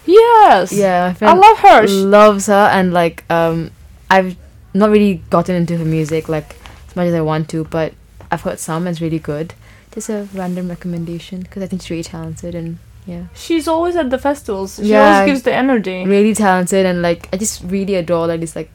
yes. 0.05 0.71
Yeah, 0.71 1.13
my 1.21 1.27
I 1.27 1.33
love 1.33 1.57
her. 1.59 1.87
Loves 1.87 2.47
her 2.47 2.69
and 2.71 2.93
like 2.93 3.23
um 3.29 3.71
I've 4.09 4.35
not 4.73 4.89
really 4.89 5.15
gotten 5.29 5.55
into 5.55 5.77
her 5.77 5.85
music 5.85 6.27
like 6.29 6.55
as 6.89 6.95
much 6.95 7.07
as 7.07 7.13
I 7.13 7.21
want 7.21 7.49
to, 7.49 7.63
but 7.65 7.93
I've 8.31 8.41
heard 8.41 8.59
some 8.59 8.87
and 8.87 8.93
it's 8.93 9.01
really 9.01 9.19
good. 9.19 9.53
Just 9.91 10.09
a 10.09 10.27
random 10.33 10.67
recommendation 10.69 11.41
because 11.41 11.63
I 11.63 11.67
think 11.67 11.81
she's 11.81 11.91
really 11.91 12.03
talented 12.03 12.55
and 12.55 12.77
yeah. 13.07 13.25
She's 13.35 13.67
always 13.67 13.95
at 13.95 14.09
the 14.09 14.17
festivals. 14.17 14.75
She 14.77 14.89
Yeah. 14.89 15.01
always 15.03 15.25
gives 15.31 15.43
the 15.43 15.53
energy. 15.53 16.05
really 16.05 16.33
talented 16.33 16.85
and 16.85 17.01
like 17.01 17.29
I 17.33 17.37
just 17.37 17.63
really 17.63 17.95
adore 17.95 18.27
like 18.27 18.39
this 18.41 18.55
like 18.55 18.71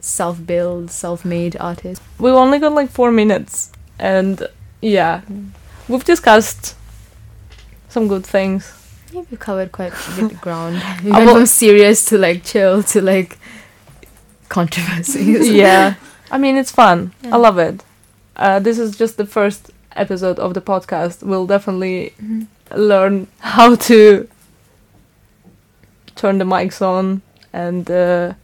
self-built, 0.00 0.90
self-made 0.90 1.56
artist. 1.58 2.02
We've 2.18 2.34
only 2.34 2.58
got 2.58 2.72
like 2.72 2.90
four 2.90 3.10
minutes, 3.10 3.70
and 3.98 4.46
yeah, 4.80 5.22
we've 5.88 6.04
discussed 6.04 6.74
some 7.88 8.08
good 8.08 8.24
things. 8.26 8.72
Yeah, 9.12 9.22
we 9.30 9.36
covered 9.36 9.72
quite 9.72 9.92
a 9.92 10.20
bit 10.20 10.32
of 10.32 10.40
ground. 10.46 10.82
We 11.04 11.10
I 11.12 11.18
went 11.24 11.30
from 11.32 11.46
serious 11.46 12.04
to 12.06 12.18
like 12.18 12.44
chill 12.44 12.82
to 12.82 13.00
like 13.00 13.38
controversies. 14.48 15.50
yeah, 15.64 15.94
I 16.30 16.38
mean 16.38 16.56
it's 16.56 16.70
fun. 16.70 17.12
Yeah. 17.22 17.34
I 17.34 17.38
love 17.38 17.58
it. 17.58 17.82
Uh, 18.36 18.58
this 18.60 18.78
is 18.78 18.96
just 18.96 19.16
the 19.16 19.26
first 19.26 19.70
episode 19.96 20.38
of 20.38 20.54
the 20.54 20.60
podcast. 20.60 21.22
We'll 21.22 21.46
definitely 21.46 22.12
Mhm. 22.22 22.46
learn 22.76 23.26
how 23.40 23.74
to 23.76 24.28
turn 26.14 26.38
the 26.38 26.44
mics 26.44 26.80
on 26.82 27.22
and 27.52 27.90
uh, 27.90 28.34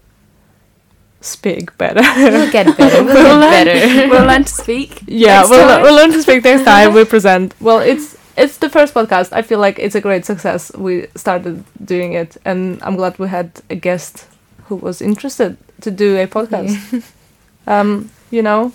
speak 1.24 1.76
better. 1.78 2.00
We'll 2.16 2.50
get 2.52 2.76
better. 2.76 3.02
We'll, 3.04 3.14
We'll 3.14 3.40
get 3.40 3.66
learn. 3.66 3.66
better. 3.66 4.08
we'll 4.10 4.26
learn 4.26 4.44
to 4.44 4.52
speak. 4.52 5.02
yeah, 5.06 5.38
next 5.38 5.50
we'll, 5.50 5.68
time. 5.68 5.82
we'll 5.82 5.94
learn 5.96 6.12
to 6.12 6.22
speak 6.22 6.44
next 6.44 6.64
time. 6.64 6.92
We 6.94 7.04
present. 7.04 7.54
Well, 7.60 7.80
it's 7.80 8.16
it's 8.36 8.56
the 8.58 8.68
first 8.68 8.94
podcast. 8.94 9.32
I 9.32 9.42
feel 9.42 9.58
like 9.60 9.78
it's 9.78 9.94
a 9.94 10.00
great 10.00 10.24
success. 10.24 10.72
We 10.76 11.06
started 11.16 11.64
doing 11.84 12.12
it, 12.14 12.36
and 12.44 12.80
I'm 12.82 12.96
glad 12.96 13.18
we 13.18 13.28
had 13.28 13.50
a 13.70 13.74
guest 13.76 14.26
who 14.66 14.76
was 14.76 15.00
interested 15.02 15.56
to 15.82 15.90
do 15.90 16.16
a 16.16 16.26
podcast. 16.26 16.76
um, 17.66 18.10
you 18.30 18.42
know, 18.42 18.72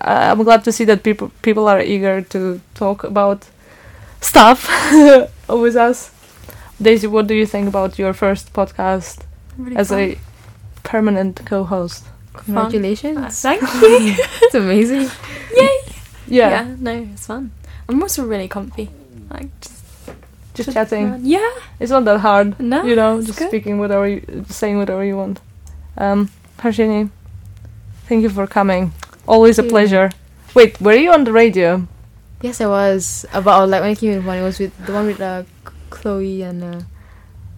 I'm 0.00 0.42
glad 0.42 0.64
to 0.64 0.72
see 0.72 0.84
that 0.86 1.02
people 1.02 1.30
people 1.42 1.68
are 1.68 1.80
eager 1.80 2.20
to 2.22 2.60
talk 2.74 3.04
about 3.04 3.46
stuff 4.20 4.68
with 5.48 5.76
us. 5.76 6.10
Daisy, 6.80 7.06
what 7.06 7.26
do 7.26 7.34
you 7.34 7.46
think 7.46 7.68
about 7.68 7.98
your 7.98 8.12
first 8.12 8.52
podcast 8.52 9.20
Really 9.56 9.76
as 9.76 9.88
fun. 9.88 9.98
a 10.00 10.18
permanent 10.86 11.42
co-host? 11.44 12.04
Uh, 12.34 12.38
Congratulations. 12.44 13.40
thank 13.42 13.62
you. 13.82 14.14
it's 14.42 14.54
amazing. 14.54 15.08
Yay. 15.56 15.68
Yeah, 16.28 16.50
Yeah. 16.50 16.74
No, 16.78 16.92
it's 17.12 17.26
fun. 17.26 17.50
I'm 17.88 18.02
also 18.02 18.24
really 18.24 18.48
comfy. 18.48 18.90
Like 19.30 19.48
just, 19.60 19.82
just 20.54 20.72
chatting. 20.72 21.04
around. 21.10 21.26
Yeah. 21.26 21.50
It's 21.80 21.90
not 21.90 22.04
that 22.04 22.20
hard. 22.20 22.58
No. 22.60 22.82
you 22.84 22.96
know, 22.96 23.20
just 23.22 23.38
good. 23.38 23.48
speaking 23.48 23.78
whatever, 23.78 24.06
you, 24.08 24.44
saying 24.48 24.76
whatever 24.78 25.04
you 25.04 25.16
want. 25.16 25.40
Um, 25.96 26.30
Harsheni, 26.58 27.10
thank 28.08 28.22
you 28.22 28.28
for 28.30 28.46
coming. 28.46 28.92
Always 29.26 29.58
a 29.58 29.62
Thank 29.62 29.70
you. 29.70 29.74
pleasure. 29.74 30.10
Wait, 30.54 30.80
were 30.80 30.94
you 30.94 31.12
on 31.12 31.24
the 31.24 31.32
radio? 31.32 31.86
Yes, 32.42 32.60
I 32.60 32.66
was. 32.66 33.24
About 33.32 33.68
like 33.68 33.80
when 33.82 33.90
I 33.90 33.94
came 33.94 34.12
in 34.12 34.24
one, 34.26 34.38
it 34.38 34.42
was 34.44 34.58
with 34.58 34.72
the 34.86 34.92
one 34.92 35.06
with 35.06 35.20
uh, 35.20 35.42
Chloe 35.90 36.42
and. 36.42 36.62
Uh, 36.62 36.80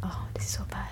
oh, 0.05 0.26
this 0.35 0.45
is 0.45 0.51
so 0.59 0.64
bad. 0.70 0.87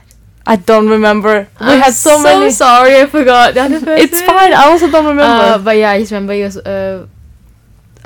I 0.46 0.56
don't 0.56 0.88
remember. 0.88 1.48
We 1.60 1.66
I'm 1.66 1.80
had 1.80 1.92
so, 1.92 2.22
many. 2.22 2.50
sorry, 2.50 2.96
I 3.00 3.06
forgot 3.06 3.54
the 3.54 3.62
other 3.62 3.80
person. 3.80 3.98
It's 4.04 4.20
fine. 4.22 4.52
I 4.52 4.66
also 4.70 4.90
don't 4.90 5.06
remember. 5.06 5.42
Uh, 5.42 5.58
but 5.58 5.76
yeah, 5.76 5.90
I 5.90 5.98
just 6.00 6.12
remember 6.12 6.32
it 6.34 6.44
was. 6.44 6.56
Uh, 6.58 7.06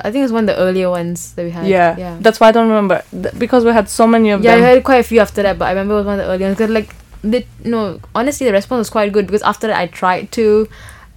I 0.03 0.09
think 0.11 0.21
it 0.21 0.23
was 0.23 0.31
one 0.31 0.49
of 0.49 0.55
the 0.55 0.59
earlier 0.59 0.89
ones 0.89 1.33
that 1.33 1.43
we 1.43 1.51
had. 1.51 1.67
yeah, 1.67 1.95
yeah. 1.95 2.17
that's 2.19 2.39
why 2.39 2.47
I 2.47 2.51
don't 2.51 2.67
remember 2.67 3.03
Th- 3.11 3.35
because 3.37 3.63
we 3.63 3.71
had 3.71 3.87
so 3.87 4.07
many 4.07 4.31
of 4.31 4.41
Yeah, 4.43 4.55
them. 4.55 4.61
Yeah, 4.63 4.69
I 4.71 4.73
had 4.73 4.83
quite 4.83 4.97
a 4.97 5.03
few 5.03 5.19
after 5.19 5.43
that, 5.43 5.59
but 5.59 5.65
I 5.65 5.69
remember 5.71 5.93
it 5.93 5.97
was 5.97 6.05
one 6.07 6.19
of 6.19 6.25
the 6.25 6.31
earlier 6.31 6.47
ones. 6.47 6.57
Cause 6.57 6.69
like, 6.71 6.95
the, 7.23 7.45
no, 7.63 7.99
honestly, 8.15 8.47
the 8.47 8.53
response 8.53 8.79
was 8.79 8.89
quite 8.89 9.13
good 9.13 9.27
because 9.27 9.43
after 9.43 9.67
that, 9.67 9.77
I 9.77 9.85
tried 9.85 10.31
to 10.31 10.67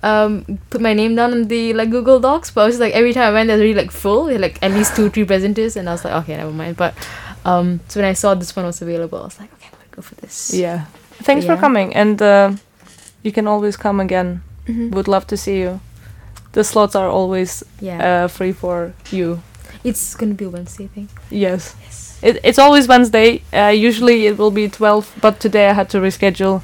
um 0.03 0.59
put 0.69 0.83
my 0.83 0.93
name 0.93 1.15
down 1.17 1.33
on 1.33 1.45
the 1.49 1.73
like 1.73 1.89
Google 1.89 2.21
Docs, 2.21 2.51
but 2.51 2.61
I 2.61 2.65
was 2.67 2.75
just, 2.75 2.81
like 2.83 2.93
every 2.93 3.15
time 3.15 3.23
I 3.23 3.33
went, 3.33 3.47
there 3.47 3.57
was 3.57 3.63
really 3.63 3.73
like 3.81 3.91
full, 3.91 4.27
had, 4.27 4.43
like 4.43 4.59
at 4.63 4.73
least 4.73 4.95
two, 4.97 5.09
three 5.09 5.25
presenters, 5.25 5.77
and 5.77 5.89
I 5.89 5.93
was 5.93 6.05
like, 6.05 6.13
okay, 6.25 6.37
never 6.37 6.53
mind. 6.53 6.77
But 6.77 6.93
um, 7.47 7.81
so 7.89 8.01
when 8.01 8.09
I 8.11 8.13
saw 8.13 8.35
this 8.35 8.55
one 8.55 8.67
was 8.67 8.83
available, 8.83 9.19
I 9.19 9.25
was 9.25 9.41
like, 9.41 9.51
okay, 9.55 9.69
I'm 9.73 9.79
gonna 9.79 9.97
go 9.97 10.03
for 10.03 10.15
this. 10.17 10.53
yeah. 10.53 10.85
Thanks 11.23 11.47
for 11.47 11.57
coming, 11.57 11.95
and 11.95 12.21
uh, 12.21 12.53
you 13.23 13.33
can 13.33 13.47
always 13.47 13.77
come 13.77 14.01
again. 14.01 14.43
Mhm. 14.67 14.91
Would 14.95 15.09
love 15.09 15.27
to 15.27 15.37
see 15.37 15.61
you. 15.61 15.81
The 16.53 16.65
slots 16.65 16.95
are 16.97 17.09
always 17.09 17.63
yeah. 17.81 18.25
uh, 18.25 18.29
free 18.29 18.53
for 18.53 18.93
you. 19.11 19.41
it's 19.85 20.15
gonna 20.17 20.35
be 20.35 20.47
Wednesday, 20.47 20.85
I 20.85 20.89
think. 20.95 21.09
Yes. 21.31 21.75
Yes. 21.83 22.19
It, 22.23 22.39
it's 22.43 22.59
always 22.59 22.89
Wednesday. 22.89 23.43
Uh, 23.53 23.69
usually 23.89 24.27
it 24.27 24.39
will 24.39 24.51
be 24.51 24.69
12, 24.69 25.19
but 25.21 25.41
today 25.41 25.69
I 25.69 25.73
had 25.75 25.89
to 25.91 25.99
reschedule. 25.99 26.63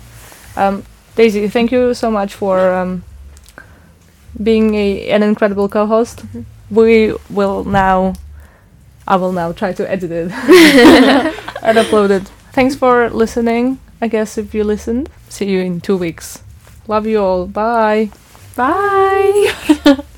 Um, 0.57 0.85
Daisy, 1.17 1.49
thank 1.49 1.71
you 1.73 1.93
so 1.95 2.11
much 2.11 2.35
for 2.35 2.73
um, 2.73 3.03
being 4.43 4.75
a, 4.75 5.11
an 5.11 5.23
incredible 5.23 5.69
co 5.69 5.87
host. 5.87 6.23
Mhm. 6.27 6.45
We 6.71 7.13
will 7.29 7.65
now, 7.65 8.15
I 9.07 9.17
will 9.17 9.33
now 9.33 9.53
try 9.53 9.73
to 9.75 9.85
edit 9.91 10.11
it 10.11 10.31
and 11.63 11.77
upload 11.79 12.11
it. 12.11 12.31
Thanks 12.53 12.75
for 12.77 13.11
listening. 13.11 13.79
I 14.01 14.09
guess 14.09 14.39
if 14.39 14.55
you 14.55 14.65
listened, 14.65 15.11
see 15.29 15.51
you 15.51 15.61
in 15.61 15.81
two 15.81 15.97
weeks. 15.97 16.43
Love 16.89 17.07
you 17.07 17.21
all. 17.21 17.47
Bye. 17.47 18.11
Bye. 18.57 20.05